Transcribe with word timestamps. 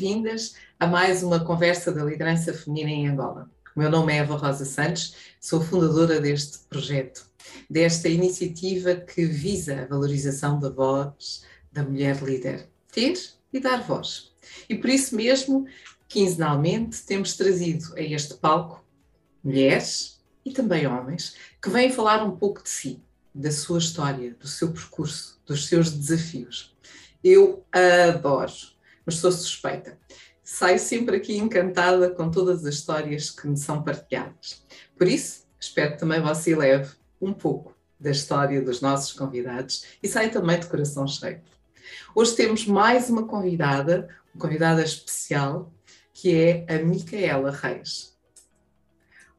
Bem-vindas 0.00 0.54
a 0.78 0.86
mais 0.86 1.22
uma 1.22 1.44
conversa 1.44 1.92
da 1.92 2.02
liderança 2.02 2.54
feminina 2.54 2.88
em 2.88 3.06
Angola. 3.06 3.50
O 3.76 3.78
meu 3.78 3.90
nome 3.90 4.14
é 4.14 4.16
Eva 4.16 4.34
Rosa 4.34 4.64
Santos, 4.64 5.14
sou 5.38 5.60
fundadora 5.60 6.18
deste 6.18 6.60
projeto, 6.70 7.26
desta 7.68 8.08
iniciativa 8.08 8.94
que 8.94 9.26
visa 9.26 9.82
a 9.82 9.84
valorização 9.84 10.58
da 10.58 10.70
voz 10.70 11.44
da 11.70 11.82
mulher 11.82 12.16
líder, 12.22 12.66
ter 12.90 13.12
e 13.52 13.60
dar 13.60 13.82
voz. 13.82 14.32
E 14.70 14.74
por 14.74 14.88
isso 14.88 15.14
mesmo, 15.14 15.66
quinzenalmente, 16.08 17.02
temos 17.02 17.36
trazido 17.36 17.94
a 17.94 18.00
este 18.00 18.32
palco 18.32 18.82
mulheres 19.44 20.18
e 20.46 20.50
também 20.50 20.86
homens 20.86 21.36
que 21.62 21.68
vêm 21.68 21.92
falar 21.92 22.24
um 22.24 22.38
pouco 22.38 22.62
de 22.62 22.70
si, 22.70 23.02
da 23.34 23.52
sua 23.52 23.78
história, 23.78 24.34
do 24.40 24.48
seu 24.48 24.72
percurso, 24.72 25.38
dos 25.44 25.66
seus 25.66 25.90
desafios. 25.90 26.74
Eu 27.22 27.62
adoro, 27.70 28.50
mas 29.10 29.16
sou 29.16 29.32
suspeita. 29.32 29.98
Saio 30.40 30.78
sempre 30.78 31.16
aqui 31.16 31.36
encantada 31.36 32.10
com 32.10 32.30
todas 32.30 32.64
as 32.64 32.74
histórias 32.76 33.28
que 33.28 33.48
me 33.48 33.56
são 33.56 33.82
partilhadas. 33.82 34.64
Por 34.96 35.08
isso, 35.08 35.48
espero 35.58 35.92
que 35.92 35.98
também 35.98 36.20
você 36.20 36.54
leve 36.54 36.92
um 37.20 37.32
pouco 37.32 37.74
da 37.98 38.12
história 38.12 38.62
dos 38.62 38.80
nossos 38.80 39.12
convidados 39.12 39.84
e 40.00 40.06
saia 40.06 40.30
também 40.30 40.60
de 40.60 40.66
coração 40.66 41.08
cheio. 41.08 41.40
Hoje 42.14 42.36
temos 42.36 42.66
mais 42.66 43.10
uma 43.10 43.26
convidada, 43.26 44.08
uma 44.32 44.40
convidada 44.40 44.80
especial, 44.80 45.72
que 46.14 46.32
é 46.32 46.64
a 46.72 46.78
Micaela 46.78 47.50
Reis. 47.50 48.16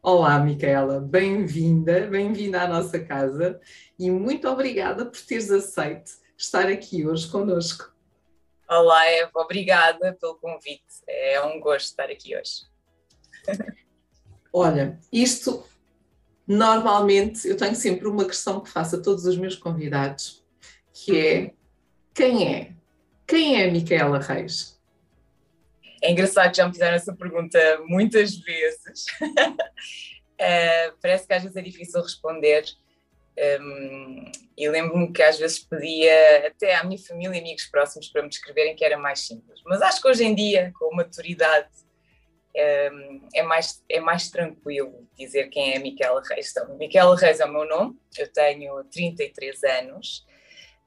Olá, 0.04 0.38
Micaela, 0.38 1.00
bem-vinda, 1.00 2.08
bem-vinda 2.08 2.64
à 2.64 2.68
nossa 2.68 3.00
casa 3.00 3.58
e 3.98 4.12
muito 4.12 4.50
obrigada 4.50 5.06
por 5.06 5.22
teres 5.22 5.50
aceito 5.50 6.12
estar 6.38 6.68
aqui 6.68 7.08
hoje 7.08 7.30
conosco. 7.30 7.92
Olá, 8.72 9.06
Eva, 9.06 9.32
obrigada 9.36 10.14
pelo 10.14 10.36
convite. 10.36 10.82
É 11.06 11.42
um 11.42 11.60
gosto 11.60 11.88
estar 11.88 12.06
aqui 12.06 12.34
hoje. 12.38 12.62
Olha, 14.54 14.98
isto 15.12 15.66
normalmente 16.48 17.50
eu 17.50 17.58
tenho 17.58 17.76
sempre 17.76 18.08
uma 18.08 18.24
questão 18.24 18.62
que 18.62 18.70
faço 18.70 18.96
a 18.96 19.02
todos 19.02 19.26
os 19.26 19.38
meus 19.38 19.58
convidados, 19.58 20.42
que 20.94 21.20
é 21.20 21.54
quem 22.14 22.56
é? 22.56 22.74
Quem 23.28 23.62
é 23.62 23.68
a 23.68 23.72
Micaela 23.74 24.20
Reis? 24.20 24.82
É 26.02 26.10
engraçado 26.10 26.52
que 26.52 26.58
já 26.58 26.66
me 26.66 26.72
fizeram 26.72 26.96
essa 26.96 27.14
pergunta 27.14 27.60
muitas 27.88 28.38
vezes. 28.38 29.06
uh, 29.22 30.96
parece 31.04 31.28
que 31.28 31.34
às 31.34 31.44
vezes 31.44 31.58
é 31.58 31.62
difícil 31.62 32.02
responder. 32.02 32.64
Um, 33.38 34.32
e 34.58 34.70
lembro-me 34.70 35.12
que 35.12 35.24
às 35.24 35.40
vezes 35.40 35.60
pedia 35.60 36.48
até 36.48 36.76
à 36.76 36.84
minha 36.84 37.00
família 37.00 37.38
e 37.38 37.40
amigos 37.40 37.66
próximos 37.66 38.10
para 38.10 38.22
me 38.22 38.30
descreverem 38.30 38.76
que 38.76 38.86
era 38.86 38.98
mais 38.98 39.22
simples. 39.22 39.62
Mas 39.66 39.82
acho 39.82 40.02
que 40.02 40.08
hoje 40.08 40.24
em 40.24 40.36
dia, 40.36 40.72
com 40.78 40.94
maturidade, 40.94 41.70
um, 42.56 43.28
é, 43.34 43.44
mais, 43.44 43.84
é 43.90 44.00
mais 44.00 44.30
tranquilo 44.30 45.08
dizer 45.18 45.50
quem 45.50 45.74
é 45.74 45.78
a 45.78 45.80
Miquela 45.80 46.22
Reis. 46.22 46.52
Então, 46.52 46.78
Miquela 46.78 47.16
Reis 47.16 47.40
é 47.40 47.46
o 47.46 47.52
meu 47.52 47.66
nome, 47.66 47.98
eu 48.18 48.28
tenho 48.32 48.84
33 48.86 49.64
anos, 49.64 50.26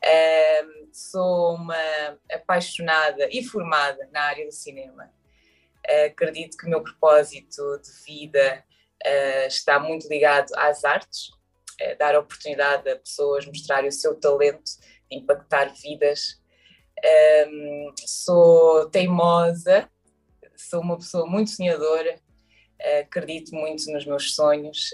um, 0.04 0.88
sou 0.92 1.54
uma 1.54 2.18
apaixonada 2.30 3.28
e 3.30 3.42
formada 3.42 4.08
na 4.12 4.20
área 4.22 4.44
do 4.44 4.52
cinema. 4.52 5.10
Acredito 6.06 6.56
que 6.56 6.66
o 6.66 6.70
meu 6.70 6.82
propósito 6.82 7.80
de 7.82 7.90
vida 8.04 8.64
uh, 9.04 9.46
está 9.46 9.78
muito 9.78 10.08
ligado 10.08 10.50
às 10.56 10.84
artes, 10.84 11.30
uh, 11.80 11.98
dar 11.98 12.16
oportunidade 12.16 12.88
a 12.88 12.96
pessoas 12.96 13.46
mostrarem 13.46 13.88
o 13.88 13.92
seu 13.92 14.14
talento, 14.14 14.70
impactar 15.10 15.72
vidas. 15.74 16.40
Um, 17.48 17.92
sou 18.06 18.88
teimosa, 18.88 19.90
sou 20.56 20.80
uma 20.80 20.96
pessoa 20.96 21.26
muito 21.26 21.50
sonhadora, 21.50 22.18
acredito 23.02 23.54
muito 23.54 23.90
nos 23.92 24.06
meus 24.06 24.34
sonhos, 24.34 24.90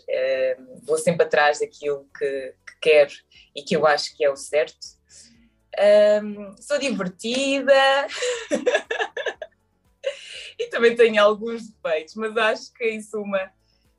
vou 0.83 0.99
sempre 0.99 1.25
atrás 1.25 1.61
daquilo 1.61 2.09
que, 2.17 2.55
que 2.67 2.81
quero 2.81 3.13
e 3.55 3.63
que 3.63 3.77
eu 3.77 3.87
acho 3.87 4.17
que 4.17 4.25
é 4.25 4.31
o 4.31 4.37
certo 4.37 5.01
um, 6.23 6.57
sou 6.61 6.79
divertida 6.79 7.73
e 10.59 10.67
também 10.69 10.97
tenho 10.97 11.23
alguns 11.23 11.71
defeitos, 11.71 12.15
mas 12.17 12.37
acho 12.37 12.75
que 12.75 12.85
em 12.85 13.01
suma, 13.01 13.53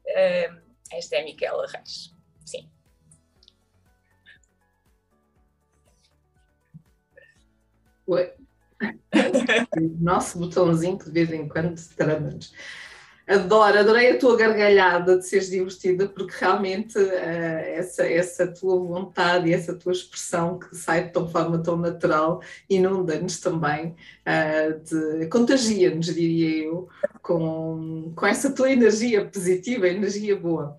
um, 0.08 0.62
esta 0.92 1.16
é 1.16 1.22
a 1.22 1.24
Miquela 1.24 1.66
Reis. 1.68 2.11
Oi. 8.12 8.30
Nosso 10.02 10.38
botãozinho 10.38 10.98
que 10.98 11.06
de 11.06 11.12
vez 11.12 11.32
em 11.32 11.48
quando 11.48 11.78
se 11.78 11.96
trama-nos. 11.96 12.54
Adoro, 13.26 13.80
adorei 13.80 14.12
a 14.12 14.20
tua 14.20 14.36
gargalhada 14.36 15.18
de 15.18 15.26
seres 15.26 15.50
divertida, 15.50 16.10
porque 16.10 16.34
realmente 16.38 16.98
uh, 16.98 17.08
essa, 17.08 18.06
essa 18.06 18.48
tua 18.48 18.78
vontade 18.78 19.48
e 19.48 19.54
essa 19.54 19.74
tua 19.74 19.94
expressão 19.94 20.60
que 20.60 20.76
sai 20.76 21.06
de 21.06 21.14
tão 21.14 21.26
forma 21.30 21.64
tão 21.64 21.78
natural 21.78 22.42
inunda-nos 22.70 23.40
também, 23.40 23.96
uh, 24.28 25.30
contagia-nos, 25.30 26.08
diria 26.08 26.66
eu, 26.66 26.90
com, 27.22 28.12
com 28.14 28.26
essa 28.26 28.52
tua 28.52 28.70
energia 28.70 29.24
positiva, 29.24 29.88
energia 29.88 30.36
boa. 30.36 30.76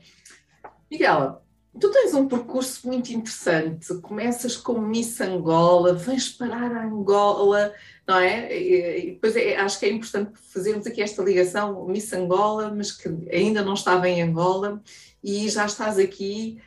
Miguela, 0.91 1.43
tu 1.81 1.91
tens 1.91 2.15
um 2.15 2.29
percurso 2.29 2.87
muito 2.87 3.11
interessante. 3.11 3.95
Começas 4.01 4.57
como 4.57 4.81
Miss 4.81 5.21
Angola, 5.21 5.95
vens 5.95 6.29
parar 6.29 6.73
a 6.73 6.85
Angola 6.85 7.73
não 8.07 8.19
é? 8.19 8.57
E, 8.57 9.13
depois 9.13 9.37
é, 9.37 9.57
acho 9.57 9.79
que 9.79 9.87
é 9.87 9.91
importante 9.91 10.33
fazermos 10.53 10.87
aqui 10.87 11.03
esta 11.03 11.23
ligação 11.23 11.87
Miss 11.87 12.13
Angola, 12.13 12.73
mas 12.75 12.93
que 12.93 13.09
ainda 13.31 13.65
não 13.65 13.75
estava 13.75 14.09
em 14.09 14.23
Angola 14.23 14.83
e 15.23 15.49
já 15.49 15.67
estás 15.67 15.99
aqui, 15.99 16.61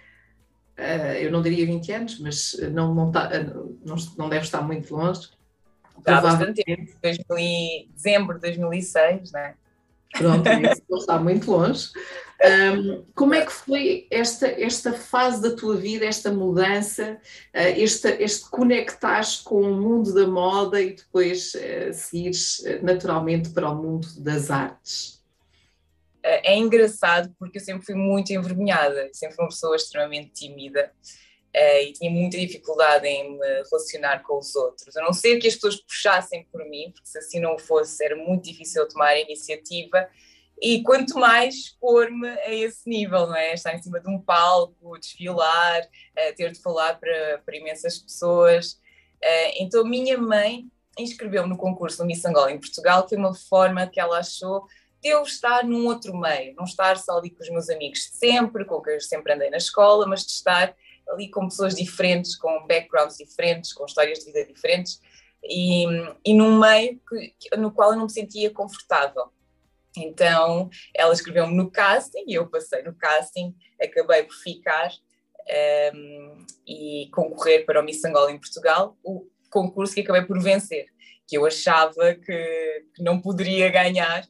uh, 0.77 1.13
eu 1.19 1.31
não 1.31 1.41
diria 1.41 1.65
20 1.65 1.91
anos, 1.91 2.19
mas 2.19 2.57
não, 2.71 2.93
não, 2.93 3.11
tá, 3.11 3.29
não, 3.83 3.95
não 4.17 4.29
deve 4.29 4.45
estar 4.45 4.61
muito 4.61 4.95
longe. 4.95 5.29
Há 6.05 6.21
bastante 6.21 6.63
tempo, 6.63 6.91
2000, 7.01 7.89
dezembro 7.93 8.35
de 8.35 8.41
2006, 8.41 9.31
não 9.31 9.39
é? 9.39 9.55
Pronto, 10.11 10.47
isso 10.49 10.83
não 10.89 10.97
está 10.97 11.19
muito 11.19 11.51
longe. 11.51 11.89
Um, 12.45 13.05
como 13.15 13.33
é 13.33 13.45
que 13.45 13.51
foi 13.51 14.07
esta, 14.11 14.47
esta 14.47 14.93
fase 14.93 15.41
da 15.41 15.55
tua 15.55 15.77
vida, 15.77 16.05
esta 16.05 16.31
mudança, 16.31 17.17
uh, 17.53 17.79
este, 17.79 18.09
este 18.21 18.49
conectar 18.49 19.23
com 19.43 19.61
o 19.61 19.73
mundo 19.73 20.13
da 20.13 20.27
moda 20.27 20.81
e 20.81 20.93
depois 20.93 21.53
uh, 21.53 21.93
seguires 21.93 22.59
uh, 22.59 22.83
naturalmente 22.83 23.49
para 23.49 23.69
o 23.69 23.75
mundo 23.75 24.07
das 24.19 24.51
artes? 24.51 25.23
É 26.23 26.57
engraçado 26.57 27.31
porque 27.37 27.59
eu 27.59 27.61
sempre 27.61 27.85
fui 27.85 27.93
muito 27.93 28.33
envergonhada, 28.33 29.09
sempre 29.13 29.37
uma 29.39 29.49
pessoa 29.49 29.75
extremamente 29.75 30.31
tímida 30.31 30.91
e 31.57 31.93
tinha 31.93 32.11
muita 32.11 32.37
dificuldade 32.37 33.07
em 33.07 33.37
me 33.37 33.63
relacionar 33.71 34.23
com 34.23 34.37
os 34.37 34.55
outros. 34.55 34.95
A 34.97 35.01
não 35.01 35.13
ser 35.13 35.37
que 35.37 35.47
as 35.47 35.55
pessoas 35.55 35.77
puxassem 35.77 36.45
por 36.51 36.65
mim, 36.67 36.91
porque 36.91 37.07
se 37.07 37.17
assim 37.17 37.39
não 37.39 37.57
fosse, 37.57 38.03
era 38.03 38.15
muito 38.15 38.43
difícil 38.43 38.81
eu 38.81 38.89
tomar 38.89 39.09
a 39.09 39.19
iniciativa 39.19 40.09
e 40.61 40.81
quanto 40.83 41.19
mais 41.19 41.69
pôr-me 41.79 42.29
a 42.29 42.53
esse 42.53 42.87
nível, 42.87 43.27
não 43.27 43.35
é? 43.35 43.53
Estar 43.53 43.75
em 43.75 43.81
cima 43.81 43.99
de 43.99 44.09
um 44.09 44.19
palco, 44.19 44.97
desfilar, 44.97 45.81
uh, 45.81 46.35
ter 46.35 46.51
de 46.51 46.61
falar 46.61 46.95
para, 46.99 47.41
para 47.45 47.57
imensas 47.57 47.99
pessoas. 47.99 48.73
Uh, 49.21 49.51
então, 49.59 49.83
minha 49.83 50.17
mãe 50.17 50.65
inscreveu-me 50.97 51.49
no 51.49 51.57
concurso 51.57 51.97
do 51.97 52.05
Miss 52.05 52.23
Angola 52.23 52.51
em 52.51 52.59
Portugal, 52.59 53.03
que 53.03 53.09
foi 53.09 53.17
uma 53.17 53.35
forma 53.35 53.87
que 53.87 53.99
ela 53.99 54.19
achou 54.19 54.65
de 55.01 55.09
eu 55.09 55.23
estar 55.23 55.65
num 55.65 55.85
outro 55.87 56.17
meio, 56.17 56.55
não 56.55 56.63
estar 56.63 56.97
só 56.97 57.17
ali 57.17 57.29
com 57.29 57.43
os 57.43 57.49
meus 57.49 57.69
amigos 57.69 58.09
sempre, 58.13 58.63
com 58.63 58.81
que 58.81 58.91
eu 58.91 59.01
sempre 59.01 59.33
andei 59.33 59.49
na 59.49 59.57
escola, 59.57 60.07
mas 60.07 60.25
de 60.25 60.31
estar 60.31 60.73
ali 61.09 61.29
com 61.29 61.47
pessoas 61.47 61.75
diferentes, 61.75 62.35
com 62.35 62.65
backgrounds 62.67 63.17
diferentes, 63.17 63.73
com 63.73 63.85
histórias 63.85 64.19
de 64.19 64.25
vida 64.25 64.45
diferentes, 64.45 64.99
e, 65.43 65.85
e 66.25 66.33
num 66.33 66.59
meio 66.59 66.99
que, 67.07 67.55
no 67.57 67.71
qual 67.71 67.91
eu 67.91 67.97
não 67.97 68.05
me 68.05 68.11
sentia 68.11 68.49
confortável. 68.49 69.31
Então, 69.97 70.69
ela 70.93 71.13
escreveu-me 71.13 71.55
no 71.55 71.71
casting 71.71 72.23
e 72.27 72.33
eu 72.33 72.49
passei 72.49 72.83
no 72.83 72.93
casting, 72.95 73.55
acabei 73.81 74.23
por 74.23 74.35
ficar 74.35 74.89
um, 74.89 74.93
ehm, 75.47 76.45
e 76.67 77.09
concorrer 77.13 77.65
para 77.65 77.79
o 77.79 77.83
Miss 77.83 78.03
Angola 78.03 78.31
em 78.31 78.39
Portugal, 78.39 78.97
o 79.03 79.27
concurso 79.49 79.93
que 79.93 80.01
acabei 80.01 80.23
por 80.23 80.41
vencer, 80.41 80.87
que 81.27 81.37
eu 81.37 81.45
achava 81.45 82.13
que, 82.15 82.85
que 82.93 83.03
não 83.03 83.21
poderia 83.21 83.69
ganhar 83.69 84.27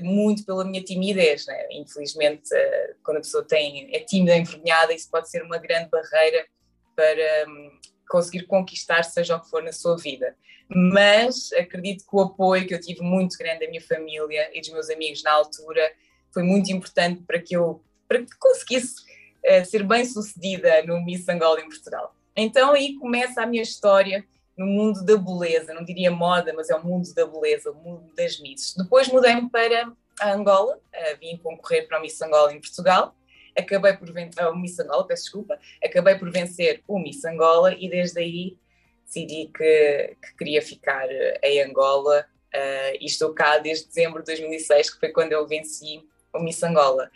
muito 0.00 0.44
pela 0.44 0.64
minha 0.64 0.82
timidez, 0.82 1.46
né? 1.46 1.66
infelizmente 1.70 2.52
eh, 2.52 2.94
quando 3.02 3.18
a 3.18 3.20
pessoa 3.20 3.44
tem, 3.44 3.94
é 3.94 4.00
tímida, 4.00 4.36
envergonhada, 4.36 4.92
isso 4.92 5.10
pode 5.10 5.30
ser 5.30 5.42
uma 5.42 5.58
grande 5.58 5.88
barreira 5.90 6.46
para 6.94 7.48
um, 7.48 7.70
conseguir 8.08 8.46
conquistar 8.46 9.02
seja 9.02 9.36
o 9.36 9.40
que 9.40 9.50
for 9.50 9.62
na 9.62 9.72
sua 9.72 9.96
vida 9.96 10.34
mas 10.68 11.52
acredito 11.52 12.04
que 12.04 12.16
o 12.16 12.20
apoio 12.20 12.66
que 12.66 12.74
eu 12.74 12.80
tive 12.80 13.00
muito 13.00 13.36
grande 13.38 13.60
da 13.60 13.68
minha 13.68 13.80
família 13.80 14.50
e 14.52 14.60
dos 14.60 14.70
meus 14.70 14.90
amigos 14.90 15.22
na 15.22 15.32
altura 15.32 15.92
foi 16.32 16.42
muito 16.42 16.70
importante 16.72 17.22
para 17.22 17.40
que 17.40 17.56
eu 17.56 17.82
para 18.08 18.18
que 18.18 18.36
conseguisse 18.38 19.02
uh, 19.44 19.64
ser 19.64 19.82
bem 19.82 20.04
sucedida 20.04 20.82
no 20.84 21.04
Miss 21.04 21.28
Angola 21.28 21.60
em 21.60 21.68
Portugal. 21.68 22.14
Então 22.36 22.72
aí 22.72 22.94
começa 22.94 23.42
a 23.42 23.46
minha 23.46 23.62
história 23.62 24.24
no 24.56 24.66
mundo 24.66 25.04
da 25.04 25.16
beleza, 25.16 25.74
não 25.74 25.84
diria 25.84 26.10
moda, 26.10 26.52
mas 26.54 26.70
é 26.70 26.74
o 26.74 26.84
mundo 26.84 27.12
da 27.14 27.26
beleza, 27.26 27.70
o 27.70 27.74
mundo 27.74 28.12
das 28.14 28.38
misses. 28.40 28.74
Depois 28.74 29.08
mudei-me 29.08 29.50
para 29.50 29.92
a 30.20 30.32
Angola, 30.32 30.76
uh, 30.76 31.18
vim 31.20 31.36
concorrer 31.36 31.86
para 31.86 31.98
o 31.98 32.02
Miss 32.02 32.20
Angola 32.22 32.52
em 32.52 32.60
Portugal, 32.60 33.14
acabei 33.56 33.92
por 33.94 34.10
vencer, 34.10 34.46
uh, 34.46 34.50
o 34.50 34.56
Miss 34.56 34.78
Angola, 34.78 35.06
peço 35.06 35.24
desculpa, 35.24 35.58
acabei 35.84 36.14
por 36.14 36.30
vencer 36.30 36.82
o 36.88 36.98
Miss 36.98 37.24
Angola 37.24 37.74
e 37.74 37.88
desde 37.88 38.20
aí 38.20 38.56
decidi 39.04 39.50
que, 39.54 40.16
que 40.22 40.36
queria 40.38 40.62
ficar 40.62 41.06
em 41.42 41.62
Angola 41.62 42.26
uh, 42.54 42.96
e 42.98 43.04
estou 43.04 43.34
cá 43.34 43.58
desde 43.58 43.88
dezembro 43.88 44.20
de 44.20 44.26
2006, 44.26 44.94
que 44.94 45.00
foi 45.00 45.10
quando 45.10 45.32
eu 45.32 45.46
venci 45.46 46.02
o 46.32 46.40
Miss 46.40 46.62
Angola. 46.62 47.10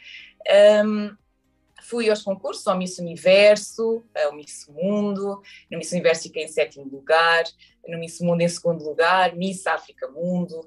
Um, 0.84 1.16
fui 1.90 2.08
aos 2.08 2.22
concursos, 2.22 2.66
ao 2.68 2.78
Miss 2.78 2.98
Universo, 2.98 4.04
ao 4.24 4.32
Miss 4.32 4.68
Mundo, 4.68 5.42
no 5.68 5.76
Miss 5.76 5.90
Universo 5.90 6.22
fiquei 6.22 6.44
em 6.44 6.48
sétimo 6.48 6.88
lugar, 6.88 7.42
no 7.88 7.98
Miss 7.98 8.20
Mundo 8.20 8.42
em 8.42 8.48
segundo 8.48 8.84
lugar, 8.84 9.34
Miss 9.34 9.66
África 9.66 10.08
Mundo, 10.08 10.64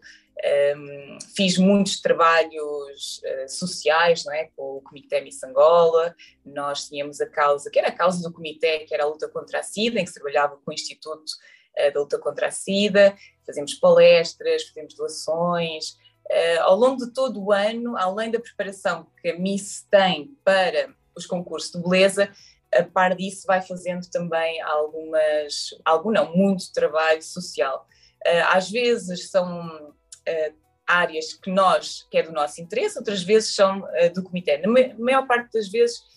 um, 0.78 1.18
fiz 1.34 1.58
muitos 1.58 2.02
trabalhos 2.02 3.22
uh, 3.24 3.48
sociais 3.48 4.26
não 4.26 4.34
é? 4.34 4.50
com 4.58 4.78
o 4.78 4.82
Comitê 4.82 5.22
Miss 5.22 5.42
Angola, 5.44 6.14
nós 6.46 6.90
tínhamos 6.90 7.22
a 7.22 7.26
causa, 7.26 7.72
que 7.72 7.80
era 7.80 7.88
a 7.88 7.96
causa 7.96 8.22
do 8.22 8.34
Comitê, 8.34 8.80
que 8.80 8.94
era 8.94 9.06
a 9.06 9.08
luta 9.08 9.30
contra 9.30 9.60
a 9.60 9.64
SIDA, 9.64 10.02
em 10.02 10.04
que 10.04 10.10
se 10.10 10.16
trabalhava 10.16 10.58
com 10.58 10.72
o 10.72 10.74
Instituto 10.74 11.32
uh, 11.80 11.94
da 11.94 12.00
Luta 12.02 12.20
contra 12.20 12.48
a 12.48 12.52
SIDA, 12.52 13.16
fazemos 13.46 13.76
palestras, 13.76 14.64
fazemos 14.64 14.94
doações, 14.94 15.92
uh, 16.30 16.62
ao 16.64 16.76
longo 16.76 16.98
de 17.06 17.14
todo 17.14 17.42
o 17.42 17.54
ano, 17.54 17.96
além 17.96 18.30
da 18.30 18.40
preparação 18.42 19.08
que 19.22 19.30
a 19.30 19.40
Miss 19.40 19.88
tem 19.90 20.38
para 20.44 20.94
os 21.16 21.26
concursos 21.26 21.72
de 21.72 21.82
beleza, 21.82 22.30
a 22.74 22.84
par 22.84 23.16
disso 23.16 23.46
vai 23.46 23.62
fazendo 23.62 24.10
também 24.10 24.62
algumas, 24.62 25.70
algum 25.86 26.12
não, 26.12 26.36
muito 26.36 26.72
trabalho 26.74 27.22
social. 27.22 27.88
Uh, 28.26 28.48
às 28.50 28.70
vezes 28.70 29.30
são 29.30 29.68
uh, 29.68 30.56
áreas 30.88 31.34
que 31.34 31.52
nós, 31.52 32.08
que 32.10 32.18
é 32.18 32.24
do 32.24 32.32
nosso 32.32 32.62
interesse, 32.62 32.98
outras 32.98 33.22
vezes 33.22 33.54
são 33.54 33.80
uh, 33.80 34.14
do 34.14 34.24
comitê. 34.24 34.58
Na 34.58 34.70
maior 34.98 35.28
parte 35.28 35.52
das 35.54 35.70
vezes 35.70 36.12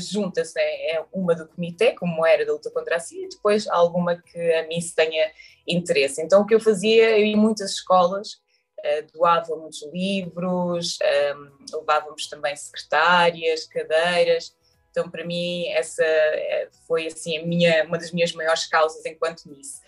junta-se, 0.00 0.58
é, 0.58 0.96
é, 0.96 1.04
uma 1.12 1.36
do 1.36 1.46
comitê, 1.46 1.92
como 1.92 2.26
era 2.26 2.44
da 2.44 2.52
luta 2.52 2.68
contra 2.68 2.96
a 2.96 2.98
SIDA, 2.98 3.26
e 3.26 3.28
depois 3.28 3.68
alguma 3.68 4.16
que 4.16 4.52
a 4.54 4.66
mim 4.66 4.80
se 4.80 4.92
tenha 4.92 5.30
interesse. 5.68 6.20
Então 6.20 6.42
o 6.42 6.46
que 6.46 6.52
eu 6.52 6.58
fazia, 6.58 7.10
eu 7.10 7.24
ia 7.24 7.32
em 7.32 7.36
muitas 7.36 7.74
escolas, 7.74 8.40
Uh, 8.78 9.12
doava 9.12 9.56
muitos 9.56 9.82
livros, 9.92 10.98
um, 11.34 11.78
levávamos 11.78 12.28
também 12.28 12.54
secretárias, 12.54 13.66
cadeiras. 13.66 14.56
Então, 14.90 15.10
para 15.10 15.24
mim, 15.24 15.68
essa 15.68 16.02
eh, 16.02 16.68
foi 16.86 17.06
assim 17.06 17.38
a 17.38 17.46
minha, 17.46 17.84
uma 17.84 17.98
das 17.98 18.10
minhas 18.10 18.32
maiores 18.32 18.66
causas 18.66 19.04
enquanto 19.06 19.48
Miss. 19.48 19.80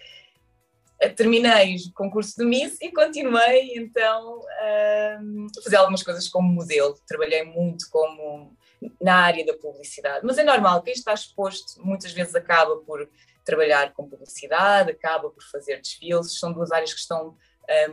Eh, 1.01 1.09
terminei 1.09 1.77
o 1.77 1.93
concurso 1.95 2.35
de 2.37 2.45
Miss 2.45 2.77
e 2.81 2.93
continuei 2.93 3.73
então 3.75 4.41
a 4.61 5.19
fazer 5.65 5.77
algumas 5.77 6.03
coisas 6.03 6.29
como 6.29 6.53
modelo. 6.53 6.97
Trabalhei 7.07 7.43
muito 7.43 7.89
como 7.91 8.57
na 9.01 9.17
área 9.17 9.45
da 9.45 9.55
publicidade, 9.55 10.25
mas 10.25 10.39
é 10.39 10.45
normal, 10.45 10.83
quem 10.83 10.95
está 10.95 11.13
exposto 11.13 11.85
muitas 11.85 12.13
vezes 12.13 12.35
acaba 12.35 12.77
por 12.77 13.11
trabalhar 13.45 13.93
com 13.93 14.09
publicidade, 14.09 14.93
acaba 14.93 15.29
por 15.29 15.43
fazer 15.51 15.81
desfiles, 15.81 16.39
são 16.39 16.53
duas 16.53 16.71
áreas 16.71 16.95
que 16.95 17.01
estão 17.01 17.37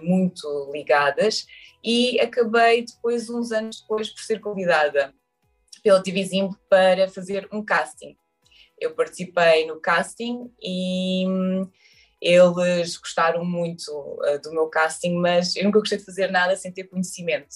muito 0.01 0.71
ligadas 0.71 1.45
e 1.83 2.19
acabei 2.19 2.83
depois, 2.85 3.29
uns 3.29 3.51
anos 3.51 3.81
depois, 3.81 4.09
por 4.09 4.21
ser 4.21 4.39
convidada 4.39 5.13
pela 5.83 6.01
TVzinho 6.01 6.57
para 6.69 7.07
fazer 7.07 7.47
um 7.51 7.63
casting. 7.63 8.17
Eu 8.79 8.93
participei 8.93 9.65
no 9.65 9.79
casting 9.79 10.51
e 10.61 11.25
hum, 11.27 11.69
eles 12.21 12.97
gostaram 12.97 13.45
muito 13.45 13.91
uh, 13.91 14.41
do 14.41 14.51
meu 14.51 14.67
casting, 14.67 15.15
mas 15.15 15.55
eu 15.55 15.63
nunca 15.63 15.79
gostei 15.79 15.97
de 15.97 16.05
fazer 16.05 16.29
nada 16.29 16.55
sem 16.55 16.71
ter 16.71 16.85
conhecimento. 16.85 17.55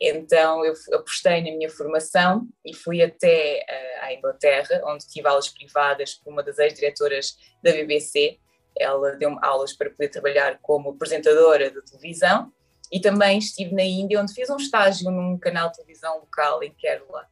Então 0.00 0.64
eu 0.64 0.74
apostei 0.92 1.42
na 1.42 1.56
minha 1.56 1.70
formação 1.70 2.46
e 2.64 2.74
fui 2.74 3.02
até 3.02 3.64
uh, 3.68 4.04
à 4.04 4.14
Inglaterra, 4.14 4.82
onde 4.84 5.06
tive 5.06 5.26
aulas 5.26 5.48
privadas 5.48 6.14
com 6.14 6.30
uma 6.30 6.42
das 6.42 6.58
ex-diretoras 6.58 7.36
da 7.62 7.72
BBC. 7.72 8.38
Ela 8.78 9.16
deu-me 9.16 9.38
aulas 9.42 9.72
para 9.72 9.90
poder 9.90 10.08
trabalhar 10.08 10.58
como 10.60 10.90
apresentadora 10.90 11.70
de 11.70 11.82
televisão 11.82 12.52
e 12.90 13.00
também 13.00 13.38
estive 13.38 13.74
na 13.74 13.82
Índia, 13.82 14.20
onde 14.20 14.32
fiz 14.32 14.48
um 14.50 14.56
estágio 14.56 15.10
num 15.10 15.38
canal 15.38 15.70
de 15.70 15.76
televisão 15.76 16.18
local 16.18 16.62
em 16.62 16.72
Kerala. 16.72 17.26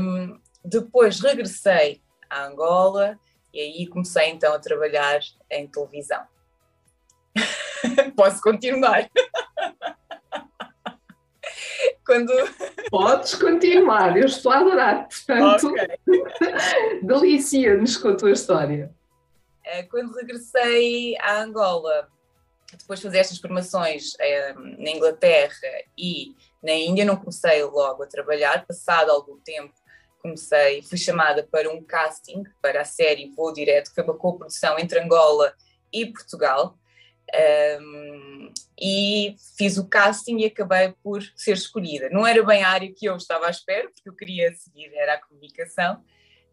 Um, 0.00 0.40
depois 0.64 1.20
regressei 1.20 2.02
à 2.28 2.46
Angola 2.46 3.18
e 3.52 3.60
aí 3.60 3.86
comecei 3.86 4.30
então 4.30 4.54
a 4.54 4.58
trabalhar 4.58 5.20
em 5.50 5.66
televisão. 5.66 6.22
Posso 8.16 8.40
continuar? 8.40 9.08
Quando... 12.04 12.32
Podes 12.90 13.34
continuar, 13.36 14.16
eu 14.16 14.26
estou 14.26 14.50
a 14.50 14.58
adorar. 14.58 15.08
Portanto, 15.08 15.68
okay. 15.68 15.98
delicia-nos 17.02 17.96
com 17.96 18.08
a 18.08 18.16
tua 18.16 18.32
história. 18.32 18.92
Eh, 19.64 19.82
quando 19.84 20.14
regressei 20.14 21.16
à 21.18 21.40
Angola, 21.42 22.08
depois 22.72 23.00
de 23.00 23.06
fazer 23.06 23.18
estas 23.18 23.38
formações 23.38 24.14
eh, 24.18 24.54
na 24.54 24.90
Inglaterra 24.90 25.54
e 25.96 26.34
na 26.62 26.72
Índia, 26.72 27.04
não 27.04 27.16
comecei 27.16 27.62
logo 27.64 28.02
a 28.02 28.06
trabalhar, 28.06 28.66
passado 28.66 29.10
algum 29.10 29.38
tempo 29.40 29.74
comecei, 30.20 30.82
fui 30.82 30.98
chamada 30.98 31.42
para 31.50 31.70
um 31.70 31.82
casting 31.82 32.44
para 32.60 32.82
a 32.82 32.84
série 32.84 33.32
Voo 33.34 33.52
Direto, 33.52 33.88
que 33.88 33.94
foi 33.94 34.04
uma 34.04 34.16
coprodução 34.16 34.78
entre 34.78 35.00
Angola 35.00 35.54
e 35.92 36.06
Portugal. 36.06 36.78
Um, 37.80 38.52
e 38.80 39.36
fiz 39.56 39.76
o 39.76 39.88
casting 39.88 40.38
e 40.38 40.46
acabei 40.46 40.94
por 41.02 41.22
ser 41.36 41.52
escolhida. 41.52 42.08
Não 42.10 42.26
era 42.26 42.42
bem 42.44 42.62
a 42.62 42.68
área 42.68 42.92
que 42.92 43.06
eu 43.06 43.16
estava 43.16 43.46
à 43.46 43.50
espera, 43.50 43.88
porque 43.88 44.08
eu 44.08 44.16
queria 44.16 44.52
seguir, 44.54 44.92
era 44.94 45.14
a 45.14 45.20
comunicação, 45.20 46.02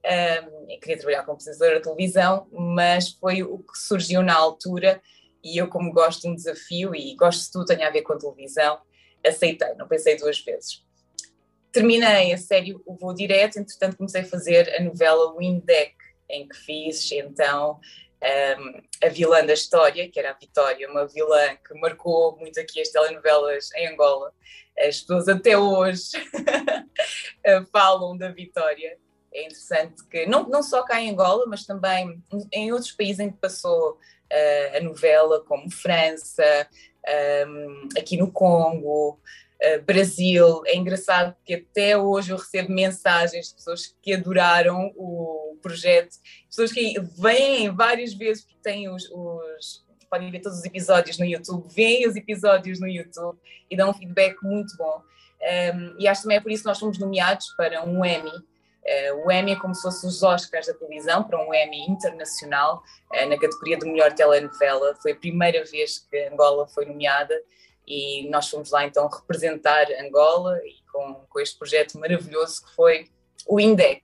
um, 0.07 0.79
queria 0.79 0.97
trabalhar 0.97 1.23
como 1.23 1.33
apresentadora 1.33 1.77
de 1.77 1.83
televisão, 1.83 2.47
mas 2.51 3.09
foi 3.09 3.43
o 3.43 3.59
que 3.59 3.77
surgiu 3.77 4.21
na 4.21 4.35
altura 4.35 5.01
e 5.43 5.57
eu, 5.57 5.67
como 5.67 5.91
gosto 5.91 6.21
de 6.21 6.29
um 6.29 6.35
desafio 6.35 6.95
e 6.95 7.15
gosto 7.15 7.45
de 7.45 7.51
tudo 7.51 7.65
tem 7.65 7.83
a 7.83 7.89
ver 7.89 8.01
com 8.01 8.17
televisão, 8.17 8.79
aceitei, 9.25 9.73
não 9.75 9.87
pensei 9.87 10.17
duas 10.17 10.39
vezes. 10.39 10.83
Terminei 11.71 12.33
a 12.33 12.37
série 12.37 12.75
O 12.85 12.95
Voo 12.95 13.13
Direto, 13.13 13.59
entretanto 13.59 13.97
comecei 13.97 14.21
a 14.21 14.25
fazer 14.25 14.73
a 14.75 14.83
novela 14.83 15.35
Windeck, 15.37 15.95
em 16.29 16.47
que 16.47 16.57
fiz 16.57 17.11
então 17.11 17.79
um, 18.23 19.05
a 19.05 19.09
vilã 19.09 19.45
da 19.45 19.53
história, 19.53 20.09
que 20.09 20.19
era 20.19 20.31
a 20.31 20.37
Vitória, 20.37 20.89
uma 20.89 21.07
vilã 21.07 21.55
que 21.55 21.73
marcou 21.79 22.35
muito 22.37 22.59
aqui 22.59 22.81
as 22.81 22.89
telenovelas 22.89 23.71
em 23.75 23.87
Angola. 23.87 24.33
As 24.77 25.01
pessoas 25.01 25.27
até 25.27 25.57
hoje 25.57 26.11
falam 27.71 28.17
da 28.17 28.29
Vitória. 28.31 28.97
É 29.33 29.43
interessante 29.43 30.03
que, 30.09 30.25
não, 30.25 30.47
não 30.47 30.63
só 30.63 30.83
cá 30.83 31.01
em 31.01 31.11
Angola, 31.11 31.45
mas 31.47 31.65
também 31.65 32.21
em 32.51 32.71
outros 32.71 32.91
países 32.91 33.19
em 33.19 33.29
que 33.29 33.37
passou 33.37 33.91
uh, 33.91 34.77
a 34.77 34.79
novela, 34.81 35.43
como 35.45 35.69
França, 35.69 36.67
um, 37.47 37.89
aqui 37.97 38.17
no 38.17 38.31
Congo, 38.31 39.19
uh, 39.61 39.81
Brasil. 39.85 40.61
É 40.65 40.75
engraçado 40.75 41.35
que 41.45 41.55
até 41.55 41.97
hoje 41.97 42.31
eu 42.31 42.37
recebo 42.37 42.71
mensagens 42.71 43.49
de 43.49 43.55
pessoas 43.55 43.95
que 44.01 44.13
adoraram 44.13 44.91
o 44.95 45.57
projeto, 45.61 46.15
pessoas 46.47 46.71
que 46.71 46.99
vêm 47.19 47.69
várias 47.69 48.13
vezes 48.13 48.43
porque 48.43 48.59
têm 48.61 48.89
os, 48.89 49.09
os 49.11 49.85
podem 50.09 50.31
ver 50.31 50.39
todos 50.39 50.59
os 50.59 50.65
episódios 50.65 51.17
no 51.17 51.25
YouTube, 51.25 51.67
veem 51.73 52.07
os 52.07 52.15
episódios 52.15 52.79
no 52.79 52.87
YouTube 52.87 53.37
e 53.69 53.75
dão 53.75 53.89
um 53.89 53.93
feedback 53.93 54.41
muito 54.41 54.75
bom. 54.77 55.01
Um, 55.39 55.95
e 55.99 56.07
acho 56.07 56.23
também 56.23 56.37
é 56.37 56.41
por 56.41 56.51
isso 56.51 56.63
que 56.63 56.69
nós 56.69 56.79
fomos 56.79 56.97
nomeados 56.97 57.53
para 57.55 57.83
um 57.83 58.03
Emmy 58.03 58.31
o 59.23 59.31
Emmy 59.31 59.51
é 59.51 59.55
como 59.55 59.75
se 59.75 59.81
fosse 59.81 60.07
os 60.07 60.23
Oscars 60.23 60.67
da 60.67 60.73
televisão, 60.73 61.23
para 61.23 61.37
um 61.37 61.53
Emmy 61.53 61.89
internacional, 61.89 62.81
uh, 63.13 63.27
na 63.27 63.37
categoria 63.37 63.77
de 63.77 63.85
melhor 63.85 64.13
telenovela. 64.13 64.95
Foi 65.01 65.11
a 65.11 65.15
primeira 65.15 65.63
vez 65.65 65.99
que 65.99 66.27
Angola 66.27 66.67
foi 66.67 66.85
nomeada 66.85 67.35
e 67.85 68.29
nós 68.29 68.49
fomos 68.49 68.71
lá 68.71 68.85
então 68.85 69.07
representar 69.07 69.85
Angola 70.01 70.57
e 70.65 70.75
com, 70.91 71.25
com 71.29 71.39
este 71.39 71.57
projeto 71.57 71.97
maravilhoso 71.99 72.65
que 72.65 72.75
foi 72.75 73.07
o 73.47 73.59
INDEC. 73.59 74.03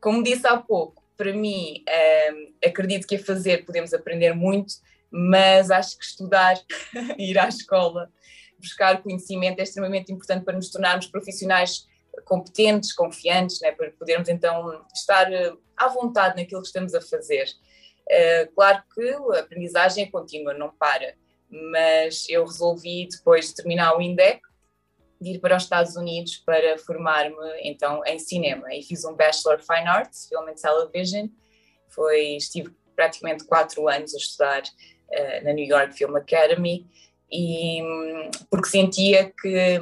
Como 0.00 0.22
disse 0.22 0.46
há 0.46 0.56
pouco, 0.56 1.02
para 1.16 1.32
mim, 1.32 1.84
um, 1.86 2.54
eh, 2.62 2.68
acredito 2.68 3.06
que 3.06 3.16
a 3.16 3.22
fazer 3.22 3.66
podemos 3.66 3.92
aprender 3.92 4.34
muito, 4.34 4.72
mas 5.10 5.70
acho 5.70 5.98
que 5.98 6.04
estudar, 6.04 6.58
ir 7.18 7.38
à 7.38 7.46
escola, 7.46 8.10
buscar 8.58 9.02
conhecimento 9.02 9.60
é 9.60 9.62
extremamente 9.62 10.10
importante 10.10 10.44
para 10.44 10.56
nos 10.56 10.70
tornarmos 10.70 11.06
profissionais 11.06 11.86
competentes, 12.24 12.92
confiantes, 12.92 13.60
né, 13.60 13.72
para 13.72 13.90
podermos 13.92 14.28
então 14.28 14.84
estar 14.94 15.32
eh, 15.32 15.52
à 15.76 15.88
vontade 15.88 16.36
naquilo 16.36 16.60
que 16.60 16.68
estamos 16.68 16.94
a 16.94 17.00
fazer. 17.00 17.46
Uh, 18.08 18.52
claro 18.54 18.82
que 18.92 19.08
a 19.36 19.40
aprendizagem 19.40 20.04
é 20.04 20.10
contínua, 20.10 20.52
não 20.52 20.70
para, 20.70 21.14
mas 21.48 22.28
eu 22.28 22.44
resolvi, 22.44 23.08
depois 23.08 23.48
de 23.48 23.54
terminar 23.54 23.96
o 23.96 24.02
INDEC, 24.02 24.40
de 25.20 25.30
ir 25.30 25.38
para 25.38 25.56
os 25.56 25.62
Estados 25.62 25.96
Unidos 25.96 26.38
para 26.38 26.76
formar-me 26.78 27.36
então 27.62 28.02
em 28.06 28.18
cinema 28.18 28.74
e 28.74 28.82
fiz 28.82 29.04
um 29.04 29.14
Bachelor 29.14 29.60
Fine 29.60 29.86
Arts, 29.86 30.28
Film 30.28 30.48
and 30.48 30.54
Television. 30.54 31.28
Foi, 31.88 32.36
estive 32.36 32.74
praticamente 32.96 33.44
quatro 33.44 33.88
anos 33.88 34.14
a 34.14 34.18
estudar 34.18 34.62
uh, 34.62 35.44
na 35.44 35.52
New 35.52 35.66
York 35.66 35.94
Film 35.96 36.16
Academy, 36.16 36.88
e 37.30 37.82
hum, 37.82 38.30
porque 38.50 38.68
sentia 38.68 39.32
que 39.40 39.80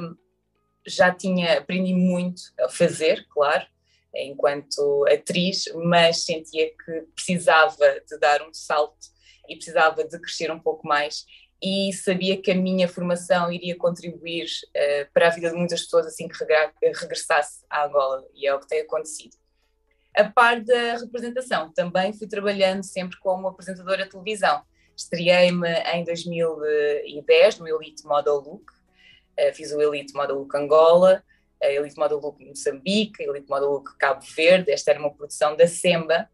já 0.89 1.13
tinha 1.13 1.59
aprendido 1.59 1.97
muito 1.97 2.41
a 2.59 2.69
fazer, 2.69 3.25
claro, 3.29 3.65
enquanto 4.13 5.05
atriz, 5.07 5.65
mas 5.75 6.23
sentia 6.23 6.69
que 6.69 7.01
precisava 7.15 8.01
de 8.07 8.17
dar 8.17 8.41
um 8.41 8.53
salto 8.53 9.07
e 9.47 9.55
precisava 9.55 10.03
de 10.03 10.19
crescer 10.19 10.51
um 10.51 10.59
pouco 10.59 10.87
mais 10.87 11.25
e 11.61 11.91
sabia 11.93 12.41
que 12.41 12.51
a 12.51 12.55
minha 12.55 12.87
formação 12.87 13.51
iria 13.51 13.75
contribuir 13.75 14.45
uh, 14.45 15.11
para 15.13 15.27
a 15.27 15.29
vida 15.29 15.49
de 15.49 15.55
muitas 15.55 15.81
pessoas 15.83 16.07
assim 16.07 16.27
que 16.27 16.37
regressasse 16.81 17.65
à 17.69 17.85
Angola 17.85 18.25
e 18.33 18.47
é 18.47 18.53
o 18.53 18.59
que 18.59 18.67
tem 18.67 18.81
acontecido. 18.81 19.35
A 20.15 20.23
par 20.23 20.61
da 20.61 20.97
representação, 20.97 21.71
também 21.71 22.13
fui 22.13 22.27
trabalhando 22.27 22.83
sempre 22.83 23.17
como 23.19 23.47
apresentadora 23.47 24.05
de 24.05 24.09
televisão. 24.09 24.63
Estreiei-me 24.95 25.69
em 25.93 26.03
2010 26.03 27.59
no 27.59 27.67
Elite 27.67 28.05
Model 28.05 28.35
Look, 28.35 28.65
fiz 29.53 29.71
o 29.71 29.81
Elite 29.81 30.13
Model 30.13 30.37
Look 30.37 30.55
Angola, 30.55 31.23
a 31.61 31.67
Elite 31.67 31.97
Model 31.97 32.19
Look 32.19 32.43
Moçambique, 32.43 33.23
Elite 33.23 33.49
Model 33.49 33.69
Look 33.69 33.97
Cabo 33.97 34.21
Verde, 34.35 34.71
esta 34.71 34.91
era 34.91 34.99
uma 34.99 35.13
produção 35.13 35.55
da 35.55 35.67
SEMBA, 35.67 36.29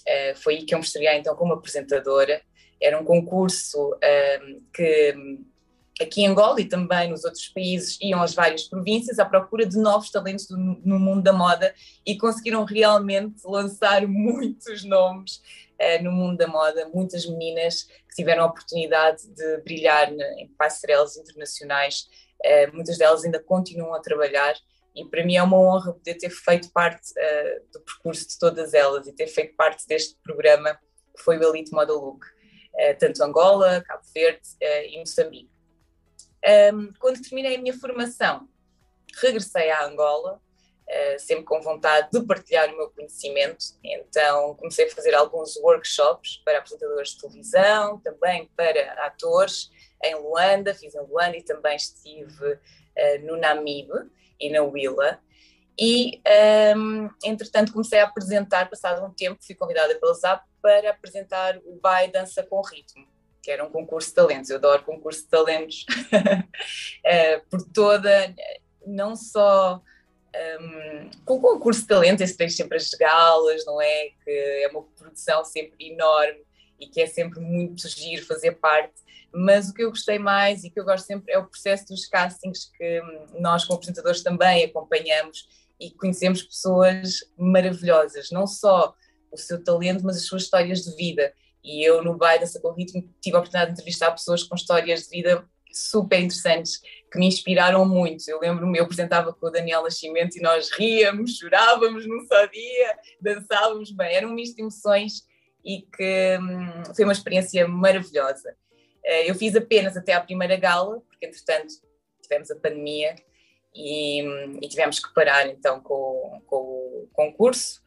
uh, 0.00 0.36
foi 0.36 0.56
aí 0.56 0.64
que 0.64 0.74
eu 0.74 0.78
me 0.78 0.84
estreiei 0.84 1.18
então 1.18 1.34
como 1.34 1.52
apresentadora. 1.52 2.40
Era 2.80 2.98
um 2.98 3.04
concurso 3.04 3.92
um, 3.94 4.60
que 4.72 5.14
aqui 6.00 6.22
em 6.22 6.28
Angola 6.28 6.60
e 6.60 6.64
também 6.64 7.10
nos 7.10 7.24
outros 7.24 7.48
países 7.48 7.98
iam 8.00 8.22
às 8.22 8.32
várias 8.32 8.62
províncias 8.62 9.18
à 9.18 9.24
procura 9.24 9.66
de 9.66 9.76
novos 9.76 10.10
talentos 10.10 10.48
no 10.48 10.98
mundo 10.98 11.22
da 11.22 11.32
moda 11.32 11.74
e 12.06 12.16
conseguiram 12.16 12.64
realmente 12.64 13.40
lançar 13.44 14.06
muitos 14.06 14.84
nomes 14.84 15.42
no 16.02 16.12
mundo 16.12 16.36
da 16.36 16.46
moda, 16.46 16.88
muitas 16.94 17.26
meninas 17.26 17.82
que 17.82 18.14
tiveram 18.14 18.44
a 18.44 18.46
oportunidade 18.46 19.28
de 19.28 19.58
brilhar 19.58 20.12
em 20.12 20.48
passarelas 20.56 21.16
internacionais, 21.16 22.08
muitas 22.72 22.98
delas 22.98 23.24
ainda 23.24 23.42
continuam 23.42 23.94
a 23.94 24.00
trabalhar 24.00 24.54
e 24.94 25.04
para 25.04 25.24
mim 25.24 25.36
é 25.36 25.42
uma 25.42 25.58
honra 25.58 25.92
poder 25.92 26.14
ter 26.14 26.30
feito 26.30 26.70
parte 26.72 27.10
uh, 27.10 27.72
do 27.72 27.80
percurso 27.80 28.28
de 28.28 28.38
todas 28.38 28.74
elas 28.74 29.06
e 29.06 29.12
ter 29.12 29.26
feito 29.26 29.54
parte 29.56 29.86
deste 29.86 30.16
programa 30.22 30.78
que 31.16 31.22
foi 31.22 31.36
o 31.36 31.42
Elite 31.42 31.72
Model 31.72 31.96
Look. 31.96 32.24
Eh, 32.78 32.94
tanto 32.94 33.22
Angola, 33.24 33.82
Cabo 33.82 34.04
Verde 34.14 34.40
eh, 34.60 34.90
e 34.90 34.98
Moçambique. 35.00 35.50
quando 37.00 37.20
terminei 37.20 37.56
a 37.56 37.60
minha 37.60 37.76
formação, 37.76 38.48
regressei 39.20 39.68
à 39.68 39.84
Angola, 39.84 40.40
eh, 40.86 41.18
sempre 41.18 41.44
com 41.44 41.60
vontade 41.60 42.08
de 42.12 42.24
partilhar 42.24 42.72
o 42.72 42.76
meu 42.76 42.88
conhecimento, 42.90 43.64
então 43.82 44.54
comecei 44.54 44.86
a 44.86 44.90
fazer 44.94 45.12
alguns 45.14 45.56
workshops 45.56 46.40
para 46.44 46.58
apresentadores 46.58 47.10
de 47.10 47.20
televisão, 47.20 48.00
também 48.00 48.48
para 48.56 48.92
atores, 49.04 49.70
em 50.02 50.14
Luanda, 50.14 50.74
fiz 50.74 50.94
em 50.94 51.00
Luanda 51.00 51.36
e 51.36 51.42
também 51.42 51.76
estive 51.76 52.58
no 53.24 53.36
Namibe 53.36 54.10
e 54.40 54.50
na 54.50 54.62
Willa. 54.62 55.20
E, 55.78 56.20
um, 56.76 57.08
entretanto, 57.24 57.72
comecei 57.72 58.00
a 58.00 58.04
apresentar, 58.04 58.68
passado 58.68 59.04
um 59.04 59.12
tempo, 59.12 59.38
fui 59.40 59.54
convidada 59.54 59.94
pela 59.94 60.12
ZAP 60.12 60.44
para 60.60 60.90
apresentar 60.90 61.56
o 61.64 61.78
Bai 61.80 62.10
Dança 62.10 62.42
com 62.42 62.60
Ritmo, 62.60 63.06
que 63.40 63.50
era 63.50 63.64
um 63.64 63.70
concurso 63.70 64.08
de 64.08 64.14
talentos. 64.16 64.50
Eu 64.50 64.56
adoro 64.56 64.82
concurso 64.82 65.22
de 65.22 65.28
talentos 65.28 65.86
uh, 66.12 67.40
por 67.48 67.62
toda, 67.72 68.34
não 68.84 69.14
só 69.14 69.80
um, 70.60 71.10
com 71.24 71.34
o 71.34 71.40
concurso 71.40 71.82
de 71.82 71.86
talentos, 71.86 72.22
esse 72.22 72.36
tem 72.36 72.48
sempre 72.48 72.76
as 72.76 72.90
galas, 72.90 73.64
não 73.64 73.80
é? 73.80 74.08
Que 74.24 74.30
é 74.64 74.68
uma 74.72 74.82
produção 74.82 75.44
sempre 75.44 75.92
enorme 75.92 76.44
e 76.78 76.86
que 76.86 77.00
é 77.00 77.06
sempre 77.06 77.40
muito 77.40 77.88
giro 77.88 78.24
fazer 78.24 78.52
parte. 78.52 78.94
Mas 79.32 79.68
o 79.68 79.74
que 79.74 79.82
eu 79.82 79.90
gostei 79.90 80.18
mais 80.18 80.64
e 80.64 80.70
que 80.70 80.80
eu 80.80 80.84
gosto 80.84 81.06
sempre 81.06 81.32
é 81.32 81.38
o 81.38 81.46
processo 81.46 81.86
dos 81.88 82.06
castings 82.06 82.70
que 82.76 83.02
nós, 83.38 83.64
como 83.64 83.76
apresentadores, 83.76 84.22
também 84.22 84.64
acompanhamos 84.64 85.48
e 85.78 85.90
conhecemos 85.90 86.42
pessoas 86.42 87.20
maravilhosas, 87.36 88.30
não 88.30 88.46
só 88.46 88.94
o 89.30 89.36
seu 89.36 89.62
talento, 89.62 90.04
mas 90.04 90.16
as 90.16 90.24
suas 90.24 90.44
histórias 90.44 90.82
de 90.82 90.94
vida. 90.96 91.32
E 91.62 91.86
eu, 91.86 92.02
no 92.02 92.16
Baile 92.16 92.40
Dança 92.40 92.60
com 92.60 92.74
tive 92.74 93.36
a 93.36 93.38
oportunidade 93.38 93.66
de 93.66 93.72
entrevistar 93.72 94.10
pessoas 94.12 94.42
com 94.42 94.54
histórias 94.54 95.04
de 95.04 95.10
vida 95.10 95.44
super 95.70 96.18
interessantes, 96.18 96.80
que 97.10 97.18
me 97.18 97.26
inspiraram 97.26 97.86
muito. 97.86 98.28
Eu 98.28 98.40
lembro-me, 98.40 98.78
eu 98.78 98.84
apresentava 98.84 99.32
com 99.32 99.46
o 99.46 99.50
Daniel 99.50 99.82
Nascimento 99.82 100.36
e 100.36 100.40
nós 100.40 100.70
ríamos, 100.70 101.36
chorávamos 101.36 102.06
num 102.06 102.26
só 102.26 102.46
dia, 102.46 102.98
dançávamos 103.20 103.92
bem. 103.92 104.14
Era 104.14 104.26
um 104.26 104.32
misto 104.32 104.56
de 104.56 104.62
emoções 104.62 105.27
e 105.68 105.82
que 105.82 106.38
hum, 106.40 106.94
foi 106.96 107.04
uma 107.04 107.12
experiência 107.12 107.68
maravilhosa. 107.68 108.56
Eh, 109.04 109.30
eu 109.30 109.34
fiz 109.34 109.54
apenas 109.54 109.98
até 109.98 110.14
à 110.14 110.20
primeira 110.20 110.56
gala, 110.56 111.02
porque 111.02 111.26
entretanto 111.26 111.74
tivemos 112.22 112.50
a 112.50 112.56
pandemia 112.56 113.14
e, 113.74 114.22
e 114.62 114.68
tivemos 114.68 114.98
que 114.98 115.12
parar 115.12 115.46
então 115.46 115.78
com, 115.78 116.42
com 116.46 116.56
o 116.56 117.08
concurso. 117.12 117.82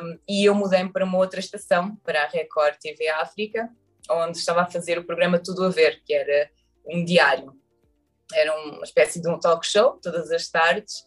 Um, 0.00 0.18
e 0.26 0.46
eu 0.46 0.54
mudei-me 0.54 0.90
para 0.90 1.04
uma 1.04 1.18
outra 1.18 1.38
estação, 1.38 1.96
para 1.96 2.22
a 2.22 2.28
Record 2.28 2.76
TV 2.80 3.08
África, 3.08 3.68
onde 4.08 4.38
estava 4.38 4.62
a 4.62 4.70
fazer 4.70 4.98
o 4.98 5.04
programa 5.04 5.38
Tudo 5.38 5.66
a 5.66 5.68
Ver, 5.68 6.02
que 6.02 6.14
era 6.14 6.50
um 6.86 7.04
diário. 7.04 7.52
Era 8.32 8.58
uma 8.58 8.84
espécie 8.84 9.20
de 9.20 9.28
um 9.28 9.38
talk 9.38 9.66
show, 9.66 9.98
todas 10.02 10.30
as 10.30 10.48
tardes. 10.48 11.04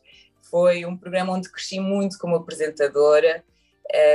Foi 0.51 0.85
um 0.85 0.95
programa 0.95 1.33
onde 1.33 1.51
cresci 1.51 1.79
muito 1.79 2.19
como 2.19 2.35
apresentadora, 2.35 3.43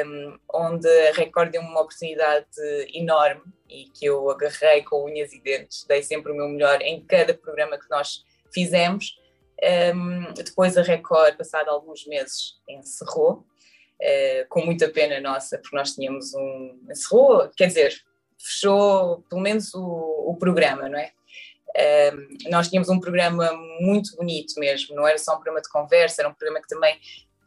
um, 0.07 0.39
onde 0.53 0.89
a 1.09 1.13
Record 1.13 1.51
deu-me 1.51 1.69
uma 1.69 1.83
oportunidade 1.83 2.47
enorme 2.95 3.43
e 3.69 3.85
que 3.91 4.07
eu 4.07 4.31
agarrei 4.31 4.83
com 4.83 5.05
unhas 5.05 5.33
e 5.33 5.41
dentes. 5.41 5.85
Dei 5.85 6.03
sempre 6.03 6.33
o 6.33 6.35
meu 6.35 6.49
melhor 6.49 6.81
em 6.81 7.05
cada 7.05 7.35
programa 7.35 7.79
que 7.79 7.89
nós 7.91 8.25
fizemos. 8.53 9.19
Um, 9.95 10.33
depois 10.35 10.77
a 10.77 10.83
Record, 10.83 11.37
passado 11.37 11.69
alguns 11.69 12.07
meses, 12.07 12.55
encerrou, 12.69 13.45
uh, 14.01 14.49
com 14.49 14.65
muita 14.65 14.89
pena 14.89 15.21
nossa, 15.21 15.59
porque 15.59 15.77
nós 15.77 15.95
tínhamos 15.95 16.33
um. 16.35 16.81
encerrou, 16.91 17.49
quer 17.57 17.67
dizer, 17.67 17.95
fechou 18.39 19.23
pelo 19.29 19.41
menos 19.41 19.75
o, 19.75 20.31
o 20.31 20.37
programa, 20.37 20.89
não 20.89 20.99
é? 20.99 21.13
Um, 21.77 22.51
nós 22.51 22.69
tínhamos 22.69 22.89
um 22.89 22.99
programa 22.99 23.53
muito 23.81 24.17
bonito 24.17 24.59
mesmo, 24.59 24.97
não 24.97 25.07
era 25.07 25.19
só 25.19 25.33
um 25.33 25.37
programa 25.37 25.61
de 25.61 25.69
conversa, 25.69 26.23
era 26.23 26.29
um 26.29 26.35
programa 26.35 26.61
que 26.61 26.69
também 26.69 26.99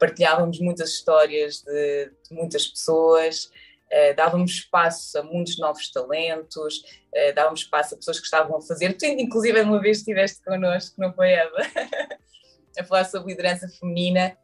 partilhávamos 0.02 0.58
muitas 0.58 0.90
histórias 0.90 1.62
de, 1.62 2.10
de 2.28 2.34
muitas 2.34 2.66
pessoas, 2.66 3.44
uh, 3.44 4.16
dávamos 4.16 4.50
espaço 4.50 5.16
a 5.16 5.22
muitos 5.22 5.56
novos 5.60 5.92
talentos, 5.92 6.78
uh, 6.78 7.32
dávamos 7.36 7.60
espaço 7.60 7.94
a 7.94 7.98
pessoas 7.98 8.18
que 8.18 8.24
estavam 8.24 8.56
a 8.56 8.60
fazer. 8.60 8.94
Tu, 8.94 9.06
inclusive, 9.06 9.60
uma 9.60 9.80
vez 9.80 9.98
estiveste 9.98 10.42
connosco, 10.42 11.00
não 11.00 11.12
foi, 11.14 11.30
Eva? 11.30 11.56
a 12.76 12.82
falar 12.82 13.04
sobre 13.04 13.30
liderança 13.30 13.68
feminina. 13.68 14.36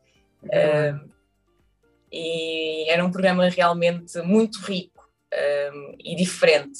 Uh, 0.45 1.11
e 2.13 2.89
era 2.89 3.05
um 3.05 3.11
programa 3.11 3.49
realmente 3.49 4.17
muito 4.23 4.61
rico 4.61 5.11
e 5.99 6.15
diferente. 6.15 6.79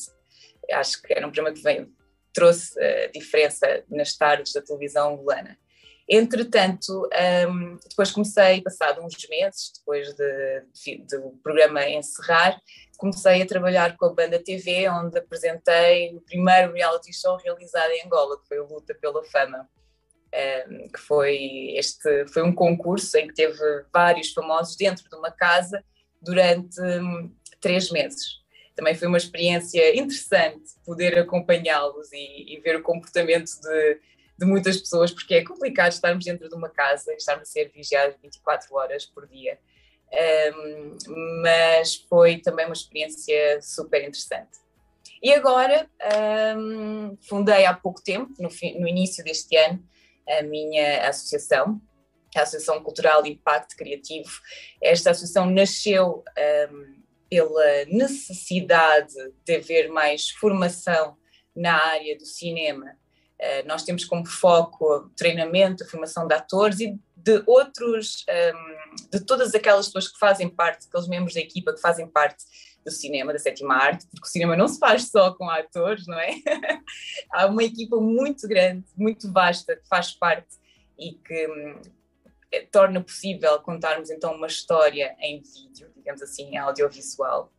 Acho 0.71 1.03
que 1.03 1.13
era 1.13 1.27
um 1.27 1.31
programa 1.31 1.55
que 1.55 1.63
veio, 1.63 1.93
trouxe 2.33 2.81
a 2.81 3.11
diferença 3.11 3.85
nas 3.91 4.17
tardes 4.17 4.53
da 4.53 4.63
televisão 4.63 5.15
angolana. 5.15 5.59
Entretanto, 6.09 7.07
um, 7.49 7.79
depois 7.87 8.11
comecei, 8.11 8.63
passado 8.63 9.05
uns 9.05 9.15
meses, 9.29 9.73
depois 9.79 10.09
do 10.15 10.25
de, 10.73 10.99
de, 11.05 11.19
programa 11.43 11.87
encerrar, 11.87 12.59
comecei 12.97 13.43
a 13.43 13.47
trabalhar 13.47 13.95
com 13.97 14.07
a 14.07 14.15
Banda 14.15 14.43
TV, 14.43 14.89
onde 14.89 15.19
apresentei 15.19 16.15
o 16.15 16.23
primeiro 16.23 16.73
reality 16.73 17.13
show 17.13 17.37
realizado 17.37 17.91
em 17.91 18.07
Angola, 18.07 18.41
que 18.41 18.49
foi 18.49 18.59
o 18.59 18.67
Luta 18.67 18.95
pela 18.95 19.23
Fama. 19.25 19.69
Um, 20.31 20.89
que 20.89 21.01
foi 21.01 21.73
este 21.75 22.27
foi 22.29 22.43
um 22.43 22.55
concurso 22.55 23.17
em 23.17 23.29
que 23.29 23.35
teve 23.35 23.59
vários 23.91 24.31
famosos 24.35 24.77
dentro 24.77 25.09
de 25.09 25.17
uma 25.17 25.31
casa 25.31 25.83
durante 26.21 26.79
um, 26.83 27.35
três 27.61 27.91
meses. 27.91 28.39
Também 28.75 28.95
foi 28.95 29.09
uma 29.09 29.17
experiência 29.17 29.97
interessante 29.97 30.71
poder 30.85 31.19
acompanhá-los 31.19 32.13
e, 32.13 32.55
e 32.55 32.61
ver 32.61 32.77
o 32.77 32.83
comportamento 32.83 33.51
de, 33.61 34.01
de 34.39 34.47
muitas 34.47 34.77
pessoas, 34.77 35.11
porque 35.11 35.35
é 35.35 35.45
complicado 35.45 35.91
estarmos 35.91 36.25
dentro 36.25 36.49
de 36.49 36.55
uma 36.55 36.69
casa 36.69 37.13
e 37.13 37.17
estarmos 37.17 37.49
a 37.49 37.53
ser 37.53 37.73
vigiados 37.75 38.17
24 38.23 38.73
horas 38.77 39.05
por 39.05 39.27
dia. 39.27 39.59
Um, 40.55 40.97
mas 41.43 41.97
foi 42.09 42.39
também 42.39 42.65
uma 42.65 42.73
experiência 42.73 43.61
super 43.61 44.01
interessante. 44.01 44.59
E 45.21 45.35
agora, 45.35 45.91
um, 46.57 47.17
fundei 47.29 47.67
há 47.67 47.75
pouco 47.75 48.01
tempo, 48.01 48.33
no, 48.39 48.49
no, 48.49 48.89
início 48.89 49.25
deste 49.25 49.57
ano, 49.57 49.83
a 50.29 50.43
minha 50.43 51.09
associação, 51.09 51.81
a 52.37 52.43
Associação 52.43 52.81
Cultural 52.83 53.27
Impacto 53.27 53.77
Criativo. 53.77 54.31
Esta 54.81 55.11
associação 55.11 55.47
nasceu 55.51 56.23
um, 56.71 57.03
pela 57.29 57.85
necessidade 57.87 59.15
de 59.45 59.57
haver 59.57 59.89
mais 59.89 60.31
formação 60.31 61.17
na 61.57 61.75
área 61.75 62.17
do 62.17 62.25
cinema 62.25 62.97
nós 63.67 63.85
temos 63.85 64.05
como 64.05 64.27
foco 64.27 65.11
treinamento, 65.17 65.89
formação 65.89 66.27
de 66.27 66.35
atores 66.35 66.81
e 66.81 66.99
de 67.17 67.43
outros, 67.47 68.25
um, 68.29 69.11
de 69.11 69.25
todas 69.25 69.55
aquelas 69.55 69.87
pessoas 69.87 70.09
que 70.09 70.19
fazem 70.19 70.49
parte, 70.49 70.87
aqueles 70.87 71.09
membros 71.09 71.35
da 71.35 71.41
equipa 71.41 71.73
que 71.73 71.81
fazem 71.81 72.09
parte 72.09 72.45
do 72.85 72.91
cinema, 72.91 73.33
da 73.33 73.39
sétima 73.39 73.75
arte, 73.75 74.07
porque 74.07 74.27
o 74.27 74.31
cinema 74.31 74.57
não 74.57 74.67
se 74.67 74.79
faz 74.79 75.11
só 75.11 75.35
com 75.35 75.49
atores, 75.51 76.07
não 76.07 76.19
é? 76.19 76.31
Há 77.31 77.47
uma 77.47 77.63
equipa 77.63 77.97
muito 77.97 78.49
grande, 78.49 78.87
muito 78.97 79.31
vasta, 79.31 79.77
que 79.77 79.87
faz 79.87 80.13
parte 80.13 80.57
e 80.99 81.13
que 81.13 81.47
um, 81.49 81.83
torna 82.71 83.03
possível 83.03 83.61
contarmos 83.61 84.11
então 84.11 84.35
uma 84.35 84.47
história 84.47 85.15
em 85.21 85.43
vídeo, 85.43 85.91
digamos 85.95 86.23
assim, 86.23 86.57
audiovisual. 86.57 87.53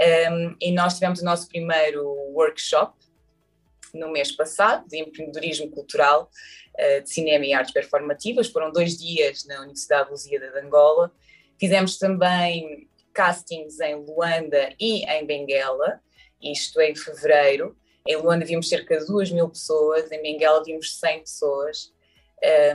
Um, 0.00 0.56
e 0.60 0.70
nós 0.70 0.94
tivemos 0.94 1.20
o 1.20 1.24
nosso 1.24 1.48
primeiro 1.48 2.04
workshop 2.32 2.97
no 3.94 4.10
mês 4.10 4.32
passado, 4.32 4.86
de 4.88 4.98
empreendedorismo 4.98 5.70
cultural, 5.70 6.30
uh, 6.74 7.02
de 7.02 7.10
cinema 7.10 7.44
e 7.44 7.52
artes 7.52 7.72
performativas. 7.72 8.48
Foram 8.48 8.72
dois 8.72 8.96
dias 8.96 9.44
na 9.44 9.60
Universidade 9.60 10.10
Lusíada 10.10 10.50
de 10.50 10.58
Angola. 10.58 11.12
Fizemos 11.58 11.98
também 11.98 12.88
castings 13.12 13.80
em 13.80 13.96
Luanda 13.96 14.72
e 14.78 15.04
em 15.04 15.26
Benguela, 15.26 16.00
isto 16.40 16.80
em 16.80 16.94
fevereiro. 16.94 17.76
Em 18.06 18.16
Luanda 18.16 18.44
vimos 18.44 18.68
cerca 18.68 18.98
de 18.98 19.06
2 19.06 19.32
mil 19.32 19.48
pessoas, 19.48 20.10
em 20.10 20.22
Benguela 20.22 20.62
vimos 20.64 20.98
100 20.98 21.20
pessoas, 21.20 21.92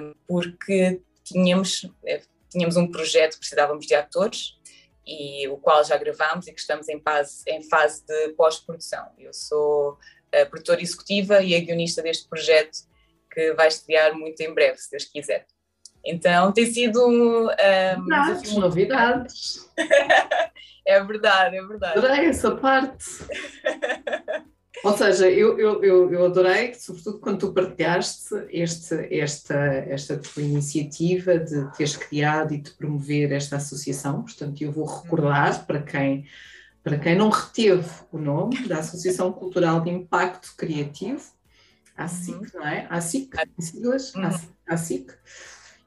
um, 0.02 0.14
porque 0.28 1.02
tínhamos, 1.24 1.90
eh, 2.06 2.22
tínhamos 2.50 2.76
um 2.76 2.92
projeto, 2.92 3.38
precisávamos 3.40 3.88
de 3.88 3.96
atores, 3.96 4.58
e 5.06 5.48
o 5.48 5.58
qual 5.58 5.84
já 5.84 5.98
gravámos 5.98 6.48
e 6.48 6.54
que 6.54 6.60
estamos 6.60 6.88
em 6.88 7.00
fase, 7.02 7.44
em 7.48 7.62
fase 7.64 8.06
de 8.06 8.30
pós-produção. 8.30 9.06
Eu 9.18 9.34
sou 9.34 9.98
a 10.42 10.46
produtora 10.46 10.82
executiva 10.82 11.42
e 11.42 11.56
a 11.56 11.60
guionista 11.60 12.02
deste 12.02 12.28
projeto 12.28 12.80
que 13.32 13.54
vai 13.54 13.68
estrear 13.68 14.14
muito 14.14 14.40
em 14.42 14.54
breve, 14.54 14.78
se 14.78 14.92
Deus 14.92 15.06
quiser. 15.06 15.46
Então 16.06 16.52
tem 16.52 16.66
sido 16.66 17.08
um, 17.08 17.48
desafio. 18.06 18.60
novidades. 18.60 19.70
é 20.86 21.04
verdade, 21.04 21.58
é 21.58 21.62
verdade. 21.64 21.98
Adorei 21.98 22.26
essa 22.26 22.56
parte. 22.56 23.06
Ou 24.84 24.98
seja, 24.98 25.30
eu, 25.30 25.58
eu, 25.58 25.82
eu, 25.82 26.12
eu 26.12 26.26
adorei, 26.26 26.74
sobretudo 26.74 27.20
quando 27.20 27.40
tu 27.40 27.54
partilhaste 27.54 28.36
este, 28.50 29.08
esta, 29.18 29.56
esta 29.56 30.18
tua 30.18 30.44
iniciativa 30.44 31.38
de 31.38 31.72
teres 31.78 31.96
criado 31.96 32.54
e 32.54 32.58
de 32.58 32.72
promover 32.72 33.32
esta 33.32 33.56
associação. 33.56 34.24
Portanto, 34.24 34.62
eu 34.62 34.74
vou 34.74 34.86
recordar 34.86 35.66
para 35.66 35.82
quem, 35.82 36.26
para 36.84 37.00
quem 37.00 37.16
não 37.16 37.30
reteve 37.30 37.90
o 38.12 38.18
nome 38.18 38.68
da 38.68 38.80
Associação 38.80 39.32
Cultural 39.32 39.82
de 39.82 39.90
Impacto 39.90 40.54
Criativo, 40.58 41.24
a 41.96 42.08
SIC, 42.08 42.36
uhum. 42.36 42.48
não 42.56 42.68
é? 42.68 42.88
A 42.90 43.00
SIC, 43.00 43.30
em 43.58 43.62
siglas, 43.62 44.14
uhum. 44.16 44.30
a 44.68 44.78
SIC 44.78 45.12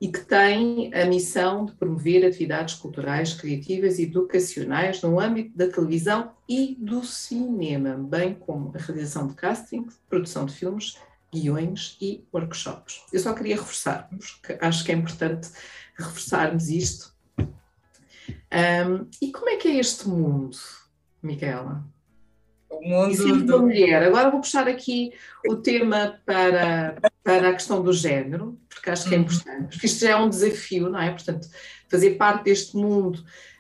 e 0.01 0.09
que 0.09 0.21
tem 0.21 0.93
a 0.95 1.07
missão 1.07 1.65
de 1.65 1.73
promover 1.73 2.27
atividades 2.27 2.75
culturais, 2.75 3.33
criativas 3.33 3.99
e 3.99 4.03
educacionais 4.03 5.01
no 5.03 5.19
âmbito 5.19 5.57
da 5.57 5.69
televisão 5.69 6.33
e 6.49 6.77
do 6.79 7.03
cinema, 7.05 7.95
bem 7.95 8.35
como 8.35 8.73
a 8.75 8.79
realização 8.79 9.27
de 9.27 9.35
casting, 9.35 9.87
produção 10.09 10.45
de 10.45 10.55
filmes, 10.55 10.99
guiões 11.33 11.97
e 12.01 12.25
workshops. 12.33 13.05
Eu 13.13 13.21
só 13.21 13.33
queria 13.33 13.57
reforçar, 13.57 14.09
porque 14.09 14.59
acho 14.61 14.85
que 14.85 14.93
é 14.93 14.95
importante 14.95 15.49
reforçarmos 15.97 16.69
isto. 16.69 17.15
Um, 17.39 19.09
e 19.21 19.33
como 19.33 19.49
é 19.49 19.57
que 19.57 19.69
é 19.69 19.79
este 19.79 20.09
mundo, 20.09 20.57
Micaela? 21.27 21.85
O 22.69 22.83
mundo 22.83 23.29
e 23.29 23.43
do... 23.43 23.61
mulher. 23.61 24.03
Agora 24.03 24.31
vou 24.31 24.41
puxar 24.41 24.69
aqui 24.69 25.13
o 25.49 25.57
tema 25.57 26.21
para, 26.27 26.97
para 27.23 27.51
a 27.51 27.53
questão 27.53 27.83
do 27.83 27.93
género, 27.93 28.59
porque 28.69 28.91
acho 28.91 29.09
que 29.09 29.15
é 29.15 29.19
uhum. 29.19 29.25
importante, 29.25 29.69
porque 29.69 29.87
isto 29.87 30.01
já 30.01 30.11
é 30.11 30.17
um 30.17 30.29
desafio, 30.29 30.91
não 30.91 31.01
é? 31.01 31.11
Portanto, 31.11 31.49
fazer 31.89 32.13
parte 32.13 32.45
deste 32.45 32.77
mundo 32.77 33.17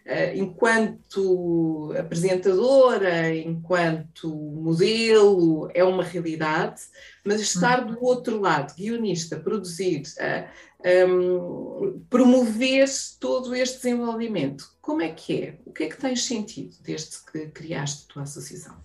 uh, 0.06 0.36
enquanto 0.36 1.94
apresentadora, 1.98 3.34
enquanto 3.34 4.28
modelo, 4.28 5.68
é 5.74 5.84
uma 5.84 6.02
realidade, 6.02 6.82
mas 7.24 7.40
estar 7.40 7.84
do 7.84 8.02
outro 8.04 8.40
lado, 8.40 8.74
guionista, 8.74 9.36
produzir, 9.38 10.02
eh, 10.18 10.48
um, 10.86 12.00
promover 12.08 12.86
todo 13.20 13.54
este 13.54 13.76
desenvolvimento, 13.76 14.64
como 14.80 15.02
é 15.02 15.12
que 15.12 15.42
é? 15.42 15.58
O 15.66 15.72
que 15.72 15.84
é 15.84 15.88
que 15.88 16.00
tens 16.00 16.24
sentido 16.24 16.76
desde 16.82 17.18
que 17.30 17.48
criaste 17.48 18.04
a 18.04 18.12
tua 18.12 18.22
associação? 18.22 18.76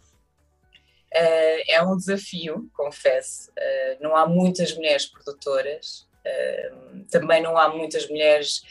Uh, 1.14 1.62
é 1.68 1.84
um 1.84 1.96
desafio, 1.96 2.70
confesso. 2.74 3.52
Uh, 3.52 4.02
não 4.02 4.16
há 4.16 4.26
muitas 4.26 4.74
mulheres 4.76 5.06
produtoras, 5.06 6.08
uh, 6.26 7.04
também 7.12 7.42
não 7.42 7.58
há 7.58 7.70
muitas 7.70 8.10
mulheres 8.10 8.62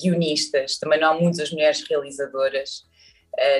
guionistas, 0.00 0.76
também 0.76 0.98
não 0.98 1.12
há 1.12 1.14
muitas 1.14 1.52
mulheres 1.52 1.80
realizadoras. 1.88 2.84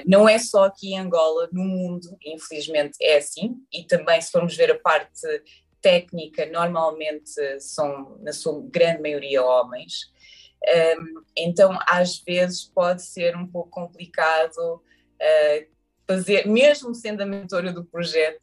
não 0.05 0.29
é 0.29 0.37
só 0.37 0.65
aqui 0.65 0.95
em 0.95 0.99
Angola, 0.99 1.49
no 1.53 1.63
mundo, 1.63 2.19
infelizmente 2.25 2.97
é 3.01 3.19
assim, 3.19 3.55
e 3.73 3.85
também 3.85 4.21
se 4.21 4.33
formos 4.33 4.57
ver 4.57 4.73
a 4.73 4.79
parte 4.81 5.21
técnica, 5.87 6.47
normalmente 6.47 7.61
são, 7.61 8.19
na 8.21 8.33
sua 8.33 8.61
grande 8.71 9.03
maioria, 9.03 9.45
homens. 9.45 10.11
então, 11.37 11.79
às 11.87 12.19
vezes, 12.19 12.65
pode 12.65 13.03
ser 13.03 13.37
um 13.37 13.47
pouco 13.47 13.71
complicado 13.71 14.83
fazer, 16.07 16.47
mesmo 16.47 16.95
sendo 16.95 17.23
a 17.23 17.27
mentora 17.27 17.73
do 17.73 17.85
projeto, 17.85 18.41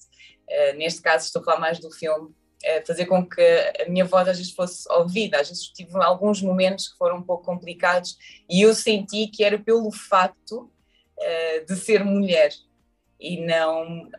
uh, 0.50 0.78
neste 0.78 1.02
caso 1.02 1.26
estou 1.26 1.42
a 1.42 1.46
falar 1.46 1.60
mais 1.60 1.80
do 1.80 1.90
filme, 1.90 2.28
uh, 2.30 2.86
fazer 2.86 3.06
com 3.06 3.28
que 3.28 3.42
a 3.42 3.90
minha 3.90 4.06
voz 4.06 4.28
às 4.28 4.38
vezes 4.38 4.54
fosse 4.54 4.92
ouvida. 4.92 5.40
Às 5.40 5.50
vezes 5.50 5.70
tive 5.70 5.96
alguns 5.98 6.42
momentos 6.42 6.90
que 6.90 6.98
foram 6.98 7.18
um 7.18 7.24
pouco 7.24 7.46
complicados 7.46 8.18
e 8.50 8.62
eu 8.62 8.76
senti 8.76 9.28
que 9.28 9.44
era 9.44 9.58
pelo 9.58 9.92
facto 9.92 10.70
uh, 11.18 11.66
de 11.66 11.76
ser 11.76 12.04
mulher 12.04 12.52
e 13.24 13.46
não 13.46 14.10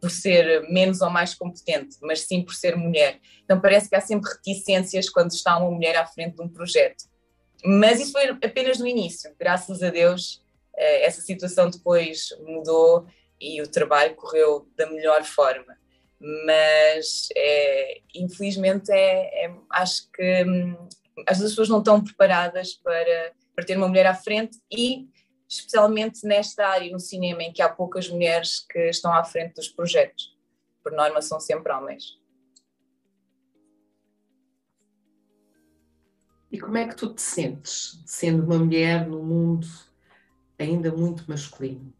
por 0.00 0.10
ser 0.10 0.62
menos 0.70 1.02
ou 1.02 1.10
mais 1.10 1.34
competente, 1.34 1.98
mas 2.00 2.22
sim 2.22 2.42
por 2.42 2.54
ser 2.54 2.76
mulher. 2.76 3.20
Então 3.44 3.60
parece 3.60 3.88
que 3.88 3.94
há 3.94 4.00
sempre 4.00 4.30
reticências 4.30 5.10
quando 5.10 5.30
está 5.32 5.58
uma 5.58 5.70
mulher 5.70 5.96
à 5.96 6.06
frente 6.06 6.36
de 6.36 6.42
um 6.42 6.48
projeto. 6.48 7.04
Mas 7.62 8.00
isso 8.00 8.12
foi 8.12 8.28
apenas 8.28 8.78
no 8.78 8.86
início, 8.86 9.34
graças 9.38 9.82
a 9.82 9.90
Deus 9.90 10.42
eh, 10.78 11.04
essa 11.06 11.20
situação 11.20 11.68
depois 11.68 12.28
mudou 12.46 13.06
e 13.40 13.60
o 13.60 13.68
trabalho 13.68 14.14
correu 14.14 14.68
da 14.76 14.88
melhor 14.88 15.24
forma. 15.24 15.76
Mas, 16.46 17.28
é, 17.36 18.00
infelizmente, 18.14 18.90
é, 18.90 19.46
é, 19.46 19.54
acho 19.72 20.10
que 20.10 20.44
hum, 20.44 20.88
as 21.26 21.38
pessoas 21.38 21.68
não 21.68 21.78
estão 21.78 22.02
preparadas 22.02 22.74
para, 22.74 23.32
para 23.54 23.64
ter 23.64 23.76
uma 23.76 23.88
mulher 23.88 24.06
à 24.06 24.14
frente 24.14 24.58
e, 24.70 25.06
especialmente 25.48 26.26
nesta 26.26 26.66
área, 26.66 26.92
no 26.92 27.00
cinema, 27.00 27.42
em 27.42 27.52
que 27.52 27.62
há 27.62 27.68
poucas 27.68 28.08
mulheres 28.08 28.60
que 28.60 28.90
estão 28.90 29.12
à 29.12 29.24
frente 29.24 29.54
dos 29.54 29.68
projetos. 29.68 30.36
Por 30.82 30.92
norma, 30.92 31.22
são 31.22 31.40
sempre 31.40 31.72
homens. 31.72 32.18
E 36.50 36.58
como 36.58 36.76
é 36.78 36.86
que 36.86 36.96
tu 36.96 37.12
te 37.12 37.20
sentes 37.20 38.02
sendo 38.06 38.42
uma 38.44 38.58
mulher 38.58 39.06
no 39.06 39.22
mundo 39.22 39.66
ainda 40.58 40.90
muito 40.90 41.28
masculino? 41.28 41.92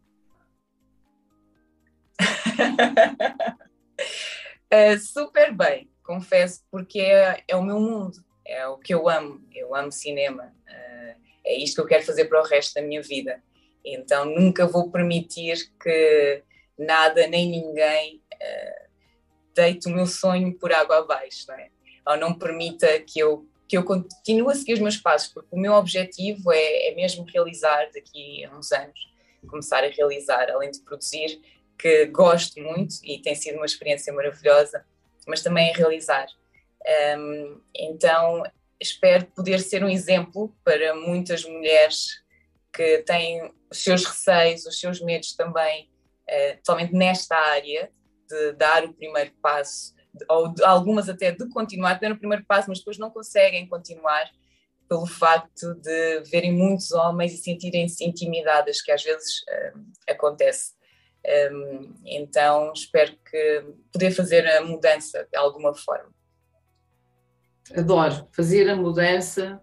uh, 4.73 4.97
super 4.99 5.53
bem, 5.55 5.89
confesso, 6.03 6.63
porque 6.71 6.99
é, 6.99 7.43
é, 7.47 7.55
o 7.55 7.63
meu 7.63 7.79
mundo, 7.79 8.23
é 8.43 8.67
o 8.67 8.77
que 8.77 8.93
eu 8.93 9.07
amo. 9.07 9.41
Eu 9.53 9.75
amo 9.75 9.91
cinema, 9.91 10.51
uh, 10.67 10.88
é 11.49 11.57
isto 11.57 11.75
que 11.75 11.81
eu 11.81 11.87
quero 11.87 12.05
fazer 12.05 12.25
para 12.25 12.39
o 12.39 12.45
resto 12.45 12.75
da 12.75 12.81
minha 12.81 13.01
vida. 13.01 13.41
Então 13.83 14.25
nunca 14.25 14.67
vou 14.67 14.91
permitir 14.91 15.71
que 15.81 16.43
nada 16.77 17.25
nem 17.27 17.49
ninguém 17.49 18.21
uh, 18.33 18.89
deite 19.55 19.87
o 19.87 19.91
meu 19.91 20.05
sonho 20.05 20.53
por 20.57 20.71
água 20.71 20.99
abaixo, 20.99 21.45
não 21.47 21.55
é? 21.55 21.69
ou 22.05 22.17
não 22.17 22.33
permita 22.33 22.99
que 23.01 23.19
eu 23.19 23.45
que 23.67 23.77
eu 23.77 23.83
continuo 23.83 24.49
a 24.49 24.55
seguir 24.55 24.73
os 24.73 24.79
meus 24.79 24.97
passos, 24.97 25.31
porque 25.31 25.49
o 25.51 25.59
meu 25.59 25.73
objetivo 25.73 26.51
é, 26.51 26.87
é 26.87 26.95
mesmo 26.95 27.23
realizar 27.31 27.87
daqui 27.93 28.43
a 28.43 28.57
uns 28.57 28.71
anos, 28.71 29.13
começar 29.47 29.83
a 29.83 29.89
realizar, 29.89 30.49
além 30.49 30.71
de 30.71 30.79
produzir, 30.79 31.39
que 31.77 32.07
gosto 32.07 32.59
muito 32.59 32.95
e 33.03 33.21
tem 33.21 33.35
sido 33.35 33.57
uma 33.57 33.67
experiência 33.67 34.11
maravilhosa, 34.11 34.83
mas 35.27 35.43
também 35.43 35.69
a 35.69 35.77
realizar. 35.77 36.25
Um, 37.15 37.61
então, 37.75 38.41
espero 38.79 39.25
poder 39.27 39.59
ser 39.59 39.83
um 39.83 39.89
exemplo 39.89 40.55
para 40.63 40.95
muitas 40.95 41.43
mulheres 41.43 42.23
que 42.73 42.99
têm 42.99 43.51
os 43.69 43.83
seus 43.83 44.05
receios, 44.05 44.65
os 44.65 44.79
seus 44.79 45.01
medos 45.01 45.33
também, 45.35 45.89
uh, 46.29 46.57
totalmente 46.57 46.93
nesta 46.93 47.35
área, 47.35 47.91
de 48.27 48.53
dar 48.53 48.85
o 48.85 48.93
primeiro 48.93 49.31
passo, 49.41 49.93
ou 50.29 50.53
algumas 50.63 51.09
até 51.09 51.31
de 51.31 51.47
continuar, 51.49 51.99
deram 51.99 52.15
o 52.15 52.19
primeiro 52.19 52.45
passo, 52.45 52.69
mas 52.69 52.79
depois 52.79 52.97
não 52.97 53.09
conseguem 53.09 53.67
continuar 53.67 54.29
pelo 54.87 55.05
facto 55.05 55.75
de 55.75 56.21
verem 56.31 56.51
muitos 56.51 56.91
homens 56.91 57.33
e 57.33 57.37
sentirem-se 57.37 58.03
intimidadas, 58.03 58.81
que 58.81 58.91
às 58.91 59.03
vezes 59.03 59.41
uh, 59.41 59.79
acontece. 60.09 60.73
Um, 61.51 61.93
então 62.05 62.71
espero 62.73 63.15
que 63.29 63.65
poder 63.91 64.11
fazer 64.11 64.47
a 64.47 64.61
mudança 64.61 65.27
de 65.29 65.37
alguma 65.37 65.75
forma. 65.75 66.11
Adoro 67.75 68.27
fazer 68.31 68.69
a 68.69 68.75
mudança, 68.75 69.61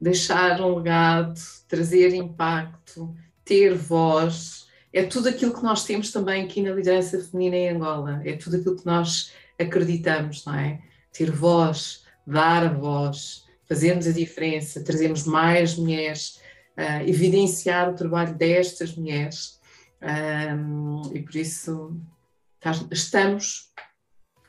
deixar 0.00 0.60
um 0.60 0.76
legado, 0.76 1.40
trazer 1.68 2.14
impacto, 2.14 3.14
ter 3.44 3.74
voz. 3.74 4.66
É 4.92 5.02
tudo 5.02 5.28
aquilo 5.28 5.54
que 5.54 5.62
nós 5.62 5.84
temos 5.84 6.12
também 6.12 6.44
aqui 6.44 6.62
na 6.62 6.72
liderança 6.72 7.22
feminina 7.22 7.56
em 7.56 7.68
Angola. 7.70 8.20
É 8.24 8.36
tudo 8.36 8.56
aquilo 8.56 8.76
que 8.76 8.86
nós 8.86 9.32
acreditamos, 9.58 10.44
não 10.44 10.54
é? 10.54 10.80
Ter 11.12 11.30
voz, 11.30 12.04
dar 12.26 12.64
a 12.64 12.68
voz, 12.68 13.44
fazermos 13.68 14.06
a 14.06 14.12
diferença, 14.12 14.82
trazermos 14.82 15.24
mais 15.24 15.76
mulheres, 15.76 16.40
uh, 16.76 17.08
evidenciar 17.08 17.90
o 17.90 17.94
trabalho 17.94 18.34
destas 18.34 18.94
mulheres. 18.94 19.60
Um, 20.02 21.02
e 21.14 21.22
por 21.22 21.36
isso 21.36 21.96
estamos, 22.90 23.72